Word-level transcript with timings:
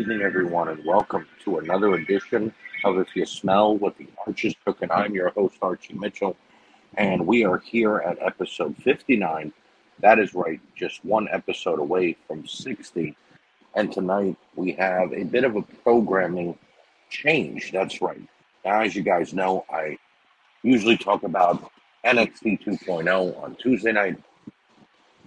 Good 0.00 0.12
evening, 0.12 0.26
everyone, 0.26 0.68
and 0.68 0.82
welcome 0.82 1.26
to 1.44 1.58
another 1.58 1.92
edition 1.92 2.54
of 2.86 2.96
If 2.96 3.14
You 3.14 3.26
Smell 3.26 3.76
What 3.76 3.98
the 3.98 4.06
Arch 4.26 4.46
is 4.46 4.54
Cooking. 4.64 4.90
I'm 4.90 5.14
your 5.14 5.28
host, 5.28 5.56
Archie 5.60 5.92
Mitchell, 5.92 6.38
and 6.96 7.26
we 7.26 7.44
are 7.44 7.58
here 7.58 7.98
at 7.98 8.16
episode 8.22 8.74
59. 8.78 9.52
That 9.98 10.18
is 10.18 10.32
right, 10.32 10.58
just 10.74 11.04
one 11.04 11.28
episode 11.30 11.80
away 11.80 12.16
from 12.26 12.46
60. 12.46 13.14
And 13.74 13.92
tonight 13.92 14.38
we 14.56 14.72
have 14.72 15.12
a 15.12 15.24
bit 15.24 15.44
of 15.44 15.56
a 15.56 15.60
programming 15.60 16.58
change. 17.10 17.70
That's 17.70 18.00
right. 18.00 18.22
Now, 18.64 18.80
as 18.80 18.96
you 18.96 19.02
guys 19.02 19.34
know, 19.34 19.66
I 19.68 19.98
usually 20.62 20.96
talk 20.96 21.24
about 21.24 21.70
NXT 22.06 22.64
2.0 22.64 23.42
on 23.42 23.54
Tuesday 23.56 23.92
night. 23.92 24.16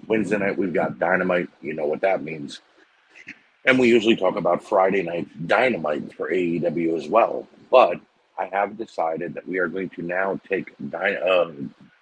Wednesday 0.07 0.39
night, 0.39 0.57
we've 0.57 0.73
got 0.73 0.97
Dynamite. 0.97 1.49
You 1.61 1.75
know 1.75 1.85
what 1.85 2.01
that 2.01 2.23
means. 2.23 2.59
And 3.65 3.79
we 3.79 3.87
usually 3.87 4.15
talk 4.15 4.35
about 4.35 4.63
Friday 4.63 5.03
night 5.03 5.47
Dynamite 5.47 6.13
for 6.13 6.29
AEW 6.29 6.97
as 6.97 7.07
well. 7.07 7.47
But 7.71 7.99
I 8.37 8.45
have 8.51 8.77
decided 8.77 9.33
that 9.35 9.47
we 9.47 9.57
are 9.59 9.67
going 9.67 9.89
to 9.91 10.01
now 10.01 10.39
take 10.47 10.73
Dy- 10.89 11.15
uh, 11.17 11.51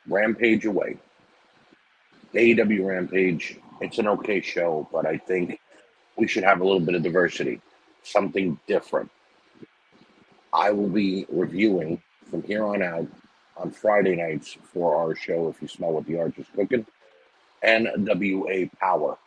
Rampage 0.07 0.65
away. 0.65 0.97
AEW 2.34 2.87
Rampage, 2.87 3.59
it's 3.81 3.99
an 3.99 4.07
okay 4.07 4.41
show, 4.41 4.87
but 4.91 5.05
I 5.05 5.17
think 5.17 5.59
we 6.17 6.27
should 6.27 6.43
have 6.43 6.62
a 6.62 6.63
little 6.63 6.79
bit 6.79 6.95
of 6.95 7.04
diversity, 7.04 7.62
something 8.04 8.59
different. 8.67 9.12
I 10.54 10.71
will 10.71 10.89
be 10.89 11.26
reviewing 11.29 12.01
from 12.29 12.43
here 12.43 12.65
on 12.65 12.82
out 12.82 13.07
on 13.57 13.71
Friday 13.71 14.15
nights 14.15 14.57
for 14.73 14.95
our 14.95 15.15
show, 15.15 15.49
If 15.49 15.62
You 15.62 15.67
Smell 15.67 15.91
What 15.91 16.05
the 16.05 16.20
Arch 16.20 16.39
is 16.39 16.48
Cooking, 16.55 16.85
NWA 17.63 18.71
Power. 18.79 19.17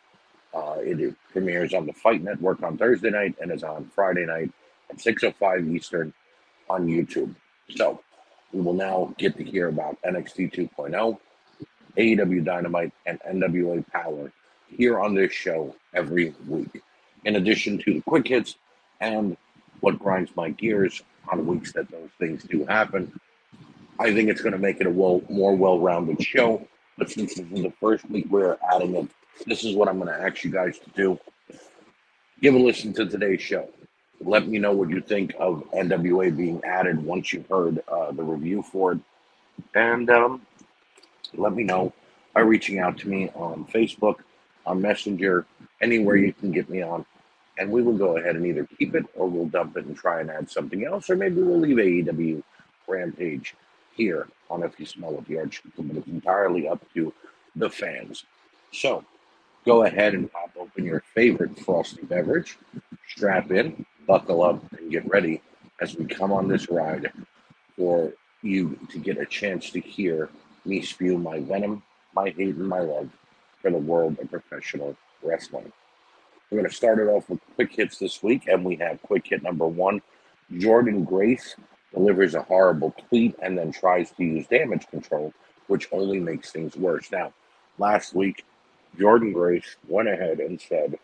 Uh, 0.55 0.77
it 0.79 1.13
premieres 1.33 1.73
on 1.73 1.85
the 1.85 1.91
Fight 1.91 2.23
Network 2.23 2.63
on 2.63 2.77
Thursday 2.77 3.09
night 3.09 3.35
and 3.41 3.51
is 3.51 3.63
on 3.63 3.91
Friday 3.93 4.25
night 4.25 4.49
at 4.89 4.97
6.05 4.97 5.75
Eastern 5.75 6.13
on 6.69 6.87
YouTube. 6.87 7.35
So 7.75 8.01
we 8.53 8.61
will 8.61 8.73
now 8.73 9.13
get 9.17 9.35
to 9.37 9.43
hear 9.43 9.67
about 9.67 10.01
NXT 10.03 10.53
2.0, 10.53 11.17
AEW 11.97 12.45
Dynamite, 12.45 12.93
and 13.05 13.19
NWA 13.29 13.85
Power 13.91 14.31
here 14.69 14.99
on 14.99 15.13
this 15.13 15.33
show 15.33 15.75
every 15.93 16.33
week. 16.47 16.81
In 17.25 17.35
addition 17.35 17.77
to 17.79 17.95
the 17.95 18.01
quick 18.01 18.27
hits 18.27 18.55
and 19.01 19.35
what 19.81 19.99
grinds 19.99 20.31
my 20.37 20.51
gears 20.51 21.01
on 21.29 21.45
weeks 21.45 21.73
that 21.73 21.91
those 21.91 22.09
things 22.17 22.43
do 22.43 22.65
happen, 22.65 23.19
I 23.99 24.13
think 24.13 24.29
it's 24.29 24.41
going 24.41 24.53
to 24.53 24.59
make 24.59 24.79
it 24.79 24.87
a 24.87 24.89
well, 24.89 25.21
more 25.29 25.53
well-rounded 25.53 26.21
show. 26.23 26.65
But 26.97 27.11
since 27.11 27.35
this 27.35 27.45
is 27.45 27.61
the 27.61 27.73
first 27.81 28.09
week 28.09 28.27
we're 28.29 28.57
adding 28.71 28.95
it 28.95 29.09
this 29.45 29.63
is 29.63 29.75
what 29.75 29.87
I'm 29.87 29.99
going 29.99 30.13
to 30.13 30.21
ask 30.21 30.43
you 30.43 30.51
guys 30.51 30.79
to 30.79 30.89
do. 30.91 31.19
Give 32.41 32.55
a 32.55 32.59
listen 32.59 32.93
to 32.93 33.05
today's 33.05 33.41
show. 33.41 33.69
Let 34.21 34.47
me 34.47 34.59
know 34.59 34.71
what 34.71 34.89
you 34.89 35.01
think 35.01 35.33
of 35.39 35.63
NWA 35.71 36.35
being 36.35 36.63
added 36.63 37.03
once 37.03 37.33
you've 37.33 37.47
heard 37.47 37.81
uh, 37.87 38.11
the 38.11 38.23
review 38.23 38.63
for 38.63 38.93
it. 38.93 38.99
And 39.73 40.09
um, 40.09 40.41
let 41.33 41.53
me 41.53 41.63
know 41.63 41.93
by 42.33 42.41
reaching 42.41 42.79
out 42.79 42.97
to 42.99 43.09
me 43.09 43.29
on 43.35 43.65
Facebook, 43.65 44.17
on 44.65 44.81
Messenger, 44.81 45.45
anywhere 45.81 46.15
you 46.15 46.33
can 46.33 46.51
get 46.51 46.69
me 46.69 46.81
on. 46.81 47.05
And 47.57 47.71
we 47.71 47.81
will 47.81 47.97
go 47.97 48.17
ahead 48.17 48.35
and 48.35 48.45
either 48.45 48.67
keep 48.77 48.95
it 48.95 49.05
or 49.15 49.27
we'll 49.27 49.47
dump 49.47 49.77
it 49.77 49.85
and 49.85 49.95
try 49.95 50.19
and 50.19 50.29
add 50.29 50.49
something 50.49 50.85
else, 50.85 51.09
or 51.09 51.15
maybe 51.15 51.41
we'll 51.41 51.59
leave 51.59 51.77
AEW 51.77 52.43
Rampage 52.87 53.55
here 53.95 54.27
on 54.49 54.63
If 54.63 54.79
You 54.79 54.85
Smell 54.85 55.11
What 55.13 55.25
the 55.25 55.37
Arch, 55.37 55.61
it's 55.65 56.07
entirely 56.07 56.67
up 56.67 56.81
to 56.93 57.13
the 57.55 57.69
fans. 57.69 58.25
So, 58.73 59.05
go 59.65 59.83
ahead 59.83 60.13
and 60.13 60.31
pop 60.31 60.51
open 60.57 60.85
your 60.85 61.03
favorite 61.13 61.59
frosty 61.59 62.03
beverage, 62.03 62.57
strap 63.07 63.51
in, 63.51 63.85
buckle 64.07 64.43
up, 64.43 64.61
and 64.73 64.91
get 64.91 65.07
ready 65.09 65.41
as 65.81 65.95
we 65.95 66.05
come 66.05 66.31
on 66.31 66.47
this 66.47 66.69
ride 66.69 67.11
for 67.75 68.13
you 68.41 68.77
to 68.91 68.99
get 68.99 69.17
a 69.17 69.25
chance 69.25 69.71
to 69.71 69.79
hear 69.79 70.29
me 70.65 70.81
spew 70.81 71.17
my 71.17 71.39
venom, 71.39 71.83
my 72.13 72.29
hate, 72.29 72.55
and 72.55 72.67
my 72.67 72.79
love 72.79 73.09
for 73.61 73.71
the 73.71 73.77
world 73.77 74.17
of 74.19 74.29
professional 74.29 74.95
wrestling. 75.23 75.71
We're 76.49 76.59
going 76.59 76.69
to 76.69 76.75
start 76.75 76.99
it 76.99 77.07
off 77.07 77.27
with 77.29 77.39
quick 77.55 77.73
hits 77.73 77.97
this 77.97 78.21
week, 78.21 78.47
and 78.47 78.63
we 78.63 78.75
have 78.77 79.01
quick 79.01 79.27
hit 79.27 79.43
number 79.43 79.65
one. 79.65 80.01
Jordynne 80.53 81.05
Grace 81.05 81.55
delivers 81.93 82.35
a 82.35 82.43
horrible 82.43 82.93
tweet 83.09 83.35
and 83.41 83.57
then 83.57 83.71
tries 83.71 84.11
to 84.11 84.23
use 84.23 84.45
damage 84.47 84.87
control, 84.87 85.33
which 85.67 85.87
only 85.91 86.19
makes 86.19 86.51
things 86.51 86.75
worse. 86.75 87.11
Now, 87.11 87.33
last 87.79 88.13
week, 88.13 88.45
Jordynne 88.97 89.33
Grace 89.33 89.75
went 89.87 90.09
ahead 90.09 90.39
and 90.39 90.59
said 90.59 90.97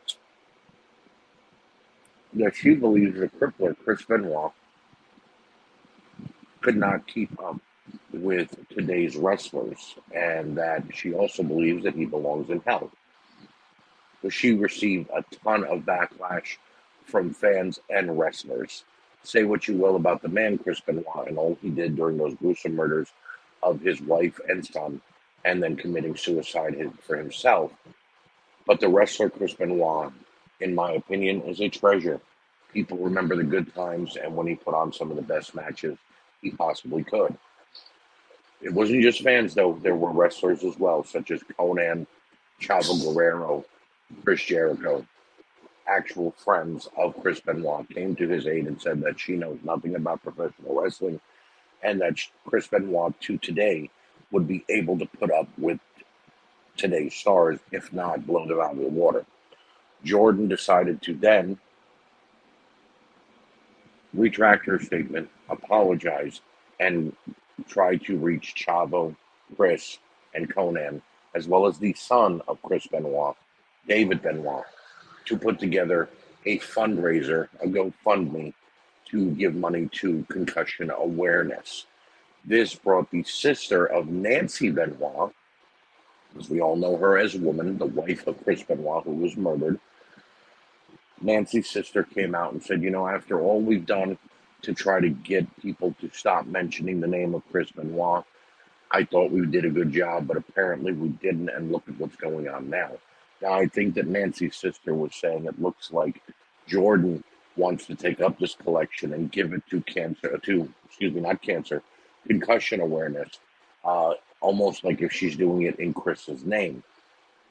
that 2.34 2.56
she 2.56 2.76
believes 2.76 3.20
the 3.20 3.28
crippler 3.28 3.76
Chris 3.84 4.04
Benoit 4.04 4.52
could 6.62 6.78
not 6.78 7.08
keep 7.08 7.32
up 7.44 7.60
with 8.14 8.56
today's 8.70 9.16
wrestlers, 9.18 9.96
and 10.14 10.58
that 10.58 10.84
she 10.94 11.14
also 11.14 11.44
believes 11.44 11.84
that 11.84 11.96
he 11.96 12.06
belongs 12.06 12.50
in 12.50 12.62
hell. 12.66 12.92
But 14.22 14.32
she 14.32 14.54
received 14.54 15.10
a 15.10 15.24
ton 15.44 15.64
of 15.66 15.82
backlash 15.82 16.58
from 17.06 17.34
fans 17.34 17.80
and 17.90 18.18
wrestlers. 18.18 18.86
Say 19.24 19.44
what 19.44 19.68
you 19.68 19.76
will 19.76 19.96
about 19.96 20.22
the 20.22 20.30
man 20.30 20.58
Chris 20.58 20.80
Benoit 20.80 21.28
and 21.28 21.38
all 21.38 21.58
he 21.62 21.70
did 21.70 21.96
during 21.96 22.18
those 22.18 22.36
gruesome 22.36 22.76
murders 22.76 23.12
of 23.64 23.82
his 23.82 24.02
wife 24.02 24.40
and 24.48 24.66
son 24.66 25.02
and 25.46 25.62
then 25.62 25.76
committing 25.76 26.16
suicide 26.16 26.76
for 27.02 27.18
himself. 27.18 27.72
But 28.66 28.80
the 28.80 28.90
wrestler 28.90 29.30
Chris 29.30 29.54
Benoit, 29.54 30.12
in 30.60 30.76
my 30.76 30.94
opinion, 30.94 31.42
is 31.42 31.62
a 31.62 31.70
treasure. 31.70 32.20
People 32.74 32.98
remember 32.98 33.36
the 33.36 33.44
good 33.44 33.74
times 33.74 34.18
and 34.18 34.36
when 34.36 34.48
he 34.48 34.56
put 34.56 34.74
on 34.74 34.94
some 34.94 35.10
of 35.10 35.18
the 35.18 35.24
best 35.24 35.56
matches 35.56 35.98
he 36.42 36.52
possibly 36.52 37.04
could. 37.04 37.36
It 38.62 38.74
wasn't 38.74 39.02
just 39.02 39.24
fans, 39.24 39.56
though. 39.56 39.74
There 39.82 39.96
were 39.96 40.12
wrestlers 40.12 40.64
as 40.64 40.78
well, 40.78 41.04
such 41.04 41.32
as 41.32 41.42
Konnan, 41.58 42.06
Chavo 42.62 43.04
Guerrero, 43.04 43.66
Chris 44.24 44.44
Jericho. 44.44 45.06
Actual 45.88 46.32
friends 46.32 46.88
of 46.96 47.20
Chris 47.22 47.40
Benoit 47.40 47.90
came 47.90 48.16
to 48.16 48.28
his 48.28 48.46
aid 48.46 48.68
and 48.68 48.80
said 48.80 49.02
that 49.02 49.20
she 49.20 49.34
knows 49.34 49.58
nothing 49.64 49.96
about 49.96 50.22
professional 50.22 50.80
wrestling 50.80 51.20
and 51.82 52.00
that 52.00 52.20
Chris 52.46 52.68
Benoit 52.68 53.20
to 53.22 53.38
today 53.40 53.90
would 54.32 54.48
be 54.48 54.64
able 54.70 54.98
to 54.98 55.06
put 55.06 55.32
up 55.32 55.48
with 55.58 55.80
today's 56.78 57.14
stars, 57.14 57.60
if 57.72 57.92
not 57.94 58.26
blow 58.26 58.48
them 58.48 58.60
out 58.60 58.74
of 58.74 58.80
the 58.80 58.88
water. 58.88 59.26
Jordynne 60.06 60.50
decided 60.50 61.02
to 61.04 61.14
then 61.14 61.58
retract 64.14 64.66
her 64.66 64.80
statement, 64.80 65.30
apologize, 65.50 66.42
and 66.80 67.16
try 67.68 67.96
to 67.98 68.18
reach 68.18 68.56
Chavo, 68.56 69.16
Chris, 69.56 70.00
and 70.34 70.54
Konnan, 70.54 71.02
as 71.36 71.48
well 71.48 71.66
as 71.68 71.78
the 71.78 71.94
son 71.94 72.42
of 72.48 72.62
Chris 72.62 72.88
Benoit, 72.88 73.36
David 73.88 74.22
Benoit, 74.22 74.64
to 75.26 75.38
put 75.38 75.60
together 75.60 76.10
a 76.46 76.60
fundraiser, 76.60 77.48
a 77.62 77.68
GoFundMe, 77.68 78.54
to 79.06 79.32
give 79.32 79.56
money 79.56 79.90
to 79.92 80.26
concussion 80.30 80.90
awareness. 80.90 81.86
This 82.44 82.74
brought 82.74 83.12
the 83.12 83.24
sister 83.24 83.86
of 83.86 84.08
Nancy 84.08 84.72
Benoit, 84.72 85.32
as 86.40 86.50
we 86.50 86.60
all 86.60 86.76
know 86.76 86.98
her 86.98 87.18
as 87.18 87.36
a 87.36 87.40
woman, 87.40 87.78
the 87.78 87.86
wife 87.86 88.26
of 88.26 88.44
Chris 88.44 88.64
Benoit, 88.64 89.04
who 89.04 89.16
was 89.16 89.38
murdered. 89.38 89.80
Nancy's 91.22 91.70
sister 91.70 92.04
came 92.04 92.34
out 92.34 92.54
and 92.54 92.64
said, 92.64 92.82
You 92.82 92.90
know, 92.90 93.08
after 93.08 93.40
all 93.40 93.62
we've 93.62 93.86
done 93.86 94.18
to 94.64 94.74
try 94.74 95.00
to 95.00 95.10
get 95.10 95.62
people 95.62 95.96
to 96.02 96.10
stop 96.14 96.48
mentioning 96.48 97.00
the 97.00 97.08
name 97.08 97.36
of 97.36 97.44
Chris 97.52 97.72
Benoit, 97.72 98.24
I 98.90 99.06
thought 99.06 99.32
we 99.32 99.46
did 99.46 99.66
a 99.66 99.70
good 99.70 99.92
job, 99.92 100.28
but 100.28 100.38
apparently 100.38 100.94
we 100.94 101.10
didn't. 101.10 101.50
And 101.50 101.72
look 101.72 101.88
at 101.88 101.98
what's 102.00 102.16
going 102.16 102.48
on 102.50 102.70
now. 102.70 102.92
Now, 103.42 103.54
I 103.54 103.68
think 103.68 103.96
that 103.96 104.08
Nancy's 104.08 104.56
sister 104.56 104.94
was 104.94 105.16
saying 105.16 105.46
it 105.46 105.62
looks 105.62 105.92
like 105.92 106.22
Jordynne 106.68 107.24
wants 107.56 107.86
to 107.88 107.96
take 107.96 108.22
up 108.22 108.40
this 108.40 108.56
collection 108.56 109.14
and 109.14 109.32
give 109.32 109.54
it 109.54 109.64
to 109.70 109.82
cancer, 109.82 110.38
to, 110.38 110.74
excuse 110.86 111.14
me, 111.14 111.22
not 111.22 111.42
cancer, 111.42 111.82
concussion 112.28 112.82
awareness, 112.82 113.40
uh, 113.84 114.14
almost 114.40 114.84
like 114.84 115.02
if 115.02 115.12
she's 115.12 115.36
doing 115.36 115.64
it 115.64 115.80
in 115.80 115.94
Chris's 115.94 116.46
name. 116.46 116.84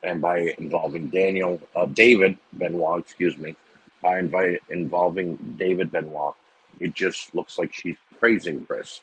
And 0.02 0.20
by 0.20 0.54
involving 0.58 1.08
Daniel, 1.08 1.60
uh, 1.76 1.86
David 1.86 2.38
Benoit, 2.54 3.00
excuse 3.00 3.36
me, 3.36 3.54
by 4.02 4.18
involving 4.70 5.36
David 5.58 5.92
Benoit, 5.92 6.34
it 6.78 6.94
just 6.94 7.34
looks 7.34 7.58
like 7.58 7.72
she's 7.74 7.96
praising 8.18 8.64
Chris 8.64 9.00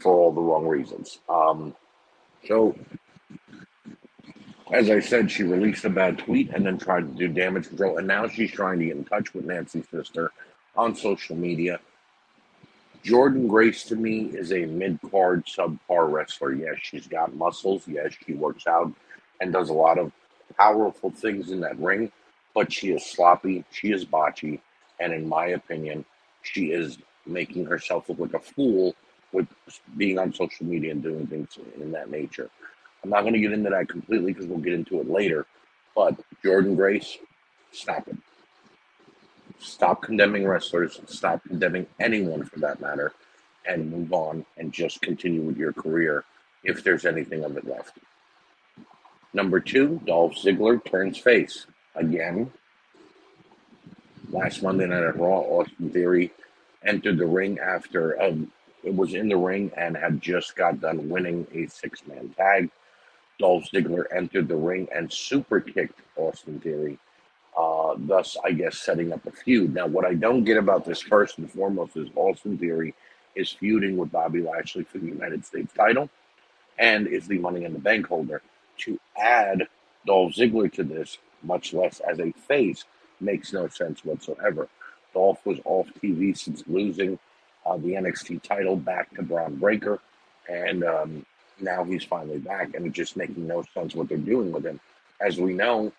for 0.00 0.12
all 0.12 0.32
the 0.32 0.40
wrong 0.40 0.66
reasons. 0.66 1.18
Um, 1.28 1.74
so, 2.46 2.76
as 4.70 4.90
I 4.90 5.00
said, 5.00 5.30
she 5.30 5.42
released 5.42 5.84
a 5.84 5.90
bad 5.90 6.18
tweet 6.18 6.50
and 6.50 6.66
then 6.66 6.76
tried 6.76 7.08
to 7.08 7.14
do 7.14 7.28
damage 7.28 7.68
control. 7.68 7.96
And 7.96 8.06
now 8.06 8.28
she's 8.28 8.52
trying 8.52 8.78
to 8.80 8.84
get 8.86 8.96
in 8.96 9.04
touch 9.04 9.32
with 9.32 9.46
Nancy's 9.46 9.88
sister 9.88 10.32
on 10.76 10.94
social 10.94 11.36
media 11.36 11.80
Jordynne 13.06 13.46
Grace 13.46 13.84
to 13.84 13.94
me 13.94 14.24
is 14.34 14.52
a 14.52 14.66
mid 14.66 14.98
card, 15.12 15.46
subpar 15.46 16.10
wrestler. 16.10 16.52
Yes, 16.52 16.78
she's 16.82 17.06
got 17.06 17.34
muscles. 17.36 17.86
Yes, 17.86 18.14
she 18.26 18.34
works 18.34 18.66
out 18.66 18.92
and 19.40 19.52
does 19.52 19.68
a 19.68 19.74
lot 19.74 19.96
of 19.98 20.10
powerful 20.58 21.10
things 21.10 21.52
in 21.52 21.60
that 21.60 21.78
ring, 21.78 22.10
but 22.52 22.72
she 22.72 22.90
is 22.90 23.06
sloppy. 23.06 23.64
She 23.70 23.92
is 23.92 24.04
botchy. 24.04 24.60
And 24.98 25.12
in 25.12 25.28
my 25.28 25.48
opinion, 25.48 26.04
she 26.42 26.72
is 26.72 26.98
making 27.26 27.66
herself 27.66 28.08
look 28.08 28.18
like 28.18 28.34
a 28.34 28.40
fool 28.40 28.96
with 29.32 29.46
being 29.96 30.18
on 30.18 30.32
social 30.34 30.66
media 30.66 30.90
and 30.90 31.02
doing 31.02 31.28
things 31.28 31.58
in 31.80 31.92
that 31.92 32.10
nature. 32.10 32.50
I'm 33.04 33.10
not 33.10 33.20
going 33.22 33.34
to 33.34 33.40
get 33.40 33.52
into 33.52 33.70
that 33.70 33.88
completely 33.88 34.32
because 34.32 34.48
we'll 34.48 34.58
get 34.58 34.72
into 34.72 35.00
it 35.00 35.08
later. 35.08 35.46
But 35.94 36.16
Jordynne 36.44 36.76
Grace, 36.76 37.18
stop 37.70 38.08
it. 38.08 38.16
Stop 39.58 40.02
condemning 40.02 40.46
wrestlers. 40.46 41.00
Stop 41.06 41.42
condemning 41.44 41.86
anyone 42.00 42.44
for 42.44 42.58
that 42.60 42.80
matter, 42.80 43.12
and 43.66 43.90
move 43.90 44.12
on 44.12 44.44
and 44.56 44.72
just 44.72 45.00
continue 45.02 45.42
with 45.42 45.56
your 45.56 45.72
career 45.72 46.24
if 46.64 46.82
there's 46.82 47.04
anything 47.04 47.44
of 47.44 47.56
it 47.56 47.66
left. 47.66 47.98
Number 49.32 49.60
two, 49.60 50.00
Dolph 50.06 50.34
Ziggler 50.34 50.82
turns 50.84 51.18
face 51.18 51.66
again. 51.94 52.50
Last 54.30 54.62
Monday 54.62 54.86
night 54.86 55.04
at 55.04 55.18
Raw, 55.18 55.40
Austin 55.40 55.90
Theory 55.90 56.32
entered 56.84 57.18
the 57.18 57.26
ring 57.26 57.58
after 57.58 58.20
um, 58.22 58.50
it 58.82 58.94
was 58.94 59.14
in 59.14 59.28
the 59.28 59.36
ring 59.36 59.70
and 59.76 59.96
had 59.96 60.20
just 60.20 60.56
got 60.56 60.80
done 60.80 61.08
winning 61.08 61.46
a 61.52 61.66
six 61.66 62.06
man 62.06 62.34
tag. 62.36 62.70
Dolph 63.38 63.64
Ziggler 63.70 64.04
entered 64.14 64.48
the 64.48 64.56
ring 64.56 64.88
and 64.94 65.12
super 65.12 65.60
kicked 65.60 66.00
Austin 66.16 66.60
Theory, 66.60 66.98
uh, 67.56 67.94
thus, 67.96 68.36
I 68.44 68.52
guess, 68.52 68.78
setting 68.78 69.12
up 69.12 69.26
a 69.26 69.30
feud. 69.30 69.74
Now, 69.74 69.86
what 69.86 70.04
I 70.04 70.14
don't 70.14 70.44
get 70.44 70.58
about 70.58 70.84
this 70.84 71.00
first 71.00 71.38
and 71.38 71.50
foremost 71.50 71.96
is 71.96 72.08
Austin 72.14 72.58
Theory 72.58 72.94
is 73.34 73.50
feuding 73.50 73.96
with 73.96 74.12
Bobby 74.12 74.42
Lashley 74.42 74.84
for 74.84 74.98
the 74.98 75.06
United 75.06 75.44
States 75.44 75.72
title 75.74 76.10
and 76.78 77.06
is 77.06 77.26
the 77.26 77.38
Money 77.38 77.64
in 77.64 77.72
the 77.72 77.78
Bank 77.78 78.06
holder. 78.06 78.42
To 78.78 79.00
add 79.16 79.68
Dolph 80.06 80.34
Ziggler 80.34 80.70
to 80.74 80.84
this, 80.84 81.18
much 81.42 81.72
less 81.72 82.00
as 82.00 82.20
a 82.20 82.32
face, 82.32 82.84
makes 83.20 83.52
no 83.52 83.68
sense 83.68 84.04
whatsoever. 84.04 84.68
Dolph 85.14 85.44
was 85.46 85.58
off 85.64 85.88
TV 86.02 86.36
since 86.36 86.62
losing 86.66 87.18
uh, 87.64 87.78
the 87.78 87.94
NXT 87.94 88.42
title 88.42 88.76
back 88.76 89.14
to 89.14 89.22
Bron 89.22 89.56
Breakker, 89.56 89.98
and 90.48 90.84
um, 90.84 91.26
now 91.58 91.84
he's 91.84 92.04
finally 92.04 92.38
back, 92.38 92.74
and 92.74 92.86
it's 92.86 92.94
just 92.94 93.16
making 93.16 93.46
no 93.46 93.64
sense 93.72 93.94
what 93.94 94.08
they're 94.08 94.18
doing 94.18 94.52
with 94.52 94.66
him. 94.66 94.78
As 95.20 95.40
we 95.40 95.54
know, 95.54 95.92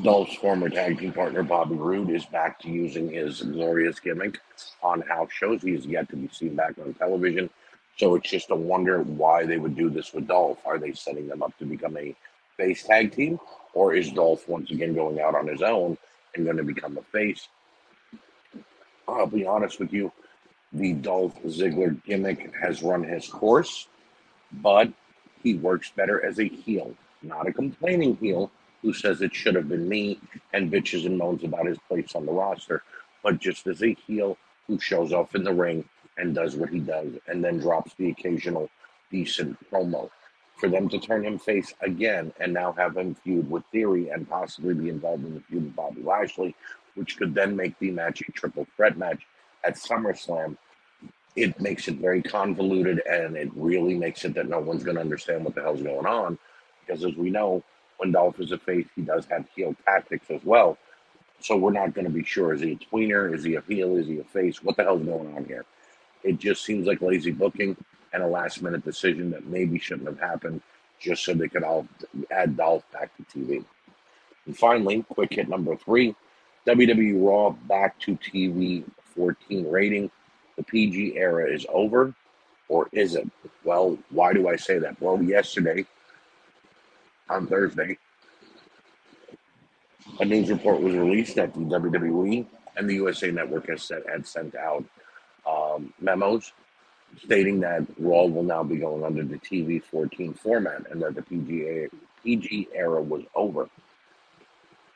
Dolph's 0.00 0.34
former 0.36 0.70
tag 0.70 0.98
team 0.98 1.12
partner 1.12 1.42
Bobby 1.42 1.74
Roode 1.74 2.08
is 2.08 2.24
back 2.24 2.58
to 2.60 2.68
using 2.70 3.10
his 3.10 3.42
glorious 3.42 4.00
gimmick 4.00 4.38
on 4.82 5.02
house 5.02 5.30
shows. 5.30 5.62
He 5.62 5.72
yet 5.72 6.08
to 6.08 6.16
be 6.16 6.28
seen 6.32 6.56
back 6.56 6.78
on 6.78 6.94
television. 6.94 7.50
So 7.98 8.14
it's 8.14 8.30
just 8.30 8.50
a 8.50 8.56
wonder 8.56 9.02
why 9.02 9.44
they 9.44 9.58
would 9.58 9.76
do 9.76 9.90
this 9.90 10.14
with 10.14 10.28
Dolph. 10.28 10.58
Are 10.64 10.78
they 10.78 10.94
setting 10.94 11.28
them 11.28 11.42
up 11.42 11.56
to 11.58 11.66
become 11.66 11.98
a 11.98 12.16
face 12.56 12.84
tag 12.84 13.12
team? 13.12 13.38
Or 13.74 13.92
is 13.92 14.10
Dolph 14.10 14.48
once 14.48 14.70
again 14.70 14.94
going 14.94 15.20
out 15.20 15.34
on 15.34 15.46
his 15.46 15.60
own 15.60 15.98
and 16.34 16.46
going 16.46 16.56
to 16.56 16.62
become 16.62 16.96
a 16.96 17.02
face? 17.02 17.48
I'll 19.06 19.26
be 19.26 19.44
honest 19.44 19.78
with 19.78 19.92
you, 19.92 20.10
the 20.72 20.94
Dolph 20.94 21.38
Ziggler 21.42 22.02
gimmick 22.04 22.50
has 22.56 22.82
run 22.82 23.04
his 23.04 23.28
course, 23.28 23.88
but 24.50 24.90
he 25.42 25.54
works 25.54 25.92
better 25.94 26.24
as 26.24 26.38
a 26.38 26.48
heel, 26.48 26.94
not 27.22 27.46
a 27.46 27.52
complaining 27.52 28.16
heel 28.16 28.50
who 28.82 28.92
says 28.92 29.22
it 29.22 29.34
should 29.34 29.54
have 29.54 29.68
been 29.68 29.88
me 29.88 30.18
and 30.52 30.70
bitches 30.70 31.06
and 31.06 31.16
moans 31.16 31.44
about 31.44 31.66
his 31.66 31.78
place 31.88 32.14
on 32.14 32.26
the 32.26 32.32
roster, 32.32 32.82
but 33.22 33.38
just 33.38 33.66
heel 34.06 34.36
who 34.66 34.78
shows 34.78 35.12
off 35.12 35.34
in 35.34 35.44
the 35.44 35.52
ring 35.52 35.84
and 36.18 36.34
does 36.34 36.56
what 36.56 36.68
he 36.68 36.80
does 36.80 37.12
and 37.28 37.42
then 37.42 37.58
drops 37.58 37.94
the 37.94 38.10
occasional 38.10 38.68
decent 39.10 39.56
promo. 39.70 40.10
For 40.58 40.68
them 40.68 40.88
to 40.90 40.98
turn 40.98 41.24
him 41.24 41.38
face 41.38 41.74
again 41.80 42.32
and 42.38 42.52
now 42.52 42.72
have 42.72 42.96
him 42.96 43.14
feud 43.14 43.50
with 43.50 43.64
Theory 43.72 44.10
and 44.10 44.28
possibly 44.28 44.74
be 44.74 44.90
involved 44.90 45.24
in 45.24 45.34
the 45.34 45.40
feud 45.40 45.64
with 45.64 45.76
Bobby 45.76 46.02
Lashley, 46.02 46.54
which 46.94 47.16
could 47.16 47.34
then 47.34 47.56
make 47.56 47.78
the 47.78 47.90
match 47.90 48.20
a 48.20 48.32
triple 48.32 48.66
threat 48.76 48.96
match 48.96 49.26
at 49.64 49.76
SummerSlam, 49.76 50.56
it 51.34 51.60
makes 51.60 51.88
it 51.88 51.96
very 51.96 52.22
convoluted 52.22 53.02
and 53.08 53.36
it 53.36 53.50
really 53.54 53.94
makes 53.94 54.24
it 54.24 54.34
that 54.34 54.48
no 54.48 54.60
one's 54.60 54.84
going 54.84 54.96
to 54.96 55.00
understand 55.00 55.44
what 55.44 55.54
the 55.54 55.62
hell's 55.62 55.82
going 55.82 56.06
on. 56.06 56.38
Because 56.80 57.04
as 57.04 57.16
we 57.16 57.30
know, 57.30 57.64
when 58.02 58.10
Dolph 58.10 58.40
is 58.40 58.50
a 58.50 58.58
face, 58.58 58.88
he 58.96 59.02
does 59.02 59.26
have 59.26 59.46
heel 59.54 59.76
tactics 59.84 60.28
as 60.28 60.40
well. 60.42 60.76
So 61.38 61.56
we're 61.56 61.70
not 61.70 61.94
going 61.94 62.04
to 62.04 62.10
be 62.10 62.24
sure. 62.24 62.52
Is 62.52 62.60
he 62.60 62.72
a 62.72 62.76
tweener? 62.76 63.32
Is 63.32 63.44
he 63.44 63.54
a 63.54 63.60
heel? 63.60 63.96
Is 63.96 64.08
he 64.08 64.18
a 64.18 64.24
face? 64.24 64.60
What 64.60 64.76
the 64.76 64.82
hell's 64.82 65.04
going 65.04 65.36
on 65.36 65.44
here? 65.44 65.64
It 66.24 66.40
just 66.40 66.64
seems 66.64 66.84
like 66.84 67.00
lazy 67.00 67.30
booking 67.30 67.76
and 68.12 68.24
a 68.24 68.26
last 68.26 68.60
minute 68.60 68.84
decision 68.84 69.30
that 69.30 69.46
maybe 69.46 69.78
shouldn't 69.78 70.08
have 70.08 70.18
happened 70.18 70.62
just 70.98 71.24
so 71.24 71.32
they 71.32 71.46
could 71.46 71.62
all 71.62 71.86
add 72.32 72.56
Dolph 72.56 72.82
back 72.92 73.12
to 73.16 73.38
TV. 73.38 73.64
And 74.46 74.58
finally, 74.58 75.04
quick 75.08 75.34
hit 75.34 75.48
number 75.48 75.76
three 75.76 76.16
WWE 76.66 77.24
Raw 77.24 77.50
back 77.50 78.00
to 78.00 78.16
TV 78.16 78.82
14 79.14 79.70
rating. 79.70 80.10
The 80.56 80.64
PG 80.64 81.16
era 81.16 81.48
is 81.48 81.66
over, 81.68 82.12
or 82.68 82.88
is 82.90 83.14
it? 83.14 83.30
Well, 83.62 83.96
why 84.10 84.32
do 84.32 84.48
I 84.48 84.56
say 84.56 84.80
that? 84.80 85.00
Well, 85.00 85.22
yesterday, 85.22 85.86
on 87.32 87.46
Thursday, 87.46 87.98
a 90.20 90.24
news 90.24 90.50
report 90.50 90.80
was 90.80 90.94
released 90.94 91.36
that 91.36 91.54
the 91.54 91.60
WWE 91.60 92.46
and 92.76 92.88
the 92.88 92.94
USA 92.94 93.30
Network 93.30 93.68
has 93.68 93.82
set, 93.82 94.08
had 94.08 94.26
sent 94.26 94.54
out 94.54 94.84
um, 95.46 95.92
memos 96.00 96.52
stating 97.24 97.60
that 97.60 97.84
Raw 97.98 98.24
will 98.24 98.42
now 98.42 98.62
be 98.62 98.76
going 98.76 99.04
under 99.04 99.24
the 99.24 99.38
TV 99.38 99.82
14 99.82 100.34
format 100.34 100.90
and 100.90 101.02
that 101.02 101.14
the 101.14 101.22
PGA, 101.22 101.90
PG 102.22 102.68
era 102.74 103.02
was 103.02 103.22
over. 103.34 103.68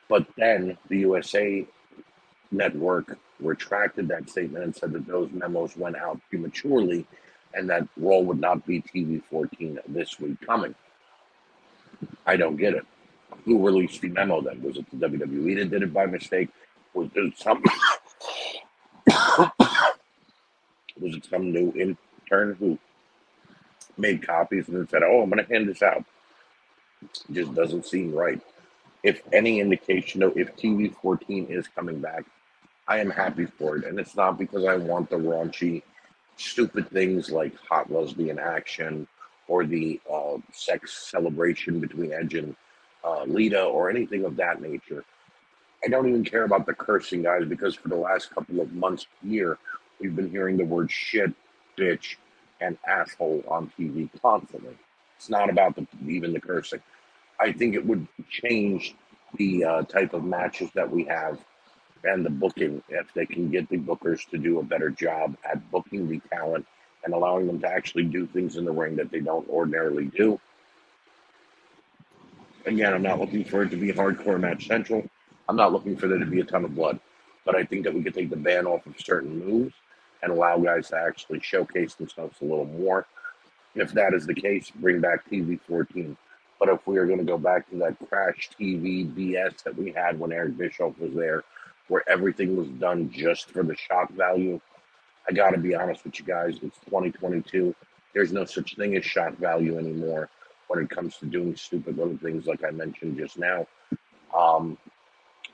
But 0.07 0.25
then 0.37 0.77
the 0.89 0.99
USA 0.99 1.65
Network 2.51 3.17
retracted 3.39 4.07
that 4.07 4.29
statement 4.29 4.63
and 4.63 4.75
said 4.75 4.93
that 4.93 5.05
those 5.05 5.29
memos 5.31 5.75
went 5.75 5.95
out 5.95 6.19
prematurely 6.29 7.05
and 7.53 7.69
that 7.69 7.87
Raw 7.97 8.19
would 8.19 8.39
not 8.39 8.65
be 8.65 8.81
TV 8.81 9.23
14 9.23 9.79
this 9.87 10.19
week 10.19 10.39
coming. 10.41 10.73
I 12.25 12.37
don't 12.37 12.57
get 12.57 12.73
it. 12.73 12.85
Who 13.45 13.65
released 13.65 14.01
the 14.01 14.09
memo 14.09 14.41
then? 14.41 14.61
Was 14.61 14.77
it 14.77 14.85
the 14.91 15.07
WWE 15.07 15.57
that 15.57 15.71
did 15.71 15.83
it 15.83 15.93
by 15.93 16.05
mistake? 16.05 16.49
Was 16.93 17.09
it 17.15 17.37
some 17.37 17.63
was 20.99 21.15
it 21.15 21.25
some 21.25 21.51
new 21.51 21.71
intern 21.73 22.55
who 22.59 22.77
made 23.97 24.25
copies 24.25 24.67
and 24.67 24.77
then 24.77 24.87
said, 24.89 25.03
"Oh, 25.03 25.21
I'm 25.21 25.29
going 25.29 25.45
to 25.45 25.53
hand 25.53 25.69
this 25.69 25.81
out"? 25.81 26.03
It 27.01 27.21
just 27.31 27.53
doesn't 27.53 27.85
seem 27.85 28.13
right. 28.13 28.41
If 29.03 29.21
any 29.31 29.59
indication, 29.59 30.21
though, 30.21 30.33
if 30.35 30.55
TV 30.55 30.93
14 31.01 31.47
is 31.49 31.67
coming 31.67 31.99
back, 31.99 32.25
I 32.87 32.99
am 32.99 33.09
happy 33.09 33.45
for 33.45 33.77
it, 33.77 33.85
and 33.85 33.99
it's 33.99 34.15
not 34.15 34.37
because 34.37 34.65
I 34.65 34.75
want 34.75 35.09
the 35.09 35.17
raunchy, 35.17 35.83
stupid 36.35 36.89
things 36.89 37.29
like 37.29 37.53
hot 37.69 37.91
lesbian 37.91 38.39
action 38.39 39.07
or 39.47 39.65
the 39.65 39.99
uh, 40.11 40.37
sex 40.51 41.09
celebration 41.09 41.79
between 41.79 42.13
Edge 42.13 42.35
and 42.35 42.55
uh, 43.03 43.23
Lita 43.23 43.63
or 43.63 43.89
anything 43.89 44.25
of 44.25 44.35
that 44.37 44.61
nature. 44.61 45.03
I 45.83 45.87
don't 45.87 46.09
even 46.09 46.23
care 46.23 46.43
about 46.43 46.65
the 46.65 46.73
cursing, 46.73 47.23
guys, 47.23 47.45
because 47.45 47.75
for 47.75 47.87
the 47.89 47.95
last 47.95 48.33
couple 48.33 48.59
of 48.59 48.73
months 48.73 49.07
here, 49.23 49.57
we've 49.99 50.15
been 50.15 50.29
hearing 50.29 50.57
the 50.57 50.65
word 50.65 50.91
shit, 50.91 51.31
bitch, 51.77 52.15
and 52.59 52.77
asshole 52.87 53.43
on 53.47 53.71
TV 53.77 54.09
constantly. 54.21 54.75
It's 55.15 55.29
not 55.29 55.49
about 55.49 55.75
the, 55.75 55.87
even 56.07 56.33
the 56.33 56.41
cursing. 56.41 56.81
I 57.39 57.51
think 57.51 57.75
it 57.75 57.85
would 57.85 58.07
change 58.29 58.95
the 59.35 59.63
uh, 59.63 59.81
type 59.83 60.13
of 60.13 60.23
matches 60.23 60.69
that 60.73 60.89
we 60.89 61.03
have 61.05 61.39
and 62.03 62.25
the 62.25 62.29
booking 62.29 62.81
if 62.89 63.13
they 63.13 63.25
can 63.25 63.49
get 63.49 63.69
the 63.69 63.77
bookers 63.77 64.27
to 64.29 64.37
do 64.37 64.59
a 64.59 64.63
better 64.63 64.89
job 64.89 65.35
at 65.43 65.71
booking 65.71 66.07
the 66.07 66.19
talent 66.31 66.65
and 67.07 67.13
allowing 67.13 67.47
them 67.47 67.57
to 67.57 67.67
actually 67.69 68.03
do 68.03 68.27
things 68.27 68.57
in 68.57 68.65
the 68.65 68.71
ring 68.71 68.97
that 68.97 69.09
they 69.09 69.21
don't 69.21 69.47
ordinarily 69.47 70.07
do. 70.07 70.37
Again, 72.65 72.93
I'm 72.93 73.01
not 73.01 73.17
looking 73.17 73.45
for 73.45 73.63
it 73.63 73.69
to 73.69 73.77
be 73.77 73.93
hardcore 73.93 74.37
match 74.37 74.67
central. 74.67 75.09
I'm 75.47 75.55
not 75.55 75.71
looking 75.71 75.95
for 75.95 76.09
there 76.09 76.19
to 76.19 76.25
be 76.25 76.41
a 76.41 76.43
ton 76.43 76.65
of 76.65 76.75
blood, 76.75 76.99
but 77.45 77.55
I 77.55 77.63
think 77.63 77.85
that 77.85 77.93
we 77.93 78.03
could 78.03 78.13
take 78.13 78.29
the 78.29 78.35
ban 78.35 78.67
off 78.67 78.85
of 78.85 78.99
certain 78.99 79.39
moves 79.39 79.73
and 80.21 80.33
allow 80.33 80.57
guys 80.57 80.89
to 80.89 80.97
actually 80.97 81.39
showcase 81.39 81.93
themselves 81.93 82.35
a 82.41 82.43
little 82.43 82.65
more. 82.65 83.05
If 83.73 83.93
that 83.93 84.13
is 84.13 84.25
the 84.25 84.35
case, 84.35 84.69
bring 84.75 84.99
back 84.99 85.29
TV 85.29 85.61
14. 85.61 86.17
But 86.59 86.67
if 86.67 86.85
we 86.85 86.97
are 86.97 87.05
going 87.05 87.19
to 87.19 87.23
go 87.23 87.37
back 87.37 87.69
to 87.69 87.77
that 87.77 87.95
crash 88.09 88.49
TV 88.59 89.09
BS 89.09 89.63
that 89.63 89.77
we 89.77 89.93
had 89.93 90.19
when 90.19 90.33
Eric 90.33 90.57
Bischoff 90.57 90.99
was 90.99 91.13
there, 91.13 91.45
where 91.87 92.03
everything 92.09 92.57
was 92.57 92.67
done 92.67 93.09
just 93.09 93.49
for 93.51 93.63
the 93.63 93.77
shock 93.77 94.11
value, 94.11 94.59
I 95.29 95.33
got 95.33 95.51
to 95.51 95.57
be 95.57 95.75
honest 95.75 96.03
with 96.05 96.19
you 96.19 96.25
guys. 96.25 96.55
It's 96.61 96.77
2022. 96.85 97.75
There's 98.13 98.31
no 98.31 98.45
such 98.45 98.75
thing 98.75 98.95
as 98.95 99.05
shock 99.05 99.37
value 99.37 99.77
anymore 99.77 100.29
when 100.67 100.79
it 100.79 100.89
comes 100.89 101.17
to 101.17 101.25
doing 101.25 101.55
stupid 101.55 101.97
little 101.97 102.17
things 102.17 102.45
like 102.45 102.63
I 102.63 102.71
mentioned 102.71 103.17
just 103.17 103.37
now. 103.37 103.67
Um, 104.35 104.77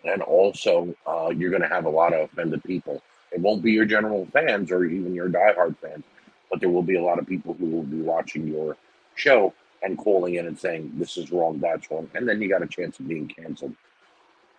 and 0.06 0.22
also, 0.22 0.96
uh, 1.08 1.32
you're 1.36 1.50
going 1.50 1.62
to 1.62 1.68
have 1.68 1.86
a 1.86 1.90
lot 1.90 2.14
of 2.14 2.22
offended 2.22 2.64
people. 2.64 3.02
It 3.32 3.40
won't 3.40 3.64
be 3.64 3.72
your 3.72 3.86
general 3.86 4.28
fans 4.32 4.72
or 4.72 4.86
even 4.86 5.16
your 5.16 5.30
diehard 5.30 5.78
fans, 5.78 6.04
but 6.52 6.60
there 6.60 6.70
will 6.70 6.84
be 6.84 6.98
a 6.98 7.04
lot 7.04 7.20
of 7.20 7.28
people 7.28 7.56
who 7.56 7.66
will 7.66 7.84
be 7.84 8.02
watching 8.02 8.48
your 8.48 8.78
show 9.16 9.54
and 9.82 9.98
calling 9.98 10.36
in 10.36 10.48
and 10.48 10.58
saying, 10.58 10.92
this 10.96 11.18
is 11.18 11.32
wrong, 11.32 11.60
that's 11.60 11.90
wrong. 11.90 12.10
And 12.16 12.28
then 12.28 12.42
you 12.42 12.50
got 12.50 12.62
a 12.62 12.68
chance 12.68 13.00
of 13.00 13.08
being 13.08 13.28
canceled. 13.28 13.76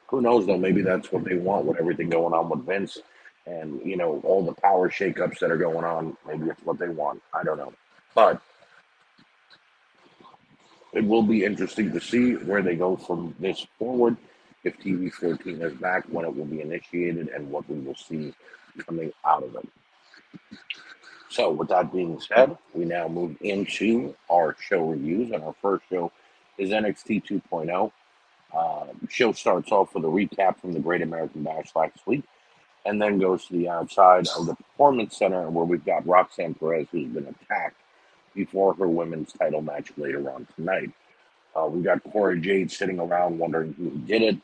Who 0.09 0.21
knows 0.21 0.47
though? 0.47 0.59
Maybe 0.59 0.83
that's 0.83 1.12
what 1.12 1.25
they 1.25 1.37
want 1.37 1.66
with 1.66 1.78
everything 1.78 2.11
going 2.11 2.35
on 2.35 2.49
with 2.49 2.66
Vince 2.66 2.99
and 3.46 3.80
you 3.84 3.96
know 3.96 4.20
all 4.24 4.44
the 4.44 4.54
power 4.54 4.88
shakeups 4.88 5.38
that 5.40 5.50
are 5.50 5.56
going 5.56 5.84
on. 5.84 6.16
Maybe 6.26 6.48
it's 6.48 6.64
what 6.64 6.78
they 6.78 6.88
want. 6.88 7.22
I 7.32 7.42
don't 7.42 7.58
know, 7.58 7.72
but 8.14 8.40
it 10.92 11.04
will 11.04 11.22
be 11.22 11.44
interesting 11.44 11.92
to 11.92 12.00
see 12.00 12.34
where 12.34 12.62
they 12.62 12.76
go 12.76 12.96
from 12.96 13.34
this 13.38 13.66
forward. 13.78 14.16
If 14.62 14.78
TV 14.78 15.12
14 15.12 15.60
is 15.60 15.74
back, 15.74 16.04
when 16.06 16.24
it 16.24 16.34
will 16.34 16.46
be 16.46 16.62
initiated, 16.62 17.28
and 17.28 17.50
what 17.50 17.68
we 17.68 17.78
will 17.80 17.96
see 17.96 18.32
coming 18.86 19.12
out 19.24 19.42
of 19.42 19.54
it. 19.56 19.68
So, 21.28 21.50
with 21.50 21.68
that 21.68 21.92
being 21.92 22.20
said, 22.20 22.56
we 22.72 22.84
now 22.84 23.08
move 23.08 23.36
into 23.40 24.14
our 24.30 24.56
show 24.60 24.90
reviews, 24.90 25.32
and 25.32 25.42
our 25.42 25.54
first 25.60 25.84
show 25.90 26.12
is 26.58 26.70
NXT 26.70 27.24
2.0. 27.26 27.92
Uh, 28.56 28.86
show 29.08 29.32
starts 29.32 29.72
off 29.72 29.94
with 29.94 30.04
a 30.04 30.08
recap 30.08 30.60
from 30.60 30.72
the 30.72 30.80
Great 30.80 31.02
American 31.02 31.42
Bash 31.42 31.70
last 31.74 32.06
week, 32.06 32.22
and 32.87 33.00
then 33.00 33.19
goes 33.19 33.47
to 33.47 33.55
the 33.55 33.69
outside 33.69 34.26
of 34.37 34.47
the 34.47 34.55
Performance 34.55 35.17
Center, 35.17 35.49
where 35.50 35.64
we've 35.64 35.85
got 35.85 36.07
Roxanne 36.07 36.55
Perez, 36.55 36.87
who's 36.93 37.09
been 37.09 37.26
attacked 37.26 37.81
before 38.35 38.75
her 38.75 38.88
women's 38.88 39.33
title 39.33 39.62
match 39.62 39.93
later 39.97 40.31
on 40.31 40.47
tonight. 40.57 40.91
Uh, 41.57 41.67
we 41.67 41.83
got 41.83 42.03
Cora 42.05 42.38
Jade 42.38 42.71
sitting 42.71 42.99
around 42.99 43.38
wondering 43.38 43.75
who 43.75 43.91
did 43.91 44.23
it. 44.23 44.37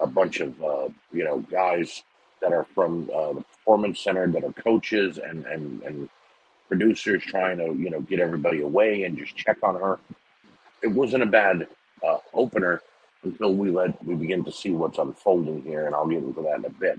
A 0.00 0.06
bunch 0.06 0.40
of 0.40 0.62
uh, 0.62 0.88
you 1.12 1.24
know 1.24 1.40
guys 1.40 2.02
that 2.40 2.52
are 2.52 2.66
from 2.74 3.10
uh, 3.14 3.34
the 3.34 3.42
Performance 3.42 4.00
Center 4.00 4.26
that 4.28 4.44
are 4.44 4.52
coaches 4.52 5.18
and 5.18 5.44
and 5.46 5.82
and 5.82 6.08
producers 6.68 7.22
trying 7.22 7.58
to 7.58 7.66
you 7.74 7.90
know 7.90 8.00
get 8.00 8.20
everybody 8.20 8.62
away 8.62 9.04
and 9.04 9.18
just 9.18 9.36
check 9.36 9.58
on 9.62 9.74
her. 9.74 9.98
It 10.82 10.88
wasn't 10.88 11.22
a 11.22 11.26
bad 11.26 11.66
uh, 12.06 12.18
opener 12.32 12.80
until 13.24 13.54
we 13.54 13.70
let 13.70 14.02
we 14.04 14.14
begin 14.14 14.44
to 14.44 14.52
see 14.52 14.70
what's 14.70 14.98
unfolding 14.98 15.62
here, 15.62 15.86
and 15.86 15.94
I'll 15.94 16.06
get 16.08 16.22
into 16.22 16.42
that 16.42 16.58
in 16.58 16.64
a 16.64 16.70
bit. 16.70 16.98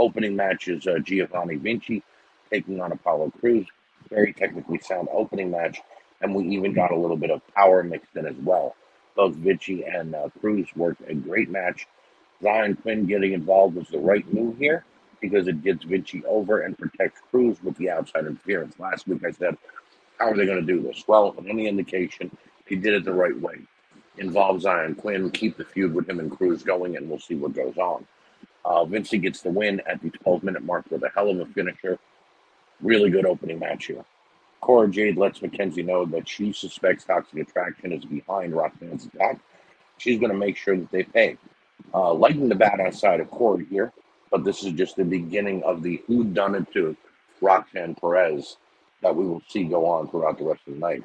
Opening 0.00 0.34
match 0.34 0.66
is 0.68 0.86
uh, 0.86 0.98
Giovanni 0.98 1.56
Vinci 1.56 2.02
taking 2.50 2.80
on 2.80 2.90
Apollo 2.90 3.34
Crews. 3.38 3.66
Very 4.08 4.32
technically 4.32 4.78
sound 4.78 5.08
opening 5.12 5.50
match, 5.50 5.78
and 6.22 6.34
we 6.34 6.48
even 6.56 6.72
got 6.72 6.90
a 6.90 6.96
little 6.96 7.18
bit 7.18 7.30
of 7.30 7.46
power 7.54 7.82
mixed 7.82 8.16
in 8.16 8.24
as 8.24 8.34
well. 8.36 8.76
Both 9.14 9.34
Vinci 9.34 9.84
and 9.84 10.14
uh, 10.14 10.30
Crews 10.40 10.68
worked 10.74 11.02
a 11.06 11.12
great 11.12 11.50
match. 11.50 11.86
Zion 12.42 12.76
Quinn 12.76 13.04
getting 13.04 13.34
involved 13.34 13.76
was 13.76 13.88
the 13.88 13.98
right 13.98 14.26
move 14.32 14.56
here 14.56 14.86
because 15.20 15.46
it 15.48 15.62
gets 15.62 15.84
Vinci 15.84 16.24
over 16.24 16.62
and 16.62 16.78
protects 16.78 17.20
Crews 17.30 17.62
with 17.62 17.76
the 17.76 17.90
outside 17.90 18.24
interference. 18.24 18.80
Last 18.80 19.06
week 19.06 19.22
I 19.22 19.32
said, 19.32 19.58
how 20.18 20.30
are 20.30 20.36
they 20.36 20.46
going 20.46 20.66
to 20.66 20.72
do 20.74 20.80
this? 20.80 21.04
Well, 21.06 21.34
on 21.36 21.46
any 21.46 21.68
indication, 21.68 22.34
he 22.64 22.74
did 22.74 22.94
it 22.94 23.04
the 23.04 23.12
right 23.12 23.38
way. 23.38 23.56
Involve 24.16 24.62
Zion 24.62 24.94
Quinn, 24.94 25.30
keep 25.30 25.58
the 25.58 25.64
feud 25.64 25.92
with 25.92 26.08
him 26.08 26.20
and 26.20 26.30
Crews 26.30 26.62
going, 26.62 26.96
and 26.96 27.06
we'll 27.06 27.18
see 27.18 27.34
what 27.34 27.52
goes 27.52 27.76
on. 27.76 28.06
Uh, 28.64 28.84
Vinci 28.84 29.18
gets 29.18 29.42
the 29.42 29.50
win 29.50 29.80
at 29.86 30.02
the 30.02 30.10
12 30.10 30.42
minute 30.42 30.62
mark 30.62 30.84
with 30.90 31.02
a 31.02 31.10
hell 31.14 31.30
of 31.30 31.40
a 31.40 31.46
finisher. 31.46 31.98
Really 32.80 33.10
good 33.10 33.26
opening 33.26 33.58
match 33.58 33.86
here. 33.86 34.04
Cora 34.60 34.88
Jade 34.90 35.16
lets 35.16 35.40
Mackenzie 35.40 35.82
know 35.82 36.04
that 36.06 36.28
she 36.28 36.52
suspects 36.52 37.04
Toxic 37.04 37.38
Attraction 37.40 37.92
is 37.92 38.04
behind 38.04 38.54
Roxanne's 38.54 39.06
attack. 39.06 39.40
She's 39.96 40.18
going 40.18 40.32
to 40.32 40.38
make 40.38 40.56
sure 40.56 40.76
that 40.76 40.90
they 40.90 41.02
pay. 41.02 41.36
Uh, 41.94 42.12
lighting 42.12 42.48
the 42.48 42.54
bat 42.54 42.78
outside 42.78 43.20
of 43.20 43.30
Corey 43.30 43.66
here, 43.70 43.92
but 44.30 44.44
this 44.44 44.62
is 44.62 44.72
just 44.74 44.96
the 44.96 45.04
beginning 45.04 45.62
of 45.62 45.82
the 45.82 46.02
who 46.06 46.24
done 46.24 46.54
it 46.54 46.70
to 46.74 46.96
Roxanne 47.40 47.94
Perez 47.94 48.56
that 49.02 49.16
we 49.16 49.26
will 49.26 49.42
see 49.48 49.64
go 49.64 49.86
on 49.86 50.08
throughout 50.08 50.38
the 50.38 50.44
rest 50.44 50.60
of 50.66 50.74
the 50.74 50.78
night. 50.78 51.02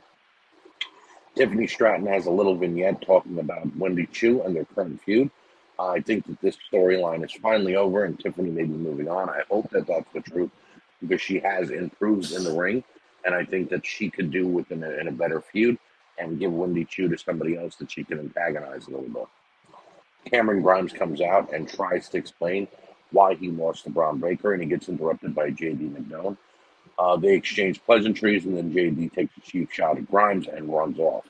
Tiffany 1.36 1.68
Stratton 1.68 2.08
has 2.08 2.26
a 2.26 2.32
little 2.32 2.56
vignette 2.56 3.02
talking 3.02 3.40
about 3.40 3.76
Wendy 3.76 4.06
Choo 4.08 4.42
and 4.44 4.56
their 4.56 4.66
current 4.66 5.02
feud. 5.02 5.30
I 5.80 6.00
think 6.02 6.26
that 6.28 6.42
this 6.42 6.58
storyline 6.72 7.24
is 7.24 7.34
finally 7.34 7.76
over 7.76 8.06
and 8.06 8.20
Tiffany 8.20 8.50
may 8.50 8.64
be 8.64 8.70
moving 8.70 9.10
on. 9.10 9.30
I 9.30 9.42
hope 9.50 9.70
that 9.72 9.88
that's 9.88 10.12
the 10.14 10.22
truth 10.22 10.52
because 11.02 11.22
she 11.22 11.40
has 11.40 11.70
improved 11.70 12.32
in 12.32 12.44
the 12.44 12.54
ring, 12.54 12.84
and 13.26 13.36
I 13.36 13.44
think 13.44 13.70
that 13.70 13.86
she 13.86 14.10
could 14.10 14.32
do 14.32 14.48
within 14.48 14.84
a, 14.84 14.92
in 14.92 15.08
a 15.08 15.12
better 15.12 15.42
feud 15.42 15.78
and 16.18 16.40
give 16.40 16.54
Wendy 16.54 16.86
Choo 16.86 17.10
to 17.10 17.18
somebody 17.18 17.58
else 17.58 17.76
that 17.76 17.92
she 17.92 18.04
can 18.04 18.20
antagonize 18.20 18.88
a 18.88 18.92
little 18.92 19.10
bit. 19.10 19.28
Cameron 20.32 20.62
Grimes 20.62 20.94
comes 20.94 21.22
out 21.22 21.54
and 21.54 21.68
tries 21.68 22.10
to 22.10 22.18
explain 22.18 22.68
why 23.12 23.36
he 23.36 23.52
lost 23.52 23.84
to 23.84 23.90
Bron 23.90 24.20
Breakker, 24.20 24.54
and 24.54 24.64
he 24.64 24.70
gets 24.70 24.90
interrupted 24.90 25.36
by 25.36 25.52
JD 25.52 25.92
McDonagh. 25.92 26.38
Uh, 26.98 27.18
they 27.18 27.34
exchange 27.34 27.84
pleasantries, 27.84 28.46
and 28.46 28.58
then 28.58 28.74
JD 28.74 29.14
takes 29.14 29.36
a 29.38 29.42
cheap 29.42 29.72
shot 29.72 29.98
at 29.98 30.10
Grimes 30.10 30.48
and 30.48 30.74
runs 30.74 30.98
off. 31.00 31.26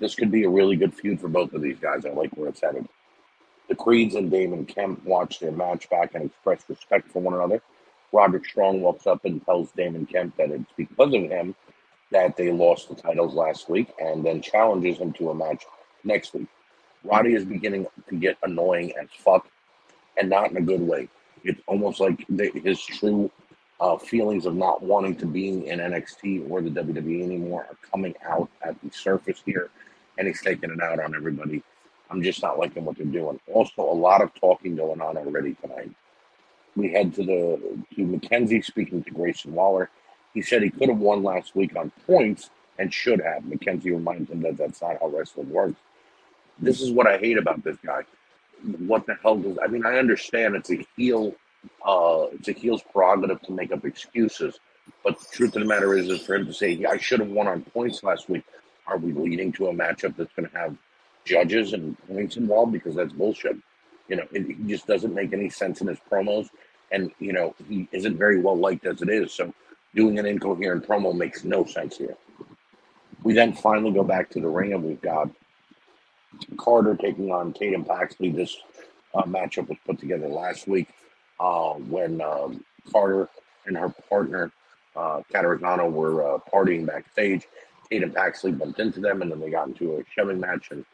This 0.00 0.14
could 0.14 0.30
be 0.30 0.44
a 0.44 0.48
really 0.48 0.76
good 0.76 0.94
feud 0.94 1.20
for 1.20 1.28
both 1.28 1.52
of 1.52 1.62
these 1.62 1.78
guys. 1.78 2.04
I 2.04 2.10
like 2.10 2.36
where 2.36 2.48
it's 2.48 2.60
headed. 2.60 2.88
The 3.68 3.74
Creeds 3.74 4.14
and 4.14 4.30
Damon 4.30 4.64
Kemp 4.64 5.04
watch 5.04 5.40
their 5.40 5.52
match 5.52 5.88
back 5.90 6.14
and 6.14 6.24
express 6.24 6.62
respect 6.68 7.10
for 7.10 7.20
one 7.20 7.34
another. 7.34 7.60
Roderick 8.12 8.46
Strong 8.46 8.80
walks 8.80 9.06
up 9.06 9.24
and 9.24 9.44
tells 9.44 9.72
Damon 9.72 10.06
Kemp 10.06 10.36
that 10.36 10.50
it's 10.50 10.72
because 10.76 11.12
of 11.12 11.22
him 11.22 11.54
that 12.12 12.36
they 12.36 12.52
lost 12.52 12.88
the 12.88 12.94
titles 12.94 13.34
last 13.34 13.68
week 13.68 13.92
and 13.98 14.24
then 14.24 14.40
challenges 14.40 14.98
him 14.98 15.12
to 15.14 15.30
a 15.30 15.34
match 15.34 15.64
next 16.04 16.34
week. 16.34 16.46
Roddy 17.04 17.34
is 17.34 17.44
beginning 17.44 17.86
to 18.08 18.16
get 18.16 18.36
annoying 18.42 18.92
as 19.00 19.08
fuck 19.18 19.48
and 20.16 20.30
not 20.30 20.50
in 20.50 20.56
a 20.56 20.62
good 20.62 20.80
way. 20.80 21.08
It's 21.44 21.60
almost 21.66 22.00
like 22.00 22.24
his 22.28 22.80
true 22.80 23.30
uh, 23.80 23.96
feelings 23.98 24.46
of 24.46 24.54
not 24.54 24.82
wanting 24.82 25.16
to 25.16 25.26
be 25.26 25.48
in 25.68 25.78
NXT 25.78 26.50
or 26.50 26.62
the 26.62 26.70
WWE 26.70 27.22
anymore 27.22 27.66
are 27.68 27.76
coming 27.90 28.14
out 28.24 28.48
at 28.62 28.80
the 28.82 28.90
surface 28.90 29.42
here, 29.44 29.70
and 30.18 30.26
he's 30.26 30.42
taking 30.42 30.70
it 30.70 30.82
out 30.82 30.98
on 30.98 31.14
everybody. 31.14 31.62
I'm 32.10 32.22
just 32.22 32.42
not 32.42 32.58
liking 32.58 32.84
what 32.84 32.96
they're 32.96 33.06
doing. 33.06 33.40
Also, 33.52 33.82
a 33.82 33.92
lot 33.92 34.22
of 34.22 34.34
talking 34.34 34.76
going 34.76 35.00
on 35.00 35.16
already 35.16 35.54
tonight. 35.54 35.90
We 36.76 36.92
head 36.92 37.14
to 37.14 37.24
the 37.24 37.78
to 37.94 38.04
Mackenzie 38.04 38.62
speaking 38.62 39.02
to 39.04 39.10
Grayson 39.10 39.54
Waller. 39.54 39.90
He 40.34 40.42
said 40.42 40.62
he 40.62 40.70
could 40.70 40.88
have 40.88 40.98
won 40.98 41.22
last 41.22 41.56
week 41.56 41.74
on 41.76 41.90
points 42.06 42.50
and 42.78 42.92
should 42.92 43.20
have. 43.20 43.44
Mackenzie 43.46 43.90
reminds 43.90 44.30
him 44.30 44.42
that 44.42 44.56
that's 44.56 44.82
not 44.82 44.98
how 45.00 45.08
wrestling 45.08 45.50
works. 45.50 45.80
This 46.58 46.80
is 46.80 46.90
what 46.90 47.06
I 47.06 47.18
hate 47.18 47.38
about 47.38 47.64
this 47.64 47.78
guy. 47.84 48.02
What 48.78 49.06
the 49.06 49.16
hell 49.22 49.36
does 49.36 49.58
I 49.62 49.66
mean? 49.66 49.86
I 49.86 49.98
understand 49.98 50.56
it's 50.56 50.70
a 50.70 50.86
heel 50.96 51.34
uh, 51.84 52.26
it's 52.32 52.48
a 52.48 52.52
heel's 52.52 52.82
prerogative 52.82 53.40
to 53.42 53.52
make 53.52 53.72
up 53.72 53.84
excuses. 53.84 54.58
But 55.02 55.18
the 55.18 55.26
truth 55.32 55.56
of 55.56 55.62
the 55.62 55.68
matter 55.68 55.96
is, 55.96 56.08
is 56.08 56.24
for 56.24 56.34
him 56.36 56.46
to 56.46 56.52
say, 56.52 56.70
yeah, 56.72 56.90
I 56.90 56.98
should 56.98 57.20
have 57.20 57.28
won 57.28 57.48
on 57.48 57.62
points 57.62 58.02
last 58.02 58.28
week. 58.28 58.44
Are 58.86 58.98
we 58.98 59.12
leading 59.12 59.52
to 59.52 59.66
a 59.68 59.72
matchup 59.72 60.16
that's 60.16 60.32
going 60.34 60.48
to 60.48 60.56
have 60.56 60.76
judges 61.26 61.74
and 61.74 61.96
points 62.06 62.36
involved? 62.36 62.72
Because 62.72 62.94
that's 62.94 63.12
bullshit. 63.12 63.56
You 64.08 64.16
know, 64.16 64.24
it, 64.32 64.46
he 64.46 64.68
just 64.68 64.86
doesn't 64.86 65.14
make 65.14 65.32
any 65.32 65.50
sense 65.50 65.80
in 65.80 65.88
his 65.88 65.98
promos. 66.10 66.48
And, 66.92 67.10
you 67.18 67.32
know, 67.32 67.54
he 67.68 67.88
isn't 67.92 68.16
very 68.16 68.40
well 68.40 68.56
liked 68.56 68.86
as 68.86 69.02
it 69.02 69.10
is. 69.10 69.32
So 69.32 69.52
doing 69.94 70.18
an 70.18 70.26
incoherent 70.26 70.86
promo 70.86 71.14
makes 71.14 71.44
no 71.44 71.64
sense 71.64 71.98
here. 71.98 72.16
We 73.22 73.34
then 73.34 73.52
finally 73.52 73.92
go 73.92 74.04
back 74.04 74.30
to 74.30 74.40
the 74.40 74.48
ring 74.48 74.72
and 74.72 74.84
we've 74.84 75.02
got 75.02 75.28
Carter 76.56 76.96
taking 76.96 77.32
on 77.32 77.52
Tatum 77.52 77.84
Paxley. 77.84 78.30
This 78.30 78.56
uh, 79.14 79.22
matchup 79.24 79.68
was 79.68 79.78
put 79.84 79.98
together 79.98 80.28
last 80.28 80.68
week 80.68 80.88
uh, 81.40 81.72
when 81.74 82.20
um, 82.20 82.64
Carter 82.92 83.28
and 83.66 83.76
her 83.76 83.88
partner, 84.08 84.52
uh, 84.94 85.22
Catanzaro, 85.32 85.90
were 85.90 86.36
uh, 86.36 86.38
partying 86.52 86.86
backstage. 86.86 87.46
Tatum 87.90 88.12
Paxley 88.12 88.52
bumped 88.52 88.80
into 88.80 89.00
them, 89.00 89.22
and 89.22 89.30
then 89.30 89.40
they 89.40 89.50
got 89.50 89.68
into 89.68 89.96
a 89.96 90.04
shoving 90.14 90.40
match. 90.40 90.68
And 90.70 90.84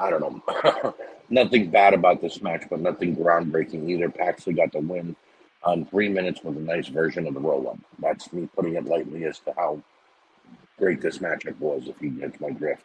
I 0.00 0.10
don't 0.10 0.20
know, 0.20 0.94
nothing 1.30 1.70
bad 1.70 1.94
about 1.94 2.22
this 2.22 2.42
match, 2.42 2.64
but 2.70 2.80
nothing 2.80 3.14
groundbreaking 3.16 3.88
either. 3.88 4.10
Paxley 4.10 4.54
got 4.54 4.72
the 4.72 4.80
win 4.80 5.14
on 5.62 5.84
three 5.84 6.08
minutes 6.08 6.40
with 6.42 6.56
a 6.56 6.60
nice 6.60 6.88
version 6.88 7.26
of 7.26 7.34
the 7.34 7.40
roll 7.40 7.68
up. 7.68 7.78
That's 8.00 8.32
me 8.32 8.48
putting 8.56 8.76
it 8.76 8.86
lightly 8.86 9.24
as 9.26 9.38
to 9.40 9.52
how 9.56 9.82
great 10.78 11.02
this 11.02 11.18
matchup 11.18 11.58
was, 11.58 11.86
if 11.86 12.00
you 12.00 12.10
get 12.10 12.40
my 12.40 12.50
drift. 12.50 12.82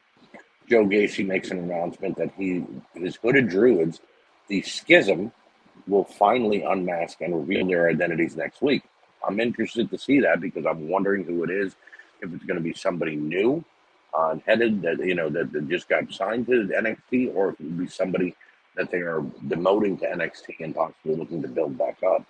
Joe 0.69 0.85
Gacy 0.85 1.25
makes 1.25 1.51
an 1.51 1.59
announcement 1.59 2.17
that 2.17 2.33
he 2.37 2.65
his 2.95 3.15
hooded 3.15 3.49
druids, 3.49 4.01
the 4.49 4.61
schism, 4.63 5.31
will 5.87 6.03
finally 6.03 6.63
unmask 6.63 7.21
and 7.21 7.35
reveal 7.35 7.67
their 7.67 7.89
identities 7.89 8.35
next 8.35 8.61
week. 8.61 8.83
I'm 9.27 9.39
interested 9.39 9.89
to 9.91 9.97
see 9.97 10.19
that 10.21 10.41
because 10.41 10.65
I'm 10.65 10.89
wondering 10.89 11.23
who 11.23 11.43
it 11.43 11.49
is. 11.49 11.75
If 12.21 12.33
it's 12.33 12.43
going 12.45 12.57
to 12.57 12.63
be 12.63 12.73
somebody 12.73 13.15
new, 13.15 13.63
uh, 14.15 14.37
headed 14.45 14.81
that 14.81 14.99
you 14.99 15.15
know 15.15 15.29
that, 15.29 15.51
that 15.51 15.67
just 15.67 15.89
got 15.89 16.11
signed 16.11 16.47
to 16.47 16.51
NXT, 16.51 17.35
or 17.35 17.49
it 17.49 17.61
will 17.61 17.69
be 17.71 17.87
somebody 17.87 18.35
that 18.75 18.91
they 18.91 18.99
are 18.99 19.21
demoting 19.47 19.99
to 19.99 20.05
NXT 20.05 20.55
and 20.59 20.75
possibly 20.75 21.15
looking 21.15 21.41
to 21.41 21.47
build 21.47 21.77
back 21.77 22.01
up. 22.03 22.25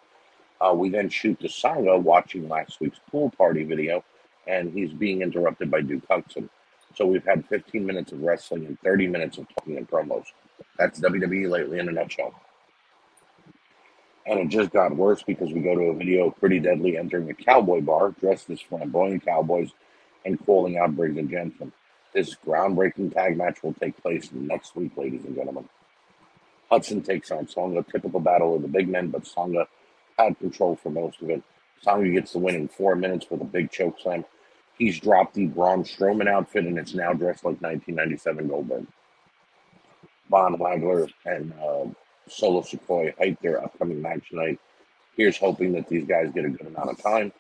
Uh, 0.62 0.74
we 0.74 0.90
then 0.90 1.10
shoot 1.10 1.40
to 1.40 1.50
Sanga 1.50 1.98
watching 1.98 2.48
last 2.48 2.80
week's 2.80 3.00
pool 3.12 3.30
party 3.38 3.64
video, 3.64 4.04
and 4.48 4.72
he's 4.74 4.94
being 4.94 5.22
interrupted 5.22 5.70
by 5.70 5.82
Duke 5.82 6.04
Hudson. 6.10 6.50
So 6.96 7.06
we've 7.06 7.26
had 7.26 7.46
15 7.48 7.86
minutes 7.86 8.14
of 8.14 8.22
wrestling 8.22 8.66
and 8.66 8.80
30 8.80 9.08
minutes 9.08 9.38
of 9.38 9.48
talking 9.50 9.78
and 9.78 9.90
promos. 9.90 10.26
That's 10.78 11.00
WWE 11.02 11.50
lately 11.50 11.80
in 11.80 11.90
a 11.90 11.92
nutshell. 11.92 12.34
And 14.26 14.40
it 14.40 14.48
just 14.48 14.72
got 14.72 14.96
worse 14.96 15.22
because 15.22 15.52
we 15.52 15.60
go 15.60 15.76
to 15.76 15.82
a 15.84 15.94
video 15.94 16.30
of 16.30 16.38
Pretty 16.38 16.60
Deadly 16.60 16.98
entering 16.98 17.30
a 17.30 17.34
cowboy 17.34 17.82
bar 17.82 18.12
dressed 18.12 18.50
as 18.50 18.62
flamboyant 18.62 19.26
cowboys 19.26 19.72
and 20.26 20.44
calling 20.46 20.78
out 20.78 20.96
Briggs 20.96 21.18
and 21.18 21.30
Jensen. 21.30 21.72
This 22.14 22.36
groundbreaking 22.46 23.14
tag 23.14 23.38
match 23.38 23.62
will 23.64 23.74
take 23.74 24.02
place 24.02 24.30
next 24.34 24.76
week, 24.76 24.92
ladies 24.98 25.26
and 25.26 25.36
gentlemen. 25.36 25.70
Hudson 26.70 27.02
takes 27.02 27.32
on 27.32 27.48
Sanga. 27.48 27.84
Typical 27.84 28.20
battle 28.20 28.56
of 28.56 28.62
the 28.62 28.68
big 28.68 28.90
men, 28.90 29.10
but 29.10 29.28
Sanga 29.28 29.68
had 30.18 30.40
control 30.40 30.76
for 30.76 30.90
most 30.90 31.22
of 31.22 31.30
it. 31.30 31.44
Sanga 31.82 32.10
gets 32.10 32.34
the 32.34 32.40
win 32.40 32.56
in 32.56 32.68
four 32.68 32.96
minutes 32.96 33.28
with 33.30 33.42
a 33.42 33.46
big 33.46 33.72
choke 33.72 34.00
slam. 34.00 34.26
He's 34.78 35.00
dropped 35.00 35.36
the 35.36 35.48
Braun 35.48 35.84
Strowman 35.84 36.28
outfit 36.28 36.66
and 36.66 36.78
it's 36.78 36.94
now 36.94 37.14
dressed 37.14 37.46
like 37.46 37.62
1997 37.62 38.48
Goldberg. 38.48 38.88
Von 40.30 40.58
Wagner 40.58 41.08
and 41.26 41.54
uh, 41.54 41.86
Solo 42.28 42.62
Sikoa 42.62 43.14
hype 43.18 43.40
their 43.42 43.64
upcoming 43.64 44.02
match 44.02 44.30
tonight. 44.30 44.60
Here's 45.16 45.38
hoping 45.38 45.74
that 45.74 45.88
these 45.88 46.06
guys 46.06 46.32
get 46.34 46.46
a 46.46 46.50
good 46.50 46.68
amount 46.68 46.90
of 46.90 47.02
time. 47.02 47.32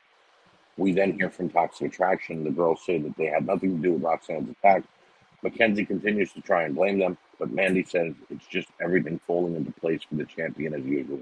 We 0.77 0.91
then 0.91 1.13
hear 1.13 1.29
from 1.29 1.50
Toxic 1.50 1.94
Attraction. 1.94 2.44
The 2.44 2.51
girls 2.51 2.84
say 2.86 2.98
that 3.00 3.15
they 3.17 3.27
had 3.27 3.46
nothing 3.46 3.77
to 3.77 3.82
do 3.82 3.94
with 3.94 4.03
Roxanne's 4.03 4.50
attack. 4.50 4.84
Mackenzie 5.41 5.86
continues 5.86 6.34
to 6.34 6.41
try 6.41 6.63
and 6.63 6.75
blame 6.75 7.00
them, 7.00 7.17
but 7.39 7.51
Mandy 7.51 7.84
says 7.84 8.13
it's 8.29 8.48
just 8.48 8.67
everything 8.82 9.20
falling 9.25 9.55
into 9.55 9.72
place 9.72 10.01
for 10.03 10.15
the 10.15 10.25
champion 10.25 10.74
as 10.74 10.84
usual. 10.84 11.22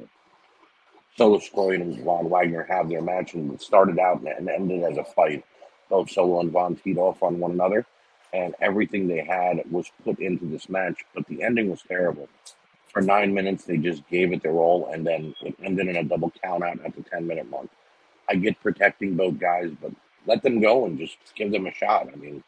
Solo 1.16 1.38
Sikoa 1.38 1.76
and 1.76 2.04
Von 2.04 2.30
Wagner 2.30 2.64
have 2.64 2.90
their 2.90 3.02
match 3.02 3.34
and 3.36 3.54
it 3.54 3.62
started 3.62 4.00
out 4.00 4.22
and 4.22 4.50
ended 4.50 4.84
as 4.84 4.98
a 4.98 5.04
fight. 5.04 5.44
Both 5.90 6.10
Solo 6.10 6.40
and 6.40 6.52
Von 6.52 6.76
teed 6.76 6.98
off 6.98 7.22
on 7.22 7.40
one 7.40 7.52
another, 7.52 7.86
and 8.34 8.56
everything 8.62 9.08
they 9.08 9.24
had 9.24 9.62
was 9.70 9.92
put 10.04 10.20
into 10.20 10.46
this 10.46 10.70
match, 10.70 11.06
but 11.14 11.28
the 11.28 11.44
ending 11.44 11.70
was 11.70 11.84
terrible. 11.88 12.28
For 12.92 13.02
nine 13.02 13.34
minutes, 13.34 13.66
they 13.66 13.78
just 13.78 14.08
gave 14.08 14.34
it 14.34 14.42
their 14.42 14.54
all, 14.54 14.90
and 14.92 15.06
then 15.06 15.36
it 15.42 15.56
ended 15.62 15.88
in 15.88 15.98
a 15.98 16.04
double 16.04 16.32
count 16.44 16.64
out 16.64 16.80
at 16.84 16.96
the 16.96 17.04
10 17.04 17.28
minute 17.28 17.50
mark. 17.50 17.68
I 18.34 18.36
get 18.36 18.60
protecting 18.62 19.16
both 19.16 19.38
guys, 19.38 19.70
but 19.80 19.92
let 20.26 20.42
them 20.42 20.60
go 20.60 20.86
and 20.86 20.98
just 20.98 21.18
give 21.36 21.52
them 21.52 21.68
a 21.68 21.72
shot. 21.72 22.08
I 22.12 22.16
mean, 22.16 22.44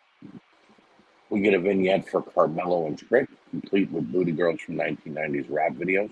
we 1.29 1.41
get 1.41 1.53
a 1.53 1.59
vignette 1.59 2.09
for 2.09 2.23
Carmelo 2.23 2.87
and 2.87 2.97
Trick, 2.97 3.29
complete 3.51 3.91
with 3.91 4.11
booty 4.11 4.31
girls 4.31 4.61
from 4.61 4.77
1990s 4.77 5.45
rap 5.47 5.73
videos. 5.73 6.11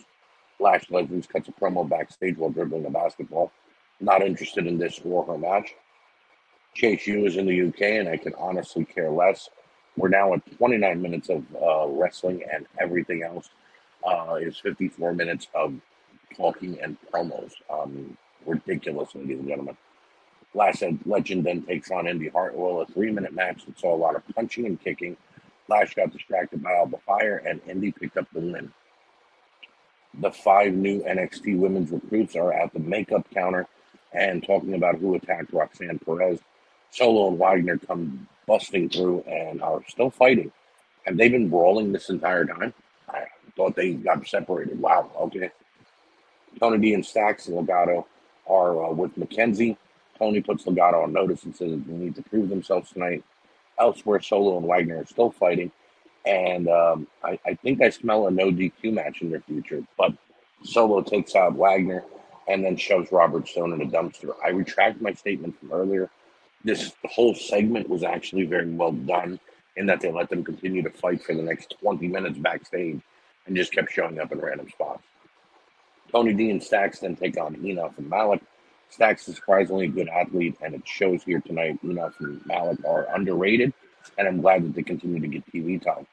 Lash 0.60 0.92
Legends 0.92 1.25
cuts 1.25 1.48
a 1.48 1.51
promo 1.51 1.89
backstage 1.89 2.38
while 2.38 2.51
dribbling 2.51 2.86
a 2.86 2.92
basketball. 2.92 3.51
Not 4.00 4.22
interested 4.22 4.68
in 4.68 4.77
this 4.77 5.01
or 5.03 5.25
her 5.25 5.39
match. 5.39 5.74
Chase 6.75 7.08
U 7.08 7.25
is 7.25 7.38
in 7.38 7.48
the 7.48 7.68
UK, 7.68 7.82
and 7.82 8.08
I 8.08 8.18
can 8.18 8.36
honestly 8.36 8.86
care 8.86 9.10
less. 9.10 9.50
We're 9.98 10.10
now 10.10 10.36
at 10.36 10.58
29 10.58 11.01
minutes 11.01 11.30
of 11.30 11.44
uh, 11.56 11.88
wrestling, 11.88 12.44
and 12.53 12.68
everything 12.80 13.24
else 13.24 13.50
uh, 14.06 14.36
is 14.36 14.56
54 14.58 15.13
minutes 15.13 15.48
of 15.56 15.74
talking 16.36 16.80
and 16.80 16.96
promos. 17.12 17.53
Um, 17.72 18.15
ridiculous, 18.45 19.13
ladies 19.15 19.39
and 19.39 19.47
gentlemen. 19.47 19.77
Lash 20.53 20.83
Legend 21.05 21.43
then 21.43 21.63
takes 21.63 21.89
on 21.91 22.07
Indi 22.07 22.29
Hartwell, 22.29 22.81
a 22.81 22.85
three 22.85 23.12
minute 23.12 23.33
match 23.33 23.65
that 23.65 23.79
saw 23.79 23.95
a 23.95 23.97
lot 23.97 24.15
of 24.15 24.23
punching 24.35 24.65
and 24.65 24.81
kicking. 24.81 25.17
Lash 25.67 25.95
got 25.95 26.12
distracted 26.12 26.62
by 26.62 26.73
Alba 26.73 26.97
Fire, 27.05 27.38
and 27.38 27.62
Indi 27.67 27.91
picked 27.91 28.17
up 28.17 28.27
the 28.33 28.39
win. 28.39 28.71
The 30.19 30.31
five 30.31 30.73
new 30.73 31.01
NXT 31.03 31.57
women's 31.57 31.91
recruits 31.91 32.35
are 32.35 32.53
at 32.53 32.71
the 32.73 32.79
makeup 32.79 33.27
counter 33.33 33.67
and 34.13 34.45
talking 34.45 34.75
about 34.75 35.00
who 35.00 35.15
attacked 35.15 35.51
Roxanne 35.51 36.00
Perez. 36.00 36.39
Solo 36.91 37.29
and 37.29 37.39
Wagner 37.39 37.79
come 37.79 38.27
busting 38.45 38.89
through 38.89 39.21
and 39.21 39.62
are 39.63 39.81
still 39.88 40.12
fighting. 40.12 40.51
Have 41.05 41.17
they 41.17 41.29
been 41.29 41.50
brawling 41.50 41.91
this 41.91 42.09
entire 42.09 42.45
time? 42.45 42.73
I 43.09 43.23
thought 43.55 43.75
they 43.75 43.93
got 43.93 44.27
separated. 44.27 44.79
Wow, 44.79 45.09
okay. 45.19 45.50
Tony 46.60 46.77
D 46.77 46.93
and 46.93 47.06
Stacks 47.06 47.47
and 47.47 47.58
Legado 47.58 48.06
are 48.47 48.86
uh, 48.86 48.91
with 48.91 49.15
McKenzie. 49.17 49.77
Tony 50.17 50.41
puts 50.41 50.65
Legado 50.65 51.03
on 51.03 51.13
notice 51.13 51.43
and 51.43 51.56
says 51.56 51.79
they 51.86 51.93
need 51.93 52.15
to 52.15 52.21
prove 52.23 52.49
themselves 52.49 52.91
tonight. 52.91 53.23
Elsewhere, 53.79 54.21
Solo 54.21 54.58
and 54.58 54.67
Wagner 54.67 54.99
are 54.99 55.06
still 55.06 55.32
fighting. 55.32 55.71
And 56.25 56.69
um, 56.69 57.08
I, 57.23 57.39
I 57.45 57.56
think 57.56 57.82
I 57.82 57.89
smell 57.89 58.27
a 58.27 58.32
no 58.32 58.51
DQ 58.51 58.93
match 58.93 59.21
in 59.21 59.29
their 59.29 59.41
future. 59.41 59.84
But 59.97 60.13
Solo 60.63 61.01
takes 61.01 61.36
out 61.36 61.56
Wagner 61.56 62.03
and 62.47 62.63
then 62.63 62.77
shoves 62.77 63.12
Robert 63.12 63.47
Stone 63.47 63.73
in 63.73 63.82
a 63.82 63.86
dumpster. 63.86 64.34
I 64.43 64.49
retract 64.49 65.01
my 65.01 65.13
statement 65.13 65.60
from 65.60 65.71
earlier. 65.71 66.10
This 66.63 66.93
whole 67.06 67.36
segment 67.36 67.89
was 67.89 68.03
actually 68.03 68.45
very 68.45 68.69
well 68.69 68.91
done 68.91 69.39
in 69.75 69.86
that 69.88 70.01
they 70.01 70.12
let 70.12 70.29
them 70.29 70.43
continue 70.43 70.82
to 70.84 70.89
fight 70.89 71.23
for 71.23 71.34
the 71.34 71.41
next 71.41 71.75
20 71.82 72.08
minutes 72.08 72.38
backstage 72.38 73.01
and 73.45 73.56
just 73.56 73.73
kept 73.73 73.91
showing 73.91 74.19
up 74.19 74.32
in 74.32 74.39
random 74.39 74.69
spots. 74.69 75.03
Tony 76.13 76.34
D 76.34 76.52
and 76.52 76.62
Stacks 76.62 76.99
then 76.99 77.15
take 77.15 77.38
on 77.38 77.56
Enofé 77.56 77.97
and 77.97 78.10
Malik. 78.10 78.41
Stacks 78.89 79.28
is 79.28 79.36
surprisingly 79.36 79.86
a 79.86 79.89
good 79.89 80.08
athlete, 80.08 80.56
and 80.62 80.76
it 80.76 80.88
shows 80.88 81.23
here 81.23 81.41
tonight. 81.41 81.80
Enofé 81.84 82.19
and 82.19 82.45
Malik 82.45 82.86
are 82.86 83.08
underrated, 83.15 83.73
and 84.19 84.28
I'm 84.28 84.39
glad 84.39 84.63
that 84.63 84.76
they 84.76 84.84
continue 84.84 85.19
to 85.19 85.28
get 85.28 85.52
TV 85.52 85.82
time. 85.82 86.06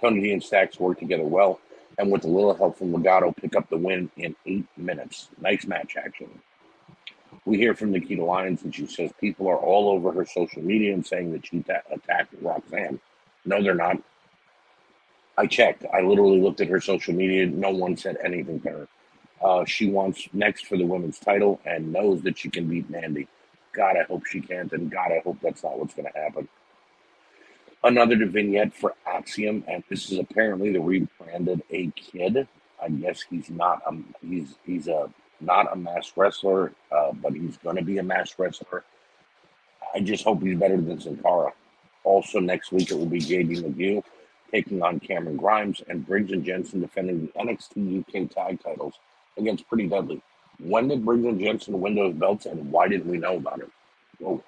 Tony 0.00 0.20
D 0.20 0.32
and 0.32 0.42
Stacks 0.42 0.78
work 0.78 1.00
together 1.00 1.24
well, 1.24 1.58
and 1.98 2.12
with 2.12 2.24
a 2.24 2.28
little 2.28 2.54
help 2.54 2.78
from 2.78 2.92
Legado, 2.92 3.36
pick 3.36 3.56
up 3.56 3.68
the 3.68 3.76
win 3.76 4.08
in 4.16 4.36
eight 4.46 4.66
minutes. 4.76 5.28
Nice 5.40 5.66
match, 5.66 5.96
actually. 5.96 6.28
We 7.44 7.56
hear 7.56 7.74
from 7.74 7.90
Nikita 7.90 8.24
Lyons, 8.24 8.62
and 8.62 8.72
she 8.72 8.86
says 8.86 9.10
people 9.20 9.48
are 9.48 9.56
all 9.56 9.90
over 9.90 10.12
her 10.12 10.24
social 10.24 10.62
media 10.62 10.94
and 10.94 11.04
saying 11.04 11.32
that 11.32 11.46
she 11.46 11.62
ta- 11.62 11.82
attacked 11.90 12.32
Roxanne. 12.40 13.00
No, 13.44 13.60
they're 13.60 13.74
not. 13.74 13.96
I 15.36 15.46
checked. 15.46 15.84
I 15.92 16.00
literally 16.00 16.40
looked 16.40 16.60
at 16.60 16.68
her 16.68 16.80
social 16.80 17.14
media. 17.14 17.46
No 17.46 17.70
one 17.70 17.96
said 17.96 18.18
anything 18.24 18.60
to 18.60 18.70
her. 18.70 18.88
Uh, 19.42 19.64
she 19.64 19.90
wants 19.90 20.28
next 20.32 20.66
for 20.66 20.76
the 20.76 20.84
women's 20.84 21.18
title 21.18 21.60
and 21.64 21.92
knows 21.92 22.22
that 22.22 22.38
she 22.38 22.50
can 22.50 22.68
beat 22.68 22.90
Mandy. 22.90 23.28
God, 23.72 23.96
I 23.96 24.02
hope 24.04 24.26
she 24.26 24.40
can't, 24.40 24.72
and 24.72 24.90
God, 24.90 25.12
I 25.12 25.20
hope 25.24 25.38
that's 25.40 25.62
not 25.62 25.78
what's 25.78 25.94
going 25.94 26.10
to 26.12 26.18
happen. 26.18 26.48
Another 27.84 28.16
vignette 28.26 28.74
for 28.74 28.94
Axiom, 29.06 29.62
and 29.68 29.84
this 29.88 30.10
is 30.10 30.18
apparently 30.18 30.72
the 30.72 30.80
rebranded 30.80 31.62
A 31.70 31.88
Kid. 31.90 32.48
I 32.82 32.88
guess 32.88 33.22
he's 33.22 33.50
not 33.50 33.82
a 33.86 33.96
he's 34.26 34.56
he's 34.66 34.88
a 34.88 35.10
not 35.40 35.72
a 35.72 35.76
mass 35.76 36.12
wrestler, 36.16 36.72
uh, 36.90 37.12
but 37.12 37.34
he's 37.34 37.56
going 37.58 37.76
to 37.76 37.82
be 37.82 37.98
a 37.98 38.02
mass 38.02 38.36
wrestler. 38.38 38.84
I 39.94 40.00
just 40.00 40.24
hope 40.24 40.42
he's 40.42 40.58
better 40.58 40.80
than 40.80 41.00
Sin 41.00 41.22
Also, 42.04 42.40
next 42.40 42.72
week 42.72 42.90
it 42.90 42.94
will 42.98 43.06
be 43.06 43.20
JD 43.20 43.62
McGill 43.62 44.02
taking 44.50 44.82
on 44.82 44.98
Cameron 44.98 45.36
Grimes 45.36 45.82
and 45.88 46.06
Briggs 46.06 46.32
and 46.32 46.44
Jensen 46.44 46.80
defending 46.80 47.26
the 47.26 47.32
NXT 47.32 48.00
UK 48.00 48.30
tag 48.30 48.62
titles 48.62 48.94
against 49.38 49.68
Pretty 49.68 49.86
Deadly. 49.86 50.22
When 50.60 50.88
did 50.88 51.04
Briggs 51.04 51.24
and 51.24 51.40
Jensen 51.40 51.80
win 51.80 51.94
those 51.94 52.14
belts, 52.14 52.46
and 52.46 52.70
why 52.70 52.88
didn't 52.88 53.10
we 53.10 53.18
know 53.18 53.36
about 53.36 53.60
it? 53.60 53.70
Whoa. 54.18 54.42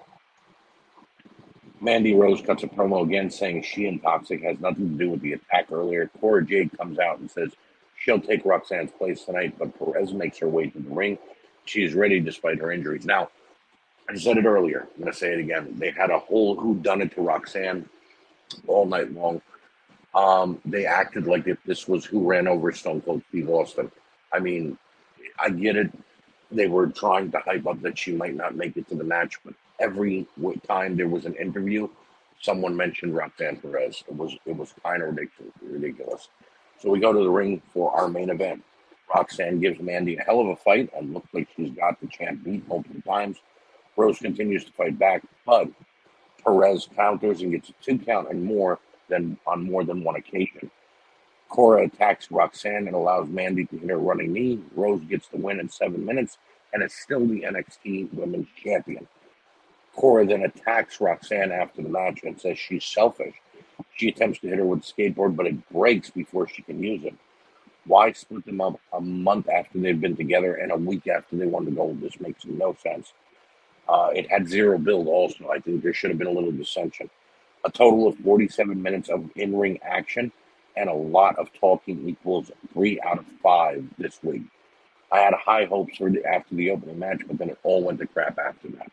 Mandy 1.79 2.13
Rose 2.13 2.41
cuts 2.41 2.63
a 2.63 2.67
promo 2.67 3.03
again 3.03 3.31
saying 3.31 3.63
she 3.63 3.87
and 3.87 4.01
Toxic 4.01 4.43
has 4.43 4.59
nothing 4.59 4.89
to 4.89 5.03
do 5.03 5.09
with 5.09 5.21
the 5.21 5.33
attack 5.33 5.71
earlier. 5.71 6.11
Cora 6.19 6.45
Jade 6.45 6.77
comes 6.77 6.99
out 6.99 7.19
and 7.19 7.31
says 7.31 7.53
she'll 7.97 8.19
take 8.19 8.45
Roxanne's 8.45 8.91
place 8.91 9.23
tonight, 9.23 9.55
but 9.57 9.77
Perez 9.79 10.13
makes 10.13 10.37
her 10.39 10.47
way 10.47 10.67
to 10.67 10.79
the 10.79 10.89
ring. 10.89 11.17
She 11.65 11.83
is 11.83 11.95
ready 11.95 12.19
despite 12.19 12.59
her 12.59 12.71
injuries. 12.71 13.05
Now, 13.05 13.29
I 14.09 14.15
said 14.15 14.37
it 14.37 14.45
earlier. 14.45 14.87
I'm 14.95 15.01
going 15.01 15.11
to 15.11 15.17
say 15.17 15.33
it 15.33 15.39
again. 15.39 15.75
They 15.77 15.91
had 15.91 16.09
a 16.09 16.19
whole 16.19 16.55
who 16.55 16.75
done 16.75 17.01
it 17.01 17.15
to 17.15 17.21
Roxanne 17.21 17.87
all 18.67 18.85
night 18.85 19.11
long. 19.13 19.41
Um, 20.13 20.59
they 20.65 20.85
acted 20.85 21.25
like 21.25 21.47
if 21.47 21.57
this 21.65 21.87
was 21.87 22.03
who 22.05 22.27
ran 22.27 22.47
over 22.47 22.71
Stone 22.73 23.01
Cold 23.01 23.23
Steve 23.29 23.49
Austin. 23.49 23.91
I 24.33 24.39
mean, 24.39 24.77
I 25.39 25.49
get 25.49 25.75
it. 25.75 25.91
They 26.51 26.67
were 26.67 26.87
trying 26.87 27.31
to 27.31 27.39
hype 27.39 27.65
up 27.65 27.81
that 27.81 27.97
she 27.97 28.13
might 28.13 28.35
not 28.35 28.55
make 28.55 28.75
it 28.75 28.87
to 28.89 28.95
the 28.95 29.03
match, 29.03 29.39
but 29.43 29.53
every 29.79 30.27
time 30.67 30.97
there 30.97 31.07
was 31.07 31.25
an 31.25 31.35
interview, 31.35 31.87
someone 32.41 32.75
mentioned 32.75 33.15
Roxanne 33.15 33.57
Perez. 33.57 34.03
It 34.07 34.15
was 34.15 34.35
it 34.45 34.55
was 34.55 34.73
kind 34.83 35.01
of 35.03 35.17
ridiculous. 35.61 36.27
So 36.79 36.89
we 36.89 36.99
go 36.99 37.13
to 37.13 37.19
the 37.19 37.29
ring 37.29 37.61
for 37.73 37.91
our 37.93 38.07
main 38.07 38.29
event. 38.29 38.63
Roxanne 39.13 39.59
gives 39.59 39.79
Mandy 39.79 40.17
a 40.17 40.23
hell 40.23 40.39
of 40.39 40.47
a 40.47 40.55
fight 40.55 40.89
and 40.95 41.13
looks 41.13 41.33
like 41.33 41.47
she's 41.55 41.71
got 41.71 41.99
the 42.01 42.07
champ 42.07 42.43
beat 42.43 42.67
multiple 42.67 43.01
times. 43.01 43.37
Rose 43.95 44.19
continues 44.19 44.65
to 44.65 44.71
fight 44.71 44.97
back, 44.97 45.21
but 45.45 45.69
Perez 46.43 46.87
counters 46.95 47.41
and 47.41 47.51
gets 47.51 47.69
a 47.69 47.73
two 47.81 47.99
count 47.99 48.29
and 48.29 48.43
more 48.43 48.79
than 49.09 49.37
on 49.45 49.63
more 49.63 49.83
than 49.83 50.03
one 50.03 50.15
occasion. 50.15 50.71
Cora 51.51 51.83
attacks 51.83 52.31
Roxanne 52.31 52.87
and 52.87 52.95
allows 52.95 53.27
Mandy 53.27 53.65
to 53.65 53.77
hit 53.77 53.89
her 53.89 53.97
running 53.97 54.31
knee. 54.31 54.61
Rose 54.73 55.01
gets 55.01 55.27
the 55.27 55.37
win 55.37 55.59
in 55.59 55.67
seven 55.67 56.03
minutes 56.05 56.37
and 56.73 56.81
is 56.81 56.93
still 56.93 57.27
the 57.27 57.41
NXT 57.41 58.13
Women's 58.13 58.47
Champion. 58.55 59.05
Cora 59.93 60.25
then 60.25 60.43
attacks 60.43 61.01
Roxanne 61.01 61.51
after 61.51 61.81
the 61.81 61.89
match 61.89 62.21
and 62.23 62.39
says 62.39 62.57
she's 62.57 62.85
selfish. 62.85 63.35
She 63.97 64.07
attempts 64.07 64.39
to 64.39 64.47
hit 64.47 64.59
her 64.59 64.65
with 64.65 64.79
a 64.79 64.93
skateboard, 64.93 65.35
but 65.35 65.45
it 65.45 65.69
breaks 65.69 66.09
before 66.09 66.47
she 66.47 66.61
can 66.61 66.81
use 66.81 67.03
it. 67.03 67.15
Why 67.85 68.13
split 68.13 68.45
them 68.45 68.61
up 68.61 68.79
a 68.93 69.01
month 69.01 69.49
after 69.49 69.77
they've 69.77 69.99
been 69.99 70.15
together 70.15 70.55
and 70.55 70.71
a 70.71 70.77
week 70.77 71.07
after 71.07 71.35
they 71.35 71.47
won 71.47 71.65
the 71.65 71.71
gold? 71.71 71.99
This 71.99 72.21
makes 72.21 72.45
no 72.45 72.77
sense. 72.81 73.11
Uh, 73.89 74.11
it 74.15 74.31
had 74.31 74.47
zero 74.47 74.77
build, 74.77 75.07
also. 75.07 75.49
I 75.49 75.59
think 75.59 75.83
there 75.83 75.93
should 75.93 76.11
have 76.11 76.19
been 76.19 76.27
a 76.27 76.31
little 76.31 76.53
dissension. 76.53 77.09
A 77.65 77.69
total 77.69 78.07
of 78.07 78.15
47 78.19 78.81
minutes 78.81 79.09
of 79.09 79.29
in 79.35 79.57
ring 79.57 79.77
action 79.83 80.31
and 80.75 80.89
a 80.89 80.93
lot 80.93 81.37
of 81.37 81.51
talking 81.53 82.07
equals 82.07 82.51
three 82.73 82.99
out 83.01 83.19
of 83.19 83.25
five 83.41 83.83
this 83.97 84.19
week. 84.23 84.43
I 85.11 85.19
had 85.19 85.33
high 85.33 85.65
hopes 85.65 85.97
for 85.97 86.09
the, 86.09 86.25
after 86.25 86.55
the 86.55 86.71
opening 86.71 86.99
match, 86.99 87.21
but 87.27 87.37
then 87.37 87.49
it 87.49 87.59
all 87.63 87.83
went 87.83 87.99
to 87.99 88.07
crap 88.07 88.39
after 88.39 88.69
that. 88.69 88.91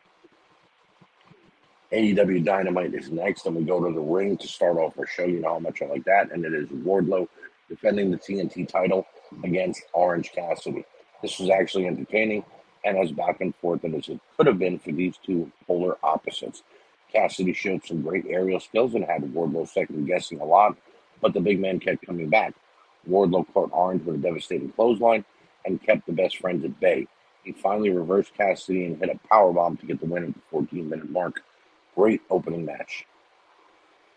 AEW 1.92 2.44
Dynamite 2.44 2.92
is 2.92 3.10
next, 3.10 3.46
and 3.46 3.56
we 3.56 3.62
go 3.62 3.82
to 3.82 3.94
the 3.94 4.00
ring 4.00 4.36
to 4.36 4.48
start 4.48 4.76
off 4.76 4.98
our 4.98 5.06
show. 5.06 5.24
You 5.24 5.40
know 5.40 5.54
how 5.54 5.58
much 5.58 5.80
I 5.80 5.86
like 5.86 6.04
that. 6.04 6.32
And 6.32 6.44
it 6.44 6.52
is 6.52 6.68
Wardlow 6.68 7.28
defending 7.68 8.10
the 8.10 8.18
TNT 8.18 8.68
title 8.68 9.06
against 9.44 9.84
Orange 9.92 10.32
Cassidy. 10.32 10.84
This 11.22 11.38
was 11.38 11.50
actually 11.50 11.86
entertaining 11.86 12.44
and 12.84 12.98
as 12.98 13.12
back 13.12 13.40
and 13.40 13.54
forth 13.56 13.84
as 13.84 14.08
it 14.08 14.20
could 14.36 14.46
have 14.46 14.58
been 14.58 14.78
for 14.78 14.92
these 14.92 15.16
two 15.24 15.50
polar 15.66 15.96
opposites. 16.02 16.62
Cassidy 17.12 17.52
showed 17.52 17.84
some 17.84 18.02
great 18.02 18.26
aerial 18.28 18.60
skills 18.60 18.94
and 18.94 19.04
had 19.04 19.22
Wardlow 19.22 19.68
second 19.68 20.06
guessing 20.06 20.40
a 20.40 20.44
lot, 20.44 20.76
but 21.20 21.33
the 21.35 21.40
big 21.40 21.61
man 21.61 21.81
kept 21.81 22.07
coming 22.07 22.28
back. 22.28 22.54
Wardlow 23.09 23.46
caught 23.52 23.70
Orange 23.72 24.04
with 24.04 24.16
a 24.16 24.18
devastating 24.18 24.70
clothesline 24.70 25.24
and 25.64 25.83
kept 25.83 26.07
the 26.07 26.12
best 26.12 26.38
friends 26.38 26.64
at 26.64 26.78
bay. 26.81 27.07
He 27.44 27.52
finally 27.52 27.90
reversed 27.90 28.35
Cassidy 28.35 28.85
and 28.85 28.98
hit 28.98 29.09
a 29.11 29.28
power 29.28 29.52
bomb 29.52 29.76
to 29.78 29.87
get 29.87 30.00
the 30.00 30.07
win 30.07 30.24
at 30.24 30.35
the 30.35 30.40
14 30.50 30.88
minute 30.88 31.11
mark. 31.11 31.42
Great 31.94 32.20
opening 32.31 32.64
match. 32.64 33.07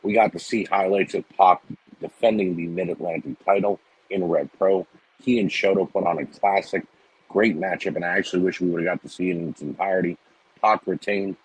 We 0.04 0.14
got 0.14 0.32
to 0.34 0.40
see 0.40 0.64
highlights 0.64 1.14
of 1.14 1.28
Pac 1.38 1.62
defending 2.00 2.56
the 2.56 2.68
Mid 2.68 2.90
Atlantic 2.90 3.44
title 3.46 3.80
in 4.10 4.28
Rev 4.28 4.50
Pro. 4.58 4.88
He 5.24 5.40
and 5.40 5.50
Shoto 5.50 5.92
put 5.92 6.06
on 6.06 6.18
a 6.18 6.26
classic, 6.26 6.84
great 7.30 7.58
matchup, 7.58 7.96
and 7.96 8.04
I 8.04 8.18
actually 8.18 8.42
wish 8.42 8.60
we 8.60 8.70
would 8.70 8.84
have 8.84 8.98
got 8.98 9.04
to 9.04 9.10
see 9.10 9.30
it 9.30 9.38
in 9.38 9.50
its 9.50 9.62
entirety. 9.62 10.18
Pac 10.62 10.86
retained. 10.88 11.38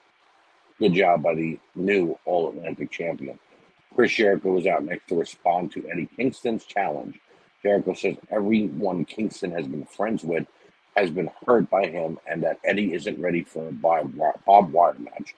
Good 0.78 0.94
job 0.94 1.22
by 1.22 1.34
the 1.34 1.58
new 1.74 2.18
All 2.24 2.50
Atlantic 2.50 2.90
champion. 2.90 3.38
Chris 3.94 4.12
Jericho 4.12 4.52
was 4.52 4.66
out 4.66 4.84
next 4.84 5.08
to 5.08 5.14
respond 5.14 5.72
to 5.72 5.88
Eddie 5.90 6.08
Kingston's 6.16 6.64
challenge. 6.64 7.18
Jericho 7.62 7.94
says 7.94 8.16
everyone 8.30 9.04
Kingston 9.04 9.50
has 9.52 9.66
been 9.66 9.84
friends 9.84 10.22
with 10.22 10.46
has 10.96 11.10
been 11.10 11.30
hurt 11.46 11.68
by 11.68 11.86
him 11.86 12.18
and 12.26 12.42
that 12.42 12.58
Eddie 12.64 12.94
isn't 12.94 13.20
ready 13.20 13.42
for 13.42 13.68
a 13.68 13.72
Bob 13.72 14.14
Wire 14.72 14.94
match. 14.98 15.34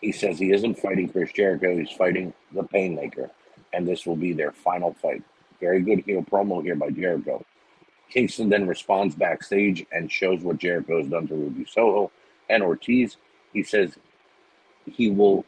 He 0.00 0.12
says 0.12 0.38
he 0.38 0.52
isn't 0.52 0.78
fighting 0.78 1.08
Chris 1.08 1.32
Jericho, 1.32 1.76
he's 1.76 1.90
fighting 1.92 2.34
the 2.52 2.64
Painmaker, 2.64 3.30
and 3.72 3.86
this 3.86 4.04
will 4.04 4.16
be 4.16 4.32
their 4.32 4.52
final 4.52 4.92
fight. 4.94 5.22
Very 5.60 5.80
good 5.80 6.00
heel 6.04 6.22
promo 6.22 6.62
here 6.62 6.74
by 6.74 6.90
Jericho. 6.90 7.44
Kingston 8.10 8.50
then 8.50 8.66
responds 8.66 9.14
backstage 9.14 9.86
and 9.92 10.10
shows 10.12 10.42
what 10.42 10.58
Jericho 10.58 10.98
has 10.98 11.08
done 11.08 11.26
to 11.28 11.34
Ruby 11.34 11.64
Soho 11.64 12.10
and 12.50 12.62
Ortiz. 12.62 13.16
He 13.52 13.62
says 13.62 13.96
he 14.84 15.10
will 15.10 15.46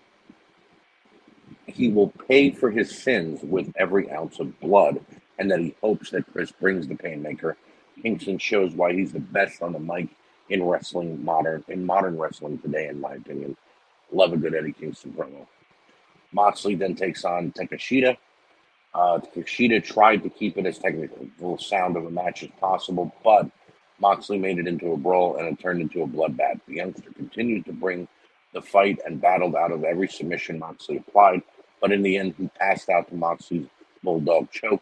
he 1.66 1.88
will 1.88 2.11
pay 2.29 2.50
for 2.50 2.70
his 2.70 2.96
sins 2.96 3.40
with 3.42 3.72
every 3.77 4.11
ounce 4.11 4.38
of 4.40 4.59
blood, 4.61 5.00
and 5.38 5.50
that 5.50 5.61
he 5.61 5.74
hopes 5.83 6.11
that 6.11 6.31
Chris 6.33 6.53
brings 6.53 6.87
the 6.87 6.94
Painmaker. 6.94 7.57
Kingston 8.03 8.38
shows 8.38 8.74
why 8.74 8.92
he's 8.92 9.12
the 9.12 9.20
best 9.20 9.62
on 9.62 9.72
the 9.72 9.79
mic 9.79 10.09
in 10.50 10.62
wrestling 10.62 11.24
modern 11.24 11.64
in 11.68 11.85
modern 11.85 12.18
wrestling 12.18 12.59
today, 12.59 12.88
in 12.88 13.00
my 13.00 13.14
opinion. 13.14 13.57
Love 14.12 14.33
a 14.33 14.37
good 14.37 14.55
Eddie 14.55 14.72
Kingston 14.72 15.12
promo. 15.12 15.46
Moxley 16.33 16.74
then 16.74 16.94
takes 16.94 17.24
on 17.24 17.53
Takeshita. 17.53 18.16
Uh, 18.92 19.18
Takeshita 19.18 19.83
tried 19.83 20.22
to 20.22 20.29
keep 20.29 20.59
it 20.59 20.66
as 20.66 20.79
technical 20.79 21.59
sound 21.59 21.96
of 21.96 22.05
a 22.05 22.11
match 22.11 22.42
as 22.42 22.50
possible, 22.61 23.12
but 23.24 23.48
Moxley 24.00 24.38
made 24.38 24.59
it 24.59 24.66
into 24.66 24.92
a 24.92 24.96
brawl 24.96 25.37
and 25.37 25.46
it 25.46 25.59
turned 25.61 25.81
into 25.81 26.03
a 26.03 26.07
bloodbath. 26.07 26.61
The 26.66 26.77
youngster 26.77 27.11
continued 27.12 27.64
to 27.66 27.72
bring 27.72 28.07
the 28.53 28.62
fight 28.62 29.00
and 29.05 29.20
battled 29.20 29.55
out 29.57 29.72
of 29.72 29.85
every 29.85 30.09
submission 30.09 30.59
Moxley 30.59 30.98
applied, 30.98 31.42
but 31.85 31.92
in 31.92 32.01
the 32.01 32.16
end, 32.16 32.35
he 32.38 32.49
passed 32.59 32.88
out 32.88 33.09
to 33.09 33.14
Moxley's 33.14 33.66
bulldog 34.03 34.51
choke. 34.51 34.81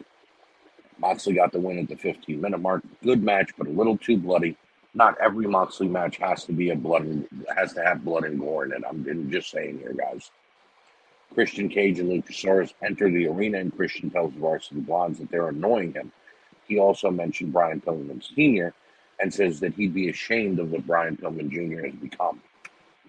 Moxley 0.99 1.33
got 1.33 1.51
the 1.51 1.59
win 1.59 1.81
at 1.81 1.89
the 1.89 1.97
15 1.97 2.41
minute 2.41 2.61
mark. 2.61 2.85
Good 3.03 3.25
match, 3.25 3.51
but 3.59 3.67
a 3.67 3.71
little 3.71 3.99
too 3.99 4.17
bloody 4.17 4.57
not 4.95 5.19
every 5.21 5.49
Moxley 5.49 5.89
match 5.89 6.19
has 6.19 6.45
to 6.45 6.53
be 6.53 6.71
a 6.71 6.77
blood 6.77 7.03
and 7.03 7.27
has 7.57 7.73
to 7.73 7.83
have 7.83 8.05
blood 8.05 8.23
and 8.23 8.39
gore 8.39 8.67
in 8.67 8.73
it. 8.73 8.85
I'm 8.89 9.31
just 9.33 9.51
saying 9.51 9.81
here, 9.81 9.95
guys. 9.95 10.31
Christian 11.35 11.69
Cage 11.69 11.99
and 11.99 12.09
Luchasaurus 12.09 12.73
enter 12.85 13.11
the 13.11 13.27
arena, 13.27 13.59
and 13.59 13.75
Christian 13.75 14.09
tells 14.09 14.33
Varsity 14.35 14.79
Blondes 14.79 15.19
that 15.19 15.29
they're 15.29 15.49
annoying 15.49 15.95
him. 15.95 16.13
He 16.69 16.79
also 16.79 17.11
mentioned 17.11 17.53
Brian 17.53 17.81
Pillman 17.81 18.23
Sr. 18.23 18.75
and 19.19 19.35
says 19.35 19.59
that 19.59 19.75
he'd 19.75 19.93
be 19.93 20.09
ashamed 20.09 20.61
of 20.61 20.71
what 20.71 20.87
Brian 20.87 21.17
Pillman 21.17 21.51
Jr. 21.51 21.85
has 21.85 21.95
become. 21.97 22.41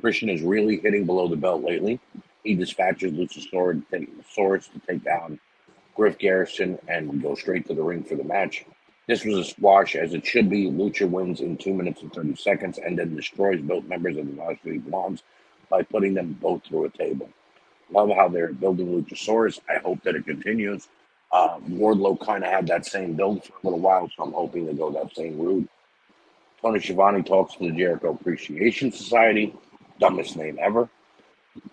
Christian 0.01 0.29
is 0.29 0.41
really 0.41 0.79
hitting 0.79 1.05
below 1.05 1.27
the 1.27 1.35
belt 1.35 1.63
lately. 1.63 1.99
He 2.43 2.55
dispatches 2.55 3.13
Luchasaurus 3.13 4.71
to 4.71 4.81
take 4.87 5.03
down 5.03 5.39
Griff 5.95 6.17
Garrison 6.17 6.79
and 6.87 7.21
go 7.21 7.35
straight 7.35 7.67
to 7.67 7.73
the 7.73 7.83
ring 7.83 8.03
for 8.03 8.15
the 8.15 8.23
match. 8.23 8.65
This 9.07 9.25
was 9.25 9.37
a 9.37 9.43
squash, 9.43 9.95
as 9.95 10.13
it 10.13 10.25
should 10.25 10.49
be. 10.49 10.69
Lucha 10.69 11.09
wins 11.09 11.41
in 11.41 11.57
2 11.57 11.73
minutes 11.73 12.01
and 12.01 12.13
30 12.13 12.35
seconds 12.35 12.79
and 12.79 12.97
then 12.97 13.15
destroys 13.15 13.61
both 13.61 13.85
members 13.85 14.17
of 14.17 14.25
the 14.25 14.33
Varsity 14.33 14.77
Blondes 14.77 15.23
by 15.69 15.83
putting 15.83 16.13
them 16.13 16.37
both 16.41 16.63
through 16.65 16.85
a 16.85 16.89
table. 16.89 17.29
Love 17.91 18.09
how 18.15 18.29
they're 18.29 18.53
building 18.53 18.87
Luchasaurus. 18.87 19.59
I 19.69 19.79
hope 19.79 20.01
that 20.03 20.15
it 20.15 20.25
continues. 20.25 20.87
Uh, 21.31 21.57
Wardlow 21.69 22.19
kind 22.25 22.43
of 22.43 22.51
had 22.51 22.67
that 22.67 22.85
same 22.85 23.13
build 23.13 23.43
for 23.43 23.53
a 23.53 23.65
little 23.65 23.79
while, 23.79 24.09
so 24.15 24.23
I'm 24.23 24.33
hoping 24.33 24.67
to 24.67 24.73
go 24.73 24.91
that 24.91 25.15
same 25.15 25.37
route. 25.37 25.67
Tony 26.61 26.79
Schiavone 26.79 27.23
talks 27.23 27.55
to 27.55 27.69
the 27.69 27.71
Jericho 27.71 28.11
Appreciation 28.11 28.91
Society. 28.91 29.53
Dumbest 29.99 30.37
name 30.37 30.57
ever. 30.61 30.89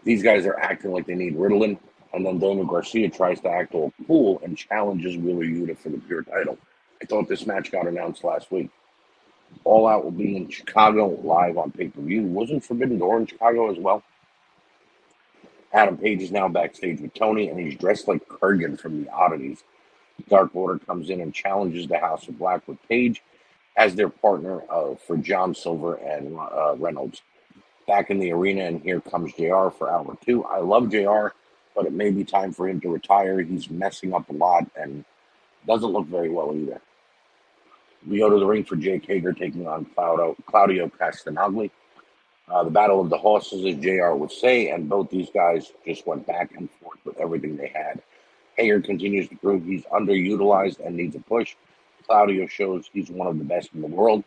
These 0.05 0.23
guys 0.23 0.47
are 0.47 0.59
acting 0.59 0.93
like 0.93 1.07
they 1.07 1.15
need 1.15 1.37
Ritalin, 1.37 1.79
and 2.13 2.27
then 2.27 2.39
Daniel 2.39 2.67
Garcia 2.67 3.09
tries 3.09 3.41
to 3.41 3.49
act 3.49 3.75
all 3.75 3.93
cool 4.07 4.41
and 4.45 4.57
challenges 4.57 5.17
Wheeler 5.17 5.45
Yuta 5.45 5.79
for 5.79 5.91
the 5.91 5.99
pure 5.99 6.23
title. 6.23 6.59
I 7.03 7.07
thought 7.07 7.29
this 7.29 7.47
match 7.47 7.73
got 7.73 7.87
announced 7.87 8.25
last 8.25 8.51
week. 8.51 8.71
All 9.65 9.87
Out 9.87 10.05
will 10.05 10.11
be 10.11 10.37
in 10.37 10.49
Chicago 10.49 11.19
live 11.23 11.57
on 11.59 11.73
pay 11.73 11.89
per 11.89 12.01
view. 12.01 12.23
Wasn't 12.23 12.65
Forbidden 12.65 12.99
Door 12.99 13.19
in 13.21 13.27
Chicago 13.27 13.71
as 13.71 13.79
well? 13.79 14.03
Adam 15.73 15.97
Page 15.97 16.23
is 16.23 16.33
now 16.33 16.49
backstage 16.49 17.01
with 17.01 17.15
Tony, 17.15 17.49
and 17.49 17.59
he's 17.59 17.77
dressed 17.77 18.09
like 18.09 18.27
Kurrgan 18.29 18.79
from 18.79 19.03
the 19.03 19.11
Oddities. 19.11 19.63
Dark 20.29 20.55
Order 20.55 20.79
comes 20.79 21.11
in 21.11 21.21
and 21.21 21.33
challenges 21.33 21.87
the 21.87 21.99
House 21.99 22.29
of 22.29 22.39
Black 22.39 22.67
with 22.67 22.79
Page 22.89 23.23
as 23.77 23.95
their 23.95 24.09
partner 24.09 24.63
uh, 24.69 24.95
for 25.07 25.17
John 25.17 25.55
Silver 25.55 25.95
and 25.95 26.37
uh, 26.39 26.75
Reynolds. 26.77 27.23
Back 27.91 28.11
in 28.11 28.21
the 28.21 28.31
arena, 28.31 28.67
and 28.67 28.81
here 28.81 29.01
comes 29.01 29.33
JR 29.33 29.69
for 29.69 29.91
hour 29.91 30.17
two. 30.25 30.45
I 30.45 30.59
love 30.59 30.93
JR, 30.93 31.35
but 31.75 31.87
it 31.87 31.93
may 31.93 32.13
be 32.13 32.23
time 32.23 32.53
for 32.53 32.69
him 32.69 32.81
to 32.83 32.89
retire. 32.89 33.41
He's 33.41 33.69
messing 33.69 34.15
up 34.15 34.31
a 34.31 34.33
lot 34.33 34.65
and 34.77 35.05
doesn't 35.67 35.91
look 35.91 36.07
very 36.07 36.29
well 36.29 36.55
either. 36.55 36.81
We 38.07 38.21
go 38.21 38.31
to 38.31 38.39
the 38.39 38.47
ring 38.47 38.63
for 38.63 38.77
Jake 38.77 39.05
Hager 39.07 39.33
taking 39.33 39.67
on 39.67 39.87
Claudio, 39.87 40.37
Claudio 40.47 40.87
Castagnoli. 40.87 41.73
Uh, 42.49 42.63
the 42.63 42.71
battle 42.71 43.01
of 43.01 43.11
the 43.11 43.19
horses, 43.19 43.65
as 43.65 43.83
JR 43.83 44.13
would 44.13 44.31
say, 44.31 44.71
and 44.71 44.89
both 44.89 45.11
these 45.11 45.31
guys 45.35 45.73
just 45.85 46.07
went 46.07 46.25
back 46.29 46.53
and 46.57 46.71
forth 46.71 47.01
with 47.05 47.19
everything 47.19 47.57
they 47.57 47.73
had. 47.75 48.01
Hager 48.57 48.81
continues 48.81 49.29
to 49.31 49.35
prove 49.35 49.65
he's 49.65 49.83
underutilized 49.87 50.79
and 50.79 50.97
needs 50.97 51.17
a 51.17 51.21
push. 51.21 51.57
Claudio 52.07 52.47
shows 52.47 52.89
he's 52.93 53.11
one 53.11 53.27
of 53.27 53.37
the 53.39 53.45
best 53.45 53.71
in 53.75 53.81
the 53.81 53.89
world, 53.89 54.23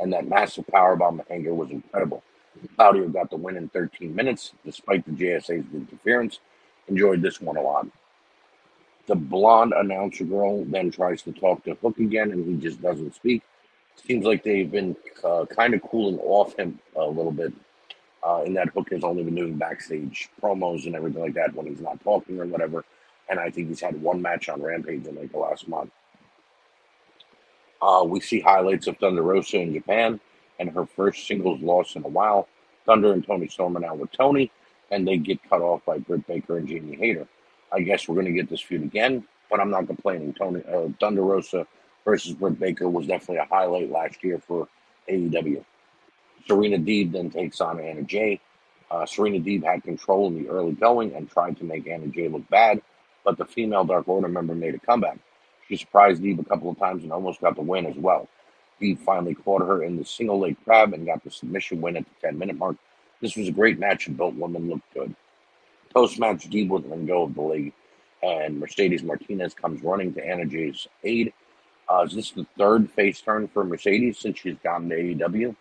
and 0.00 0.12
that 0.12 0.28
massive 0.28 0.66
powerbomb 0.66 1.26
Hager 1.28 1.54
was 1.54 1.70
incredible. 1.70 2.22
Claudio 2.76 3.08
got 3.08 3.30
the 3.30 3.36
win 3.36 3.56
in 3.56 3.68
13 3.68 4.14
minutes, 4.14 4.52
despite 4.64 5.04
the 5.04 5.12
JSA's 5.12 5.66
interference. 5.72 6.40
Enjoyed 6.88 7.22
this 7.22 7.40
one 7.40 7.56
a 7.56 7.62
lot. 7.62 7.86
The 9.06 9.14
blonde 9.14 9.72
announcer 9.76 10.24
girl 10.24 10.64
then 10.64 10.90
tries 10.90 11.22
to 11.22 11.32
talk 11.32 11.64
to 11.64 11.74
Hook 11.74 11.98
again, 11.98 12.32
and 12.32 12.44
he 12.44 12.56
just 12.56 12.82
doesn't 12.82 13.14
speak. 13.14 13.42
Seems 13.96 14.24
like 14.24 14.42
they've 14.42 14.70
been 14.70 14.96
uh, 15.24 15.46
kind 15.46 15.74
of 15.74 15.82
cooling 15.82 16.18
off 16.18 16.56
him 16.58 16.78
a 16.96 17.04
little 17.04 17.32
bit. 17.32 17.52
Uh, 18.22 18.42
in 18.44 18.54
that 18.54 18.68
Hook 18.70 18.90
has 18.90 19.04
only 19.04 19.22
been 19.22 19.36
doing 19.36 19.56
backstage 19.56 20.28
promos 20.42 20.86
and 20.86 20.96
everything 20.96 21.22
like 21.22 21.34
that 21.34 21.54
when 21.54 21.66
he's 21.66 21.80
not 21.80 22.02
talking 22.02 22.40
or 22.40 22.46
whatever. 22.46 22.84
And 23.28 23.38
I 23.38 23.50
think 23.50 23.68
he's 23.68 23.80
had 23.80 24.00
one 24.00 24.20
match 24.20 24.48
on 24.48 24.60
Rampage 24.60 25.06
in 25.06 25.14
like 25.14 25.30
the 25.30 25.38
last 25.38 25.68
month. 25.68 25.92
Uh, 27.80 28.04
we 28.04 28.20
see 28.20 28.40
highlights 28.40 28.88
of 28.88 28.96
Thunder 28.98 29.22
Rosa 29.22 29.60
in 29.60 29.72
Japan 29.72 30.18
and 30.58 30.70
her 30.70 30.86
first 30.86 31.26
singles 31.26 31.60
loss 31.60 31.96
in 31.96 32.04
a 32.04 32.08
while. 32.08 32.48
Thunder 32.84 33.12
and 33.12 33.26
Toni 33.26 33.48
Storm 33.48 33.76
are 33.76 33.80
now 33.80 33.94
with 33.94 34.12
Tony, 34.12 34.50
and 34.90 35.06
they 35.06 35.16
get 35.16 35.48
cut 35.48 35.60
off 35.60 35.84
by 35.84 35.98
Britt 35.98 36.26
Baker 36.26 36.58
and 36.58 36.68
Jamie 36.68 36.96
Hayter. 36.96 37.26
I 37.72 37.80
guess 37.80 38.06
we're 38.08 38.14
going 38.14 38.26
to 38.26 38.32
get 38.32 38.48
this 38.48 38.60
feud 38.60 38.82
again, 38.82 39.24
but 39.50 39.60
I'm 39.60 39.70
not 39.70 39.86
complaining. 39.86 40.32
Tony 40.34 40.62
uh, 40.72 40.88
Thunder 41.00 41.22
Rosa 41.22 41.66
versus 42.04 42.32
Britt 42.34 42.58
Baker 42.58 42.88
was 42.88 43.06
definitely 43.06 43.38
a 43.38 43.44
highlight 43.46 43.90
last 43.90 44.22
year 44.22 44.40
for 44.46 44.68
AEW. 45.10 45.64
Serena 46.46 46.78
Deeb 46.78 47.12
then 47.12 47.30
takes 47.30 47.60
on 47.60 47.80
Anna 47.80 48.02
Jay. 48.02 48.40
Uh, 48.90 49.04
Serena 49.04 49.40
Deeb 49.40 49.64
had 49.64 49.82
control 49.82 50.28
in 50.28 50.42
the 50.42 50.48
early 50.48 50.72
going 50.72 51.14
and 51.14 51.28
tried 51.28 51.56
to 51.58 51.64
make 51.64 51.88
Anna 51.88 52.06
Jay 52.06 52.28
look 52.28 52.48
bad, 52.48 52.80
but 53.24 53.36
the 53.36 53.44
female 53.44 53.84
Dark 53.84 54.06
Order 54.06 54.28
member 54.28 54.54
made 54.54 54.76
a 54.76 54.78
comeback. 54.78 55.18
She 55.68 55.76
surprised 55.76 56.22
Deeb 56.22 56.38
a 56.38 56.44
couple 56.44 56.70
of 56.70 56.78
times 56.78 57.02
and 57.02 57.12
almost 57.12 57.40
got 57.40 57.56
the 57.56 57.62
win 57.62 57.86
as 57.86 57.96
well. 57.96 58.28
Deeb 58.80 59.00
finally 59.00 59.34
caught 59.34 59.62
her 59.62 59.82
in 59.82 59.96
the 59.96 60.04
single 60.04 60.38
leg 60.38 60.56
crab 60.64 60.92
and 60.92 61.06
got 61.06 61.22
the 61.24 61.30
submission 61.30 61.80
win 61.80 61.96
at 61.96 62.04
the 62.04 62.28
10 62.28 62.38
minute 62.38 62.56
mark. 62.56 62.76
This 63.20 63.36
was 63.36 63.48
a 63.48 63.52
great 63.52 63.78
match 63.78 64.06
and 64.06 64.16
both 64.16 64.34
women 64.34 64.68
looked 64.68 64.92
good. 64.92 65.14
Post 65.94 66.18
match, 66.18 66.50
Deeb 66.50 66.68
would 66.68 66.88
let 66.88 67.06
go 67.06 67.22
of 67.22 67.34
the 67.34 67.40
league, 67.40 67.72
and 68.22 68.60
Mercedes 68.60 69.02
Martinez 69.02 69.54
comes 69.54 69.82
running 69.82 70.12
to 70.12 70.26
Anna 70.26 70.44
Jay's 70.44 70.86
aid. 71.04 71.32
Uh, 71.88 72.02
is 72.02 72.14
this 72.14 72.30
the 72.32 72.46
third 72.58 72.90
face 72.90 73.20
turn 73.20 73.48
for 73.48 73.64
Mercedes 73.64 74.18
since 74.18 74.38
she's 74.38 74.56
gotten 74.62 74.90
to 74.90 74.96
AEW? 74.96 75.56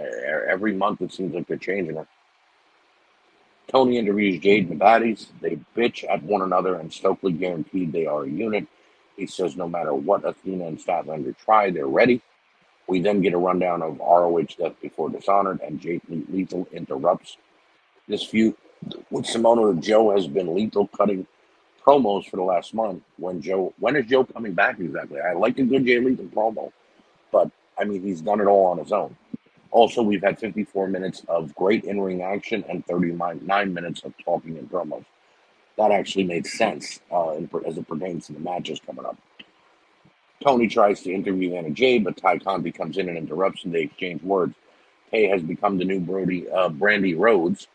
Uh, 0.00 0.04
every 0.48 0.74
month 0.74 1.02
it 1.02 1.12
seems 1.12 1.34
like 1.34 1.46
they're 1.46 1.58
changing 1.58 1.96
her. 1.96 2.06
Tony 3.68 3.98
interviews 3.98 4.40
Jade 4.40 4.70
and 4.70 4.80
the 4.80 4.84
baddies. 4.84 5.26
They 5.40 5.58
bitch 5.76 6.08
at 6.08 6.22
one 6.22 6.42
another, 6.42 6.76
and 6.76 6.92
Stokely 6.92 7.32
guaranteed 7.32 7.92
they 7.92 8.06
are 8.06 8.24
a 8.24 8.30
unit. 8.30 8.66
He 9.16 9.26
says 9.26 9.56
no 9.56 9.68
matter 9.68 9.94
what 9.94 10.24
Athena 10.24 10.66
and 10.66 10.78
Statlander 10.78 11.36
try, 11.36 11.70
they're 11.70 11.86
ready. 11.86 12.22
We 12.88 13.00
then 13.00 13.20
get 13.20 13.34
a 13.34 13.38
rundown 13.38 13.82
of 13.82 13.98
ROH 13.98 14.56
Death 14.58 14.74
Before 14.80 15.10
Dishonored, 15.10 15.60
and 15.60 15.80
Jay 15.80 16.00
Lethal 16.08 16.68
interrupts 16.72 17.36
this 18.08 18.24
feud 18.24 18.54
with 19.10 19.26
Samoa 19.26 19.74
Joe 19.76 20.14
has 20.14 20.26
been 20.26 20.54
lethal 20.54 20.86
cutting 20.88 21.26
promos 21.84 22.28
for 22.28 22.36
the 22.36 22.42
last 22.42 22.74
month. 22.74 23.02
When 23.16 23.40
Joe, 23.40 23.74
when 23.78 23.96
is 23.96 24.06
Joe 24.06 24.24
coming 24.24 24.54
back 24.54 24.78
exactly? 24.80 25.20
I 25.20 25.32
like 25.32 25.58
a 25.58 25.64
good 25.64 25.84
Jay 25.86 25.98
Lethal 25.98 26.26
promo, 26.26 26.72
but 27.32 27.50
I 27.78 27.84
mean 27.84 28.02
he's 28.02 28.20
done 28.20 28.40
it 28.40 28.46
all 28.46 28.66
on 28.66 28.78
his 28.78 28.92
own. 28.92 29.16
Also, 29.70 30.02
we've 30.02 30.22
had 30.22 30.38
54 30.38 30.88
minutes 30.88 31.22
of 31.28 31.54
great 31.54 31.84
in-ring 31.84 32.22
action 32.22 32.64
and 32.68 32.86
39 32.86 33.74
minutes 33.74 34.02
of 34.04 34.14
talking 34.24 34.56
and 34.56 34.70
promos. 34.70 35.04
That 35.76 35.90
actually 35.90 36.24
made 36.24 36.46
sense 36.46 37.00
uh, 37.10 37.32
as 37.32 37.76
it 37.76 37.86
pertains 37.86 38.26
to 38.28 38.32
the 38.32 38.40
matches 38.40 38.80
coming 38.86 39.04
up. 39.04 39.18
Tony 40.42 40.68
tries 40.68 41.02
to 41.02 41.12
interview 41.12 41.54
Anna 41.54 41.70
Jay, 41.70 41.98
but 41.98 42.16
Tay 42.16 42.38
Conti 42.38 42.70
comes 42.70 42.98
in 42.98 43.08
and 43.08 43.18
interrupts, 43.18 43.64
and 43.64 43.74
they 43.74 43.82
exchange 43.82 44.22
words. 44.22 44.54
Tay 45.10 45.28
has 45.28 45.42
become 45.42 45.78
the 45.78 45.84
new 45.84 46.00
Brody 46.00 46.48
uh, 46.50 46.68
Brandi 46.68 47.18
Rhodes 47.18 47.68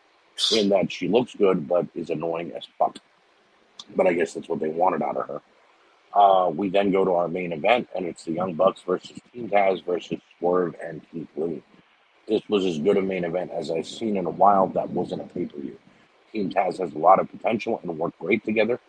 in 0.52 0.70
that 0.70 0.92
she 0.92 1.08
looks 1.08 1.36
good 1.36 1.68
but 1.68 1.86
is 1.94 2.10
annoying 2.10 2.52
as 2.56 2.68
fuck. 2.78 2.98
But 3.96 4.08
I 4.08 4.14
guess 4.14 4.34
that's 4.34 4.50
what 4.50 4.60
they 4.60 4.70
wanted 4.70 5.02
out 5.02 5.18
of 5.18 5.28
her. 5.28 5.42
Uh, 6.14 6.50
we 6.50 6.70
then 6.70 6.92
go 6.92 7.06
to 7.06 7.12
our 7.14 7.28
main 7.28 7.54
event, 7.54 7.88
and 7.96 8.06
it's 8.06 8.26
the 8.26 8.34
Young 8.34 8.54
Bucks 8.54 8.82
versus 8.82 9.18
Team 9.34 9.50
Taz 9.50 9.84
versus 9.86 10.20
Swerve 10.38 10.76
and 10.84 11.02
Keith 11.12 11.30
Lee. 11.38 11.64
This 12.28 12.42
was 12.50 12.66
as 12.66 12.80
good 12.80 12.98
a 12.98 13.02
main 13.02 13.24
event 13.24 13.52
as 13.52 13.72
I've 13.72 13.88
seen 13.88 14.18
in 14.18 14.26
a 14.26 14.30
while 14.30 14.68
that 14.68 14.90
wasn't 14.90 15.22
a 15.22 15.26
pay 15.26 15.46
per 15.46 15.60
view. 15.60 15.78
Team 16.32 16.50
Taz 16.50 16.80
has 16.80 16.94
a 16.94 16.98
lot 16.98 17.20
of 17.20 17.30
potential 17.30 17.80
and 17.82 17.98
work 17.98 18.18
great 18.20 18.44
together. 18.44 18.80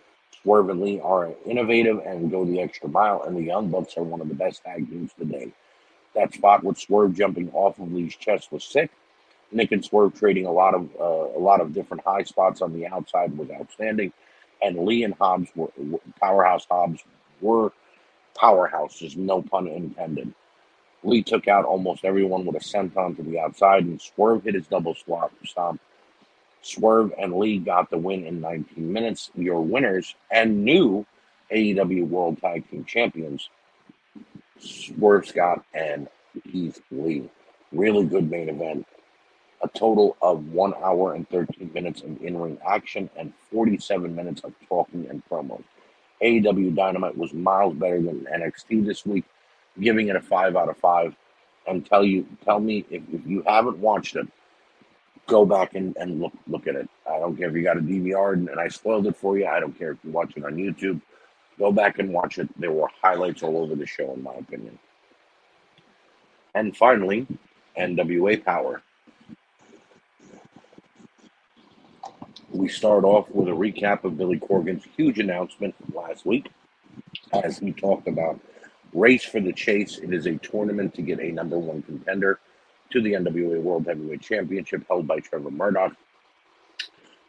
Swerve 0.43 0.71
and 0.71 0.81
Lee 0.81 1.01
are 1.01 1.31
innovative 1.47 1.99
and 2.05 2.31
go 2.31 2.45
the 2.45 2.61
extra 2.61 2.89
mile, 2.89 3.23
and 3.23 3.37
the 3.37 3.43
Young 3.43 3.71
Bucks 3.71 3.97
are 3.97 4.03
one 4.03 4.21
of 4.21 4.29
the 4.29 4.35
best 4.35 4.63
tag 4.65 4.89
teams 4.91 5.13
today. 5.19 5.53
That 6.15 6.35
spot 6.35 6.65
with 6.65 6.79
Swerve 6.79 7.15
jumping 7.15 7.51
off 7.53 7.79
of 7.79 7.93
Lee's 7.93 8.17
chest 8.17 8.53
was 8.53 8.65
sick. 8.65 8.91
Nick 9.53 9.73
and 9.73 9.85
Swerve 9.85 10.15
trading 10.19 10.47
a 10.47 10.53
lot 10.53 10.75
of 10.75 10.89
uh, 10.99 11.39
a 11.39 11.41
lot 11.41 11.61
of 11.61 11.75
different 11.75 12.03
high 12.05 12.23
spots 12.23 12.63
on 12.63 12.73
the 12.73 12.87
outside 12.87 13.37
was 13.37 13.51
outstanding, 13.51 14.13
and 14.63 14.85
Lee 14.85 15.05
and 15.05 15.15
Hobbs 15.15 15.51
were 15.55 15.71
powerhouse. 16.21 16.67
Hobbs 16.71 17.03
were 17.41 17.73
powerhouses, 18.35 19.17
no 19.17 19.43
pun 19.43 19.69
intended. 19.69 20.33
Lee 21.05 21.23
took 21.23 21.49
out 21.49 21.65
almost 21.65 22.05
everyone 22.05 22.45
with 22.45 22.57
a 22.57 22.61
senton 22.61 23.17
to 23.17 23.23
the 23.23 23.39
outside, 23.39 23.85
and 23.85 24.01
Swerve 24.01 24.45
hit 24.45 24.55
his 24.55 24.67
double 24.67 24.95
stomp 25.45 25.81
Swerve 26.63 27.13
and 27.19 27.35
Lee 27.35 27.59
got 27.59 27.91
the 27.91 27.99
win 27.99 28.25
in 28.25 28.41
19 28.41 28.93
minutes. 28.93 29.31
Your 29.35 29.61
winners 29.61 30.15
and 30.31 30.65
new 30.65 31.05
AEW 31.53 32.09
World 32.09 32.41
Tag 32.41 32.69
Team 32.71 32.85
Champions, 32.85 33.49
Swerve 34.59 35.27
Scott 35.27 35.65
and 35.75 36.09
Keith 36.51 36.81
Lee. 36.91 37.29
Really 37.73 38.07
good 38.07 38.31
main 38.31 38.49
event. 38.49 38.87
A 39.63 39.69
total 39.69 40.17
of 40.23 40.49
one 40.53 40.75
hour 40.83 41.15
and 41.15 41.29
13 41.29 41.71
minutes 41.73 42.03
of 42.03 42.23
in 42.23 42.39
ring 42.39 42.59
action 42.67 43.11
and 43.17 43.33
47 43.51 44.15
minutes 44.15 44.43
of 44.43 44.53
talking 44.69 45.07
and 45.09 45.23
promos. 45.29 45.63
AEW 46.23 46.75
Dynamite 46.75 47.17
was 47.17 47.33
miles 47.33 47.75
better 47.75 48.01
than 48.01 48.27
NXT 48.33 48.87
this 48.87 49.05
week, 49.05 49.25
giving 49.81 50.09
it 50.09 50.17
a 50.17 50.21
five 50.21 50.57
out 50.57 50.69
of 50.69 50.77
five. 50.79 51.15
And 51.67 51.87
tell 51.87 52.05
you, 52.05 52.27
tell 52.45 52.59
me 52.59 52.85
if, 52.91 53.03
if 53.13 53.25
you 53.27 53.43
haven't 53.47 53.79
watched 53.79 54.17
it, 54.17 54.27
go 55.27 55.45
back 55.45 55.75
and, 55.75 55.97
and 55.97 56.21
look 56.21 56.33
look 56.47 56.67
at 56.67 56.75
it. 56.75 56.89
I 57.09 57.19
don't 57.19 57.37
care 57.37 57.49
if 57.49 57.55
you 57.55 57.63
got 57.63 57.79
a 57.79 57.81
DVR 57.81 58.35
and, 58.35 58.49
and 58.49 58.61
I 58.61 58.69
spoiled 58.69 59.07
it 59.07 59.17
for 59.17 59.39
you. 59.39 59.47
I 59.47 59.61
don't 59.61 59.77
care 59.79 59.93
if 59.93 59.99
you 60.05 60.11
watch 60.11 60.35
it 60.37 60.45
on 60.45 60.55
YouTube. 60.55 61.01
Go 61.59 61.73
back 61.73 61.99
and 61.99 62.13
watch 62.13 62.39
it. 62.39 62.49
There 62.59 62.73
were 62.73 62.89
highlights 63.03 63.43
all 63.43 63.59
over 63.59 63.75
the 63.75 63.87
show, 63.87 64.13
in 64.15 64.23
my 64.23 64.35
opinion. 64.35 64.79
And 66.55 66.77
finally, 66.77 67.27
NWA 67.79 68.45
Power. 68.45 68.83
We 72.51 72.69
start 72.69 73.05
off 73.05 73.31
with 73.31 73.49
a 73.49 73.53
recap 73.53 74.05
of 74.05 74.19
Billy 74.19 74.39
Corgan's 74.39 74.85
huge 74.97 75.19
announcement 75.19 75.75
last 75.95 76.27
week 76.27 76.51
as 77.33 77.59
he 77.59 77.73
talked 77.73 78.09
about 78.09 78.39
Race 78.93 79.25
for 79.25 79.41
the 79.41 79.53
Chase. 79.53 79.99
It 79.99 80.13
is 80.13 80.27
a 80.27 80.37
tournament 80.37 80.95
to 80.95 81.03
get 81.03 81.19
a 81.21 81.33
number 81.33 81.59
one 81.59 81.83
contender 81.83 82.41
to 82.93 83.01
the 83.01 83.15
NWA 83.15 83.61
World 83.61 83.87
Heavyweight 83.87 84.21
Championship 84.21 84.85
held 84.87 85.07
by 85.07 85.19
Trevor 85.21 85.51
Murdoch. 85.51 85.95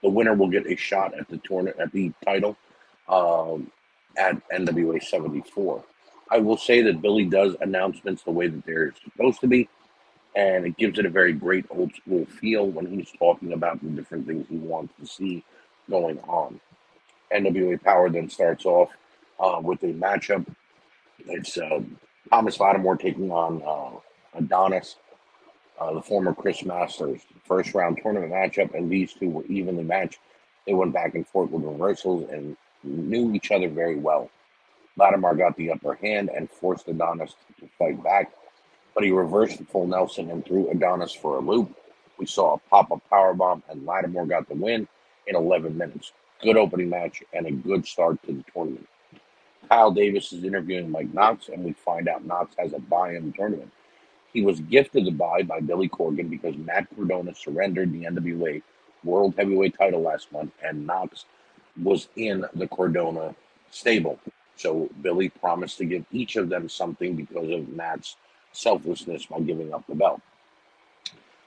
The 0.02 0.10
winner 0.10 0.34
will 0.34 0.50
get 0.50 0.68
a 0.68 0.76
shot 0.76 1.18
at 1.18 1.30
the 1.30 1.38
tournament 1.38 1.78
at 1.80 1.92
the 1.94 2.12
title 2.26 2.58
um, 3.08 3.72
at 4.18 4.36
NWA 4.50 5.02
74. 5.02 5.84
I 6.30 6.40
will 6.40 6.58
say 6.58 6.82
that 6.82 7.02
Billy 7.02 7.26
does 7.26 7.56
announcements 7.62 8.24
the 8.24 8.32
way 8.32 8.48
that 8.48 8.66
they're 8.66 8.94
supposed 9.04 9.40
to 9.42 9.48
be, 9.48 9.70
and 10.36 10.66
it 10.66 10.78
gives 10.78 11.00
it 11.00 11.06
a 11.06 11.10
very 11.10 11.32
great 11.32 11.66
old 11.70 11.94
school 11.96 12.26
feel 12.26 12.68
when 12.68 12.88
he's 12.88 13.12
talking 13.18 13.54
about 13.54 13.82
the 13.82 13.90
different 13.90 14.28
things 14.28 14.46
he 14.50 14.58
wants 14.58 14.94
to 15.00 15.06
see 15.06 15.44
going 15.90 16.20
on. 16.22 16.60
NWA 17.34 17.82
Power 17.82 18.10
then 18.10 18.30
starts 18.30 18.66
off 18.66 18.90
uh, 19.40 19.60
with 19.62 19.82
a 19.84 19.94
matchup. 19.94 20.46
It's 21.28 21.58
uh, 21.58 21.82
Thomas 22.30 22.60
Latimer 22.60 22.98
taking 22.98 23.32
on 23.32 23.62
uh, 23.66 24.00
Adonis 24.38 24.98
uh, 25.80 25.94
the 25.94 26.02
former 26.02 26.34
Chris 26.34 26.64
Masters 26.64 27.22
first 27.46 27.74
round 27.74 28.00
tournament 28.02 28.32
matchup, 28.32 28.74
and 28.74 28.90
these 28.90 29.14
two 29.14 29.30
were 29.30 29.46
evenly 29.46 29.84
matched. 29.84 30.20
They 30.66 30.74
went 30.74 30.94
back 30.94 31.16
and 31.16 31.28
forth 31.28 31.52
with 31.52 31.64
reversals 31.64 32.30
and 32.30 32.56
knew 32.84 33.34
each 33.34 33.52
other 33.52 33.70
very 33.70 33.96
well. 33.96 34.30
Latimer 34.96 35.34
got 35.36 35.58
the 35.58 35.72
upper 35.72 35.96
hand 35.96 36.30
and 36.30 36.50
forced 36.50 36.88
Adonis 36.88 37.36
to 37.60 37.68
fight 37.80 38.02
back, 38.04 38.32
but 38.94 39.04
he 39.04 39.12
reversed 39.12 39.58
the 39.58 39.66
full 39.66 39.88
Nelson 39.88 40.30
and 40.30 40.46
threw 40.46 40.70
Adonis 40.70 41.14
for 41.14 41.38
a 41.38 41.42
loop. 41.42 41.76
We 42.18 42.26
saw 42.28 42.54
a 42.54 42.58
pop 42.70 42.92
up 42.92 43.02
power 43.10 43.34
bomb, 43.34 43.64
and 43.70 43.86
Latimer 43.86 44.26
got 44.26 44.48
the 44.48 44.56
win 44.56 44.88
in 45.28 45.36
11 45.36 45.78
minutes. 45.78 46.12
Good 46.42 46.58
opening 46.58 46.90
match 46.90 47.24
and 47.34 47.48
a 47.48 47.52
good 47.52 47.88
start 47.88 48.22
to 48.24 48.34
the 48.34 48.44
tournament. 48.54 48.88
Kyle 49.70 49.92
Davis 49.92 50.32
is 50.34 50.44
interviewing 50.44 50.92
Mike 50.92 51.14
Knox, 51.14 51.50
and 51.50 51.64
we 51.64 51.74
find 51.74 52.08
out 52.08 52.26
Knox 52.26 52.56
has 52.60 52.74
a 52.74 52.80
bye 52.80 53.16
in 53.16 53.34
tournament. 53.34 53.72
He 54.34 54.42
was 54.42 54.60
gifted 54.62 55.06
the 55.06 55.12
bye 55.12 55.44
by 55.44 55.60
Billy 55.60 55.88
Corgan 55.88 56.30
because 56.30 56.58
Matt 56.58 56.88
Cardona 56.96 57.36
surrendered 57.36 57.94
the 57.94 58.06
NWA 58.06 58.62
World 59.04 59.36
Heavyweight 59.38 59.78
title 59.78 60.02
last 60.02 60.32
month, 60.32 60.52
and 60.64 60.88
Knox 60.88 61.26
was 61.82 62.08
in 62.16 62.46
the 62.56 62.68
Cardona 62.68 63.36
stable. 63.70 64.20
So 64.56 64.90
Billy 65.02 65.30
promised 65.30 65.78
to 65.80 65.86
give 65.86 66.06
each 66.12 66.36
of 66.36 66.50
them 66.50 66.70
something 66.70 67.16
because 67.16 67.50
of 67.50 67.70
Matt's 67.70 68.16
selflessness 68.52 69.26
by 69.26 69.40
giving 69.40 69.74
up 69.74 69.86
the 69.88 69.96
belt. 69.96 70.22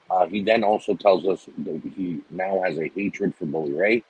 Uh, 0.09 0.25
he 0.27 0.41
then 0.41 0.63
also 0.63 0.95
tells 0.95 1.25
us 1.25 1.49
that 1.57 1.81
he 1.95 2.21
now 2.29 2.61
has 2.63 2.77
a 2.77 2.91
hatred 2.95 3.35
for 3.35 3.45
Bully 3.45 3.73
Ray. 3.73 4.03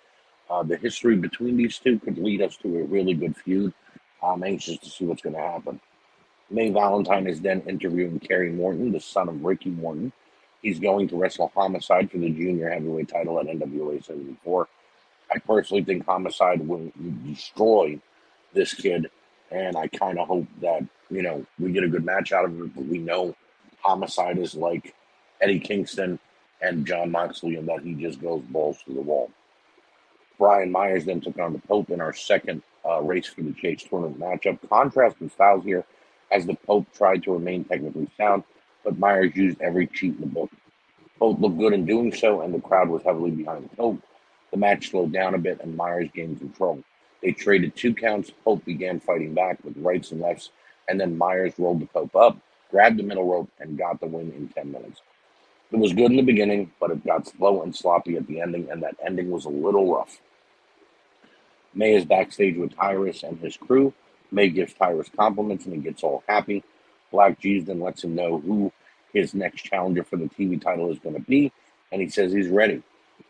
Uh, 0.49 0.63
the 0.63 0.77
history 0.77 1.15
between 1.15 1.57
these 1.57 1.79
two 1.79 1.99
could 1.99 2.17
lead 2.17 2.41
us 2.41 2.55
to 2.57 2.79
a 2.79 2.83
really 2.83 3.13
good 3.13 3.35
feud. 3.35 3.73
I'm 4.21 4.43
anxious 4.43 4.77
to 4.79 4.89
see 4.89 5.05
what's 5.05 5.21
going 5.21 5.35
to 5.35 5.41
happen. 5.41 5.79
May 6.49 6.69
Valentine 6.69 7.27
is 7.27 7.41
then 7.41 7.62
interviewing 7.67 8.19
Kerry 8.19 8.51
Morton, 8.51 8.91
the 8.91 8.99
son 8.99 9.27
of 9.27 9.43
Ricky 9.43 9.69
Morton. 9.69 10.13
He's 10.62 10.79
going 10.79 11.07
to 11.10 11.17
wrestle 11.17 11.51
Homicide 11.53 12.10
for 12.10 12.17
the 12.17 12.29
junior 12.29 12.69
heavyweight 12.69 13.10
title 13.10 13.39
at 13.39 13.47
NWA 13.47 14.03
74. 14.03 14.67
I 15.33 15.39
personally 15.39 15.83
think 15.83 16.05
Homicide 16.05 16.65
will 16.65 16.91
destroy 17.25 17.99
this 18.53 18.73
kid, 18.73 19.10
and 19.51 19.75
I 19.75 19.88
kind 19.88 20.17
of 20.17 20.27
hope 20.27 20.47
that, 20.62 20.86
you 21.10 21.21
know, 21.21 21.45
we 21.60 21.71
get 21.71 21.83
a 21.83 21.89
good 21.89 22.05
match 22.05 22.31
out 22.31 22.45
of 22.45 22.60
it, 22.60 22.75
but 22.75 22.86
we 22.86 22.97
know 22.97 23.36
Homicide 23.81 24.38
is 24.38 24.55
like 24.55 24.95
Eddie 25.41 25.60
Kingston 25.60 26.17
and 26.62 26.88
Jon 26.88 27.12
Moxley, 27.12 27.55
and 27.55 27.67
that 27.67 27.81
he 27.81 27.93
just 27.93 28.21
goes 28.21 28.41
balls 28.43 28.81
to 28.86 28.93
the 28.93 29.01
wall. 29.01 29.29
Brian 30.39 30.71
Myers 30.71 31.05
then 31.05 31.19
took 31.19 31.38
on 31.39 31.53
the 31.53 31.60
Pope 31.60 31.89
in 31.89 31.99
our 31.99 32.13
second 32.13 32.62
uh, 32.86 33.01
race 33.01 33.27
for 33.27 33.41
the 33.41 33.53
Chase 33.53 33.83
tournament 33.83 34.19
matchup. 34.19 34.57
Contrast 34.69 35.17
in 35.19 35.29
styles 35.29 35.63
here 35.63 35.86
as 36.31 36.45
the 36.45 36.55
Pope 36.55 36.87
tried 36.93 37.23
to 37.23 37.33
remain 37.33 37.63
technically 37.63 38.07
sound, 38.17 38.43
but 38.83 38.99
Myers 38.99 39.35
used 39.35 39.61
every 39.61 39.87
cheat 39.87 40.15
in 40.15 40.21
the 40.21 40.27
book. 40.27 40.51
Both 41.19 41.39
looked 41.39 41.57
good 41.57 41.73
in 41.73 41.85
doing 41.85 42.13
so, 42.13 42.41
and 42.41 42.53
the 42.53 42.61
crowd 42.61 42.89
was 42.89 43.03
heavily 43.03 43.31
behind 43.31 43.65
the 43.69 43.75
Pope. 43.75 43.99
The 44.51 44.57
match 44.57 44.91
slowed 44.91 45.11
down 45.11 45.35
a 45.35 45.39
bit, 45.39 45.61
and 45.61 45.75
Myers 45.75 46.09
gained 46.13 46.39
control. 46.39 46.83
They 47.21 47.31
traded 47.31 47.75
two 47.75 47.93
counts. 47.93 48.31
Pope 48.45 48.63
began 48.65 48.99
fighting 48.99 49.33
back 49.33 49.63
with 49.63 49.77
rights 49.77 50.11
and 50.11 50.21
lefts, 50.21 50.51
and 50.87 50.99
then 50.99 51.17
Myers 51.17 51.53
rolled 51.57 51.81
the 51.81 51.87
Pope 51.87 52.15
up, 52.15 52.37
grabbed 52.71 52.97
the 52.97 53.03
middle 53.03 53.25
rope, 53.25 53.49
and 53.59 53.77
got 53.77 53.99
the 53.99 54.07
win 54.07 54.31
in 54.31 54.49
10 54.49 54.71
minutes. 54.71 55.01
It 55.71 55.79
was 55.79 55.91
good 55.91 56.11
in 56.11 56.17
the 56.17 56.23
beginning, 56.23 56.71
but 56.79 56.91
it 56.91 57.05
got 57.05 57.27
slow 57.27 57.63
and 57.63 57.75
sloppy 57.75 58.15
at 58.15 58.27
the 58.27 58.39
ending, 58.39 58.69
and 58.71 58.81
that 58.83 58.95
ending 59.05 59.31
was 59.31 59.45
a 59.45 59.49
little 59.49 59.93
rough. 59.93 60.19
May 61.73 61.95
is 61.95 62.05
backstage 62.05 62.57
with 62.57 62.75
Tyrus 62.75 63.23
and 63.23 63.37
his 63.39 63.57
crew. 63.57 63.93
May 64.31 64.49
gives 64.49 64.73
Tyrus 64.73 65.09
compliments 65.15 65.65
and 65.65 65.73
he 65.73 65.81
gets 65.81 66.03
all 66.03 66.23
happy. 66.27 66.63
Black 67.11 67.39
G's 67.39 67.65
then 67.65 67.79
lets 67.79 68.03
him 68.03 68.15
know 68.15 68.39
who 68.39 68.71
his 69.13 69.33
next 69.33 69.61
challenger 69.61 70.03
for 70.03 70.17
the 70.17 70.25
TV 70.25 70.61
title 70.61 70.91
is 70.91 70.99
going 70.99 71.15
to 71.15 71.21
be, 71.21 71.51
and 71.91 72.01
he 72.01 72.09
says 72.09 72.33
he's 72.33 72.49
ready. 72.49 72.83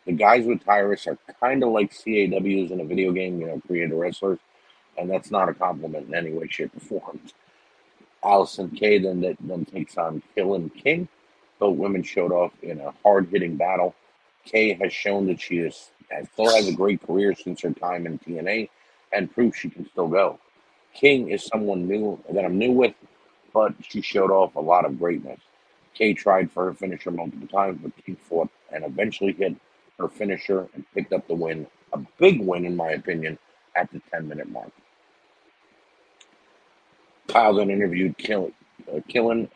The 0.06 0.12
guys 0.12 0.44
with 0.44 0.64
Tyrus 0.64 1.06
are 1.06 1.18
kind 1.40 1.62
of 1.62 1.70
like 1.70 1.92
CAWs 1.92 2.70
in 2.70 2.80
a 2.80 2.84
video 2.84 3.12
game, 3.12 3.40
you 3.40 3.46
know, 3.46 3.60
creator 3.66 3.94
wrestlers, 3.94 4.38
and 4.96 5.08
that's 5.08 5.30
not 5.30 5.48
a 5.48 5.54
compliment 5.54 6.08
in 6.08 6.14
any 6.14 6.32
way, 6.32 6.48
shape, 6.48 6.76
or 6.76 6.80
form. 6.80 7.20
Allysin 8.24 8.76
Kay 8.76 8.98
then 8.98 9.36
then 9.40 9.64
takes 9.64 9.96
on 9.96 10.22
Kilynn 10.36 10.74
King. 10.74 11.08
Both 11.58 11.76
women 11.76 12.02
showed 12.02 12.32
off 12.32 12.52
in 12.62 12.80
a 12.80 12.92
hard 13.02 13.28
hitting 13.28 13.56
battle. 13.56 13.94
Kay 14.44 14.74
has 14.74 14.92
shown 14.92 15.26
that 15.28 15.40
she 15.40 15.58
is 15.58 15.90
still 16.32 16.54
has 16.54 16.68
a 16.68 16.72
great 16.72 17.06
career 17.06 17.34
since 17.34 17.62
her 17.62 17.72
time 17.72 18.06
in 18.06 18.18
TNA 18.18 18.68
and 19.12 19.32
proves 19.32 19.56
she 19.56 19.70
can 19.70 19.88
still 19.88 20.08
go. 20.08 20.38
King 20.94 21.30
is 21.30 21.44
someone 21.44 21.86
new 21.86 22.18
that 22.32 22.44
I'm 22.44 22.58
new 22.58 22.72
with, 22.72 22.94
but 23.52 23.74
she 23.82 24.00
showed 24.00 24.30
off 24.30 24.56
a 24.56 24.60
lot 24.60 24.84
of 24.84 24.98
greatness. 24.98 25.40
Kay 25.94 26.14
tried 26.14 26.50
for 26.50 26.66
her 26.66 26.74
finisher 26.74 27.10
multiple 27.10 27.48
times, 27.48 27.78
but 27.82 27.92
King 28.04 28.16
fought 28.16 28.50
and 28.72 28.84
eventually 28.84 29.32
hit 29.32 29.54
her 29.98 30.08
finisher 30.08 30.68
and 30.74 30.84
picked 30.94 31.12
up 31.12 31.26
the 31.26 31.34
win. 31.34 31.66
A 31.92 31.98
big 32.18 32.40
win, 32.40 32.64
in 32.64 32.76
my 32.76 32.90
opinion, 32.90 33.38
at 33.74 33.90
the 33.92 34.00
10 34.12 34.28
minute 34.28 34.48
mark. 34.48 34.70
Kyle 37.28 37.54
then 37.54 37.70
interviewed 37.70 38.16
Kill, 38.16 38.50
uh, 38.92 39.00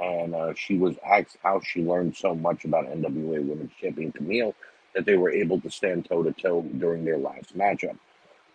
and 0.01 0.35
uh, 0.35 0.53
she 0.55 0.77
was 0.77 0.97
asked 1.07 1.39
how 1.43 1.61
she 1.61 1.83
learned 1.83 2.17
so 2.17 2.35
much 2.35 2.65
about 2.65 2.87
NWA 2.87 3.47
Women's 3.47 3.73
Champion 3.81 4.13
Kamille 4.13 4.55
that 4.95 5.07
they 5.07 5.17
were 5.17 5.31
able 5.31 5.61
to 5.61 5.71
stand 5.71 6.05
toe 6.05 6.23
to 6.23 6.33
toe 6.33 6.63
during 6.79 7.05
their 7.05 7.19
last 7.19 7.57
matchup. 7.57 7.97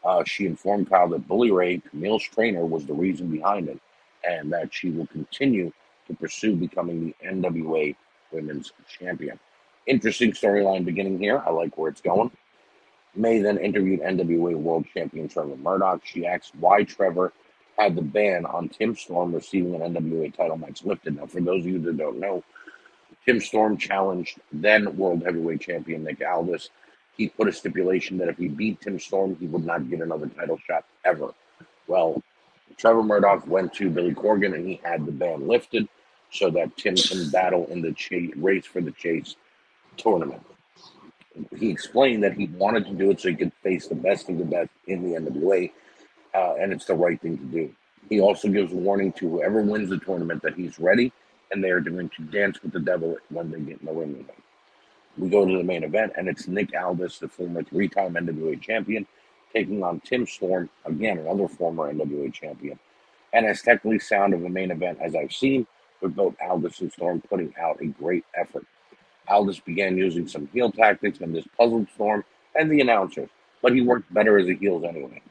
Uh, 0.08 0.24
she 0.24 0.46
informed 0.46 0.90
Kyle 0.90 1.10
that 1.10 1.28
Bully 1.28 1.52
Ray, 1.52 1.80
Kamille's 1.80 2.24
trainer, 2.24 2.66
was 2.66 2.86
the 2.86 2.94
reason 2.94 3.30
behind 3.30 3.68
it, 3.68 3.78
and 4.24 4.50
that 4.54 4.74
she 4.74 4.90
will 4.90 5.08
continue 5.08 5.70
to 6.08 6.14
pursue 6.16 6.56
becoming 6.56 7.14
the 7.22 7.28
NWA 7.28 7.94
Women's 8.32 8.72
Champion. 8.88 9.38
Interesting 9.86 10.32
storyline 10.32 10.86
beginning 10.86 11.20
here. 11.20 11.44
I 11.46 11.50
like 11.50 11.78
where 11.78 11.90
it's 11.90 12.00
going. 12.00 12.32
May 13.16 13.40
then 13.42 13.58
interviewed 13.58 14.00
NWA 14.00 14.56
World 14.56 14.86
Champion 14.94 15.28
Trevor 15.28 15.58
Murdoch. 15.58 16.06
She 16.06 16.26
asked 16.26 16.54
why 16.56 16.84
Trevor 16.86 17.34
had 17.78 17.94
the 17.98 18.02
ban 18.02 18.46
on 18.46 18.70
Tim 18.70 18.96
Storm 18.96 19.36
receiving 19.36 19.76
an 19.76 19.94
NWA 19.94 20.34
title 20.34 20.58
match 20.58 20.86
lifted. 20.86 21.18
Now, 21.18 21.26
for 21.26 21.42
those 21.42 21.66
of 21.66 21.68
you 21.68 21.80
that 21.80 21.98
don't 21.98 22.20
know, 22.20 22.46
Tim 23.26 23.42
Storm 23.42 23.76
challenged 23.76 24.40
then 24.54 24.96
World 24.96 25.24
Heavyweight 25.26 25.60
Champion 25.60 26.06
Nick 26.06 26.22
Aldis. 26.26 26.70
He 27.18 27.30
put 27.30 27.48
a 27.48 27.54
stipulation 27.54 28.18
that 28.20 28.30
if 28.30 28.38
he 28.38 28.48
beat 28.48 28.82
Tim 28.82 29.00
Storm, 29.00 29.36
he 29.40 29.48
would 29.48 29.66
not 29.66 29.90
get 29.90 30.02
another 30.02 30.28
title 30.28 30.60
shot 30.68 30.86
ever. 31.04 31.34
Well, 31.88 32.22
Trevor 32.78 33.04
Murdoch 33.04 33.48
went 33.48 33.74
to 33.76 33.90
Billy 33.90 34.14
Corgan 34.14 34.54
and 34.54 34.68
he 34.68 34.80
had 34.84 35.06
the 35.06 35.12
ban 35.12 35.48
lifted 35.48 35.90
so 36.32 36.50
that 36.52 36.78
Tim 36.78 36.96
can 36.96 37.30
battle 37.32 37.66
in 37.68 37.82
the 37.82 37.94
chase, 37.94 38.32
race 38.36 38.66
for 38.66 38.82
the 38.82 38.92
chase 38.92 39.36
tournament. 39.98 40.46
He 41.58 41.70
explained 41.70 42.24
that 42.24 42.34
he 42.34 42.48
wanted 42.48 42.86
to 42.88 42.94
do 42.94 43.12
it 43.12 43.20
so 43.20 43.30
he 43.30 43.36
could 43.36 43.54
face 43.64 43.88
the 43.88 43.96
best 43.96 44.30
of 44.30 44.38
the 44.38 44.46
best 44.46 44.70
in 44.88 45.04
the 45.04 45.20
NWA 45.20 45.72
uh, 46.36 46.56
and 46.60 46.74
it's 46.74 46.86
the 46.86 46.94
right 46.94 47.20
thing 47.22 47.38
to 47.38 47.44
do. 47.46 47.74
He 48.10 48.22
also 48.22 48.48
gives 48.48 48.74
a 48.74 48.76
warning 48.76 49.12
to 49.14 49.30
whoever 49.30 49.62
wins 49.62 49.90
the 49.90 50.00
tournament 50.00 50.42
that 50.44 50.56
he's 50.56 50.80
ready 50.80 51.12
and 51.52 51.64
they 51.64 51.72
are 51.72 51.80
going 51.82 52.10
to 52.10 52.24
dance 52.26 52.62
with 52.62 52.74
the 52.74 52.80
devil 52.80 53.18
when 53.30 53.52
they 53.52 53.60
get 53.60 53.80
in 53.80 53.86
the 53.86 53.94
ring 53.94 54.18
with 54.18 54.28
him. 54.28 54.44
We 55.18 55.30
go 55.30 55.46
to 55.46 55.58
the 55.58 55.64
main 55.64 55.84
event, 55.84 56.14
and 56.18 56.28
it's 56.28 56.48
Nick 56.48 56.72
Aldis, 56.76 57.20
the 57.20 57.28
former 57.28 57.64
three 57.64 57.88
time 57.88 58.14
NWA 58.14 58.62
champion, 58.62 59.08
taking 59.54 59.84
on 59.84 60.00
Tim 60.02 60.28
Storm, 60.28 60.70
again, 60.86 61.18
another 61.18 61.48
former 61.48 61.92
NWA 61.92 62.32
champion. 62.34 62.80
And 63.34 63.46
as 63.46 63.62
technically 63.62 64.00
sound 64.00 64.34
of 64.34 64.44
a 64.44 64.50
main 64.50 64.72
event 64.72 65.00
as 65.02 65.16
I've 65.16 65.34
seen, 65.34 65.68
with 66.02 66.16
both 66.16 66.36
Aldis 66.42 66.82
and 66.82 66.92
Storm 66.92 67.22
putting 67.22 67.54
out 67.60 67.82
a 67.82 67.88
great 67.88 68.26
effort. 68.36 68.66
Aldis 69.28 69.60
began 69.60 69.98
using 69.98 70.28
some 70.28 70.48
heel 70.54 70.72
tactics 70.72 71.20
and 71.20 71.36
this 71.36 71.46
puzzled 71.58 71.88
Storm 71.94 72.24
and 72.56 72.72
the 72.72 72.82
announcers, 72.82 73.30
but 73.62 73.74
he 73.74 73.82
worked 73.82 74.14
better 74.14 74.38
as 74.38 74.48
a 74.48 74.54
heels 74.54 74.84
anyway. 74.84 75.22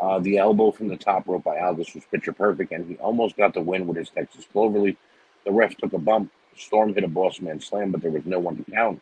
Uh, 0.00 0.18
the 0.20 0.38
elbow 0.38 0.70
from 0.70 0.88
the 0.88 0.96
top 0.96 1.28
rope 1.28 1.44
by 1.44 1.58
Aldis 1.58 1.94
was 1.94 2.04
picture 2.04 2.32
perfect, 2.32 2.72
and 2.72 2.88
he 2.88 2.96
almost 2.96 3.36
got 3.36 3.52
the 3.52 3.60
win 3.60 3.86
with 3.86 3.98
his 3.98 4.08
Texas 4.08 4.46
Cloverleaf. 4.54 4.96
The 5.44 5.52
ref 5.52 5.76
took 5.76 5.92
a 5.92 5.98
bump. 5.98 6.32
Storm 6.56 6.94
hit 6.94 7.04
a 7.04 7.08
boss 7.08 7.40
man 7.40 7.60
slam, 7.60 7.90
but 7.90 8.02
there 8.02 8.10
was 8.10 8.26
no 8.26 8.38
one 8.38 8.56
to 8.56 8.70
count. 8.70 9.00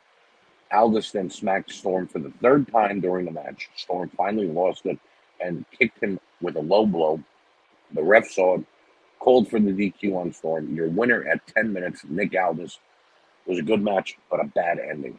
Aldis 0.73 1.11
then 1.11 1.31
smacked 1.31 1.73
Storm 1.73 2.07
for 2.07 2.19
the 2.19 2.33
third 2.43 2.71
time 2.71 3.01
during 3.01 3.25
the 3.25 3.31
match. 3.31 3.69
Storm 3.77 4.11
finally 4.17 4.49
lost 4.49 4.87
it 4.87 4.99
and 5.41 5.65
kicked 5.79 6.03
him 6.03 6.21
with 6.41 6.57
a 6.57 6.61
low 6.61 6.87
blow. 6.87 7.23
The 7.93 8.03
ref 8.03 8.29
saw 8.29 8.57
it, 8.57 8.65
called 9.19 9.49
for 9.49 9.59
the 9.59 9.73
DQ 9.73 10.17
on 10.17 10.33
Storm. 10.33 10.75
Your 10.75 10.89
winner 10.89 11.25
at 11.25 11.47
10 11.49 11.73
minutes, 11.73 12.03
Nick 12.09 12.35
Aldis. 12.39 12.79
It 13.47 13.51
was 13.51 13.59
a 13.59 13.63
good 13.63 13.83
match, 13.83 14.19
but 14.31 14.41
a 14.41 14.45
bad 14.45 14.79
ending. 14.79 15.19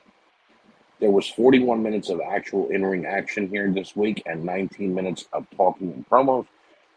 There 1.00 1.12
was 1.12 1.28
41 1.30 1.82
minutes 1.82 2.10
of 2.10 2.22
actual 2.22 2.68
in-ring 2.70 3.06
action 3.06 3.48
here 3.48 3.72
this 3.72 3.96
week 3.96 4.22
and 4.26 4.44
19 4.44 4.94
minutes 4.94 5.26
of 5.34 5.48
talking 5.56 5.92
and 5.94 6.08
promos. 6.08 6.46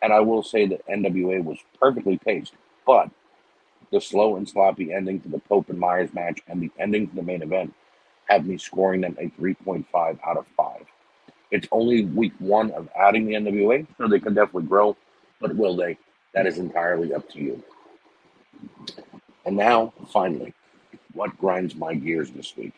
And 0.02 0.12
I 0.12 0.20
will 0.20 0.42
say 0.42 0.66
that 0.66 0.86
NWA 0.88 1.42
was 1.42 1.58
perfectly 1.78 2.18
paced, 2.18 2.54
but 2.84 3.08
the 3.92 4.00
slow 4.00 4.36
and 4.36 4.48
sloppy 4.48 4.92
ending 4.92 5.20
to 5.20 5.28
the 5.28 5.38
Pope 5.38 5.70
and 5.70 5.78
Myers 5.78 6.12
match 6.12 6.40
and 6.48 6.60
the 6.60 6.70
ending 6.78 7.08
to 7.08 7.14
the 7.14 7.22
main 7.22 7.42
event 7.42 7.74
have 8.26 8.46
me 8.46 8.58
scoring 8.58 9.02
them 9.02 9.16
a 9.20 9.28
3.5 9.40 9.84
out 10.26 10.36
of 10.36 10.46
5. 10.56 10.80
It's 11.50 11.68
only 11.70 12.06
week 12.06 12.32
one 12.38 12.70
of 12.72 12.88
adding 12.96 13.26
the 13.26 13.34
NWA, 13.34 13.86
so 13.98 14.08
they 14.08 14.20
can 14.20 14.34
definitely 14.34 14.68
grow, 14.68 14.96
but 15.40 15.54
will 15.54 15.76
they? 15.76 15.98
That 16.34 16.46
is 16.46 16.58
entirely 16.58 17.12
up 17.12 17.28
to 17.30 17.38
you. 17.38 17.62
And 19.44 19.56
now, 19.56 19.92
finally, 20.08 20.54
what 21.12 21.36
grinds 21.36 21.74
my 21.74 21.94
gears 21.94 22.30
this 22.30 22.56
week? 22.56 22.72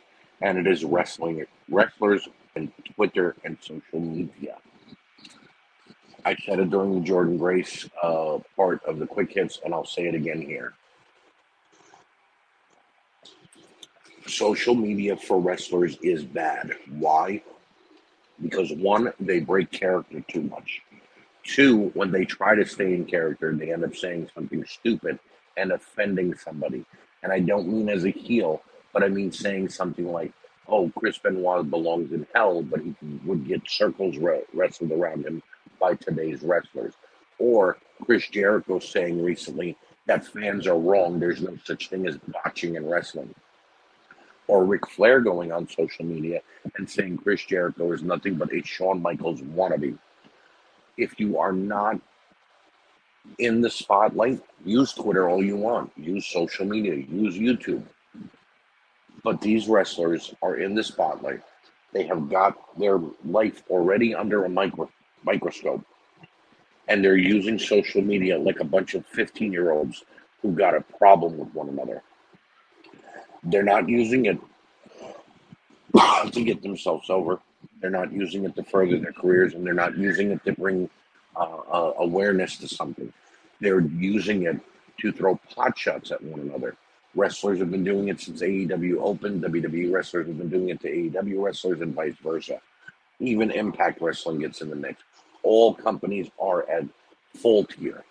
and 0.44 0.58
it 0.58 0.66
is 0.66 0.84
wrestling 0.84 1.44
wrestlers 1.70 2.28
and 2.54 2.70
Twitter 2.94 3.34
and 3.44 3.56
social 3.60 4.00
media. 4.00 4.56
I 6.24 6.36
said 6.36 6.60
it 6.60 6.70
during 6.70 7.02
the 7.02 7.06
Jordynne 7.06 7.38
Grace 7.38 7.88
uh, 8.02 8.38
part 8.56 8.82
of 8.84 8.98
the 8.98 9.06
quick 9.06 9.32
hits, 9.32 9.60
and 9.64 9.74
I'll 9.74 9.86
say 9.86 10.06
it 10.06 10.14
again 10.14 10.40
here. 10.40 10.74
Social 14.26 14.74
media 14.74 15.16
for 15.16 15.38
wrestlers 15.38 15.98
is 16.02 16.24
bad. 16.24 16.72
Why? 16.90 17.42
Because 18.40 18.72
one, 18.72 19.12
they 19.20 19.40
break 19.40 19.70
character 19.70 20.20
too 20.28 20.42
much. 20.42 20.80
Two, 21.44 21.90
when 21.94 22.10
they 22.10 22.24
try 22.24 22.54
to 22.54 22.64
stay 22.64 22.94
in 22.94 23.04
character, 23.04 23.54
they 23.54 23.72
end 23.72 23.84
up 23.84 23.94
saying 23.94 24.30
something 24.34 24.64
stupid 24.64 25.18
and 25.58 25.72
offending 25.72 26.34
somebody. 26.34 26.84
And 27.22 27.32
I 27.32 27.40
don't 27.40 27.68
mean 27.68 27.90
as 27.90 28.04
a 28.04 28.10
heel, 28.10 28.62
but 28.92 29.02
I 29.02 29.08
mean 29.08 29.30
saying 29.30 29.68
something 29.68 30.10
like, 30.10 30.32
"Oh, 30.68 30.90
Chris 30.96 31.18
Benoit 31.18 31.70
belongs 31.70 32.12
in 32.12 32.26
hell," 32.34 32.62
but 32.62 32.80
he 32.80 32.94
would 33.24 33.46
get 33.46 33.68
circles 33.68 34.16
wrestled 34.52 34.92
around 34.92 35.26
him 35.26 35.42
by 35.78 35.94
today's 35.96 36.42
wrestlers, 36.42 36.94
or 37.38 37.76
Chris 38.04 38.26
Jericho 38.28 38.78
saying 38.78 39.22
recently 39.22 39.76
that 40.06 40.26
fans 40.26 40.66
are 40.66 40.78
wrong. 40.78 41.20
There's 41.20 41.42
no 41.42 41.56
such 41.64 41.88
thing 41.90 42.06
as 42.08 42.18
watching 42.32 42.76
and 42.76 42.90
wrestling. 42.90 43.34
Or 44.46 44.64
Ric 44.64 44.86
Flair 44.88 45.20
going 45.20 45.52
on 45.52 45.68
social 45.68 46.04
media 46.04 46.42
and 46.76 46.88
saying 46.88 47.18
Chris 47.18 47.44
Jericho 47.44 47.92
is 47.92 48.02
nothing 48.02 48.34
but 48.34 48.52
a 48.52 48.62
Shawn 48.62 49.00
Michaels 49.00 49.40
wannabe. 49.40 49.98
If 50.96 51.18
you 51.18 51.38
are 51.38 51.52
not 51.52 51.98
in 53.38 53.60
the 53.60 53.70
spotlight, 53.70 54.40
use 54.64 54.92
Twitter 54.92 55.28
all 55.28 55.42
you 55.42 55.56
want, 55.56 55.92
use 55.96 56.26
social 56.26 56.66
media, 56.66 56.94
use 56.94 57.36
YouTube. 57.36 57.84
But 59.22 59.40
these 59.40 59.68
wrestlers 59.68 60.34
are 60.42 60.56
in 60.56 60.74
the 60.74 60.84
spotlight. 60.84 61.40
They 61.92 62.04
have 62.04 62.28
got 62.28 62.78
their 62.78 63.00
life 63.24 63.62
already 63.70 64.14
under 64.14 64.44
a 64.44 64.48
micro- 64.48 64.90
microscope. 65.24 65.84
And 66.88 67.02
they're 67.02 67.16
using 67.16 67.58
social 67.58 68.02
media 68.02 68.38
like 68.38 68.60
a 68.60 68.64
bunch 68.64 68.94
of 68.94 69.06
15 69.06 69.52
year 69.52 69.72
olds 69.72 70.04
who 70.42 70.52
got 70.52 70.76
a 70.76 70.82
problem 70.82 71.38
with 71.38 71.54
one 71.54 71.70
another. 71.70 72.02
They're 73.44 73.62
not 73.62 73.88
using 73.88 74.26
it 74.26 74.38
to 76.32 76.44
get 76.44 76.62
themselves 76.62 77.10
over. 77.10 77.40
They're 77.80 77.90
not 77.90 78.12
using 78.12 78.44
it 78.44 78.54
to 78.56 78.62
further 78.62 78.98
their 78.98 79.12
careers, 79.12 79.54
and 79.54 79.66
they're 79.66 79.74
not 79.74 79.96
using 79.96 80.30
it 80.30 80.44
to 80.44 80.52
bring 80.52 80.88
uh, 81.36 81.58
uh, 81.70 81.92
awareness 81.98 82.56
to 82.58 82.68
something. 82.68 83.12
They're 83.60 83.80
using 83.80 84.44
it 84.44 84.60
to 85.00 85.12
throw 85.12 85.38
pot 85.54 85.76
shots 85.76 86.10
at 86.10 86.22
one 86.22 86.40
another. 86.40 86.76
Wrestlers 87.14 87.60
have 87.60 87.70
been 87.70 87.84
doing 87.84 88.08
it 88.08 88.20
since 88.20 88.42
AEW 88.42 88.96
opened. 89.00 89.42
WWE 89.42 89.92
wrestlers 89.92 90.26
have 90.26 90.38
been 90.38 90.48
doing 90.48 90.70
it 90.70 90.80
to 90.80 90.88
AEW 90.90 91.42
wrestlers 91.42 91.80
and 91.80 91.94
vice 91.94 92.16
versa. 92.22 92.60
Even 93.20 93.50
Impact 93.50 94.00
Wrestling 94.00 94.40
gets 94.40 94.60
in 94.60 94.70
the 94.70 94.76
mix. 94.76 95.02
All 95.42 95.74
companies 95.74 96.28
are 96.40 96.68
at 96.68 96.84
fault 97.36 97.72
here. 97.74 98.04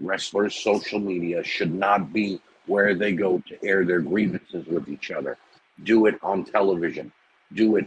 Wrestlers' 0.00 0.56
social 0.56 0.98
media 0.98 1.44
should 1.44 1.72
not 1.72 2.12
be 2.12 2.40
where 2.68 2.94
they 2.94 3.12
go 3.12 3.42
to 3.48 3.64
air 3.64 3.84
their 3.84 4.00
grievances 4.00 4.66
with 4.66 4.88
each 4.88 5.10
other. 5.10 5.36
Do 5.84 6.06
it 6.06 6.16
on 6.22 6.44
television. 6.44 7.12
Do 7.54 7.76
it 7.76 7.86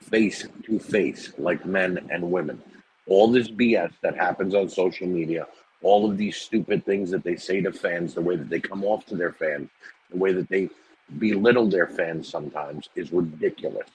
face 0.00 0.46
to 0.64 0.78
face, 0.78 1.32
like 1.38 1.64
men 1.66 2.08
and 2.10 2.30
women. 2.30 2.62
All 3.06 3.30
this 3.30 3.50
BS 3.50 3.92
that 4.02 4.16
happens 4.16 4.54
on 4.54 4.68
social 4.68 5.06
media 5.06 5.46
all 5.82 6.10
of 6.10 6.16
these 6.18 6.36
stupid 6.36 6.84
things 6.84 7.10
that 7.10 7.22
they 7.22 7.36
say 7.36 7.60
to 7.60 7.72
fans, 7.72 8.14
the 8.14 8.20
way 8.20 8.36
that 8.36 8.48
they 8.48 8.60
come 8.60 8.84
off 8.84 9.06
to 9.06 9.16
their 9.16 9.32
fans, 9.32 9.68
the 10.10 10.16
way 10.16 10.32
that 10.32 10.48
they 10.48 10.68
belittle 11.18 11.68
their 11.68 11.86
fans 11.86 12.28
sometimes 12.28 12.88
is 12.96 13.12
ridiculous. 13.12 13.88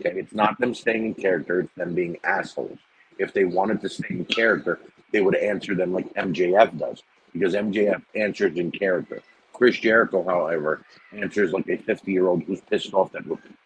Okay, 0.00 0.18
it's 0.18 0.34
not 0.34 0.58
them 0.58 0.74
staying 0.74 1.06
in 1.06 1.14
character, 1.14 1.60
it's 1.60 1.74
them 1.76 1.94
being 1.94 2.16
assholes. 2.24 2.78
if 3.16 3.32
they 3.32 3.44
wanted 3.44 3.80
to 3.80 3.88
stay 3.88 4.08
in 4.10 4.24
character, 4.24 4.80
they 5.12 5.20
would 5.20 5.36
answer 5.36 5.76
them 5.76 5.92
like 5.92 6.12
MJF 6.14 6.76
does 6.76 7.04
because 7.34 7.54
MJF 7.54 8.02
answers 8.14 8.56
in 8.56 8.70
character. 8.70 9.20
Chris 9.52 9.78
Jericho, 9.78 10.24
however, 10.24 10.84
answers 11.12 11.52
like 11.52 11.68
a 11.68 11.76
50 11.76 12.10
year 12.10 12.26
old 12.26 12.42
who's 12.44 12.60
pissed 12.62 12.94
off 12.94 13.12
that 13.12 13.24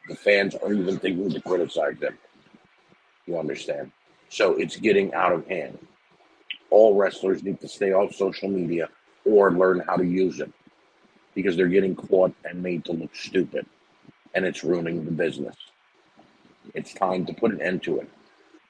the 0.08 0.16
fans 0.16 0.56
aren't 0.56 0.80
even 0.80 0.98
thinking 0.98 1.30
to 1.30 1.40
criticize 1.40 1.98
them. 1.98 2.18
You 3.26 3.38
understand? 3.38 3.92
So 4.30 4.54
it's 4.54 4.76
getting 4.76 5.14
out 5.14 5.32
of 5.32 5.46
hand. 5.46 5.78
All 6.70 6.96
wrestlers 6.96 7.42
need 7.42 7.60
to 7.60 7.68
stay 7.68 7.92
off 7.92 8.14
social 8.14 8.48
media 8.48 8.88
or 9.24 9.52
learn 9.52 9.80
how 9.86 9.96
to 9.96 10.04
use 10.04 10.40
it 10.40 10.52
because 11.34 11.56
they're 11.56 11.68
getting 11.68 11.94
caught 11.94 12.34
and 12.44 12.62
made 12.62 12.84
to 12.86 12.92
look 12.92 13.14
stupid 13.14 13.64
and 14.34 14.44
it's 14.44 14.64
ruining 14.64 15.04
the 15.04 15.10
business. 15.10 15.56
It's 16.74 16.92
time 16.92 17.24
to 17.26 17.32
put 17.32 17.52
an 17.52 17.62
end 17.62 17.82
to 17.84 18.00
it. 18.00 18.10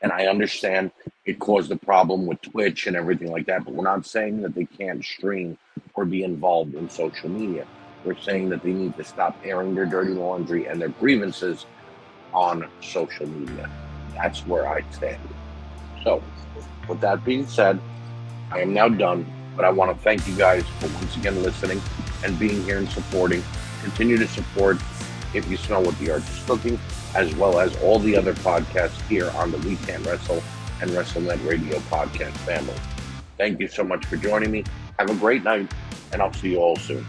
And 0.01 0.13
I 0.13 0.27
understand 0.27 0.93
it 1.25 1.39
caused 1.39 1.71
a 1.73 1.77
problem 1.77 2.27
with 2.27 2.41
Twitch 2.41 2.87
and 2.87 2.97
everything 2.97 3.33
like 3.33 3.47
that, 3.47 3.65
but 3.65 3.75
we're 3.75 3.85
not 3.85 4.07
saying 4.07 4.43
that 4.43 4.55
they 4.55 4.65
can't 4.65 5.05
stream 5.05 5.59
or 5.95 6.05
be 6.05 6.23
involved 6.23 6.75
in 6.75 6.89
social 6.89 7.29
media. 7.29 7.67
We're 8.05 8.19
saying 8.19 8.49
that 8.51 8.63
they 8.63 8.73
need 8.73 8.97
to 8.97 9.05
stop 9.05 9.37
airing 9.45 9.75
their 9.75 9.87
dirty 9.87 10.13
laundry 10.13 10.67
and 10.67 10.81
their 10.81 10.91
grievances 10.91 11.67
on 12.33 12.69
social 12.81 13.27
media. 13.27 13.69
That's 14.15 14.47
where 14.47 14.69
I 14.69 14.85
stand. 14.91 15.21
So, 16.05 16.23
with 16.89 17.01
that 17.01 17.25
being 17.25 17.47
said, 17.47 17.81
I 18.51 18.61
am 18.61 18.73
now 18.73 18.89
done, 18.89 19.27
but 19.57 19.65
I 19.65 19.71
want 19.71 19.97
to 19.97 20.03
thank 20.05 20.27
you 20.29 20.37
guys 20.37 20.65
for 20.79 20.87
once 20.87 21.17
again 21.17 21.43
listening 21.43 21.83
and 22.25 22.39
being 22.39 22.63
here 22.63 22.79
and 22.79 22.89
supporting. 22.89 23.43
Continue 23.83 24.17
to 24.19 24.29
support 24.29 24.79
if 25.35 25.49
you 25.51 25.57
smell 25.57 25.83
what 25.83 25.99
the 25.99 26.11
arch 26.11 26.23
is 26.31 26.43
cooking 26.47 26.79
as 27.15 27.35
well 27.37 27.59
as 27.59 27.77
all 27.83 27.99
the 27.99 28.17
other 28.17 28.35
podcasts 28.35 29.01
here 29.09 29.31
on 29.31 29.51
the 29.51 29.59
We 29.59 29.77
Can't 29.77 30.05
Wrestle 30.07 30.43
and 30.81 30.91
WrestleNet 30.91 31.47
Radio 31.49 31.79
podcast 31.81 32.37
family. 32.39 32.75
Thank 33.37 33.61
you 33.61 33.69
so 33.69 33.85
much 33.85 34.05
for 34.07 34.17
joining 34.17 34.51
me. 34.51 34.65
Have 34.99 35.11
a 35.11 35.15
great 35.15 35.45
night, 35.45 35.71
and 36.13 36.21
I'll 36.21 36.33
see 36.33 36.53
you 36.53 36.59
all 36.59 36.77
soon. 36.77 37.07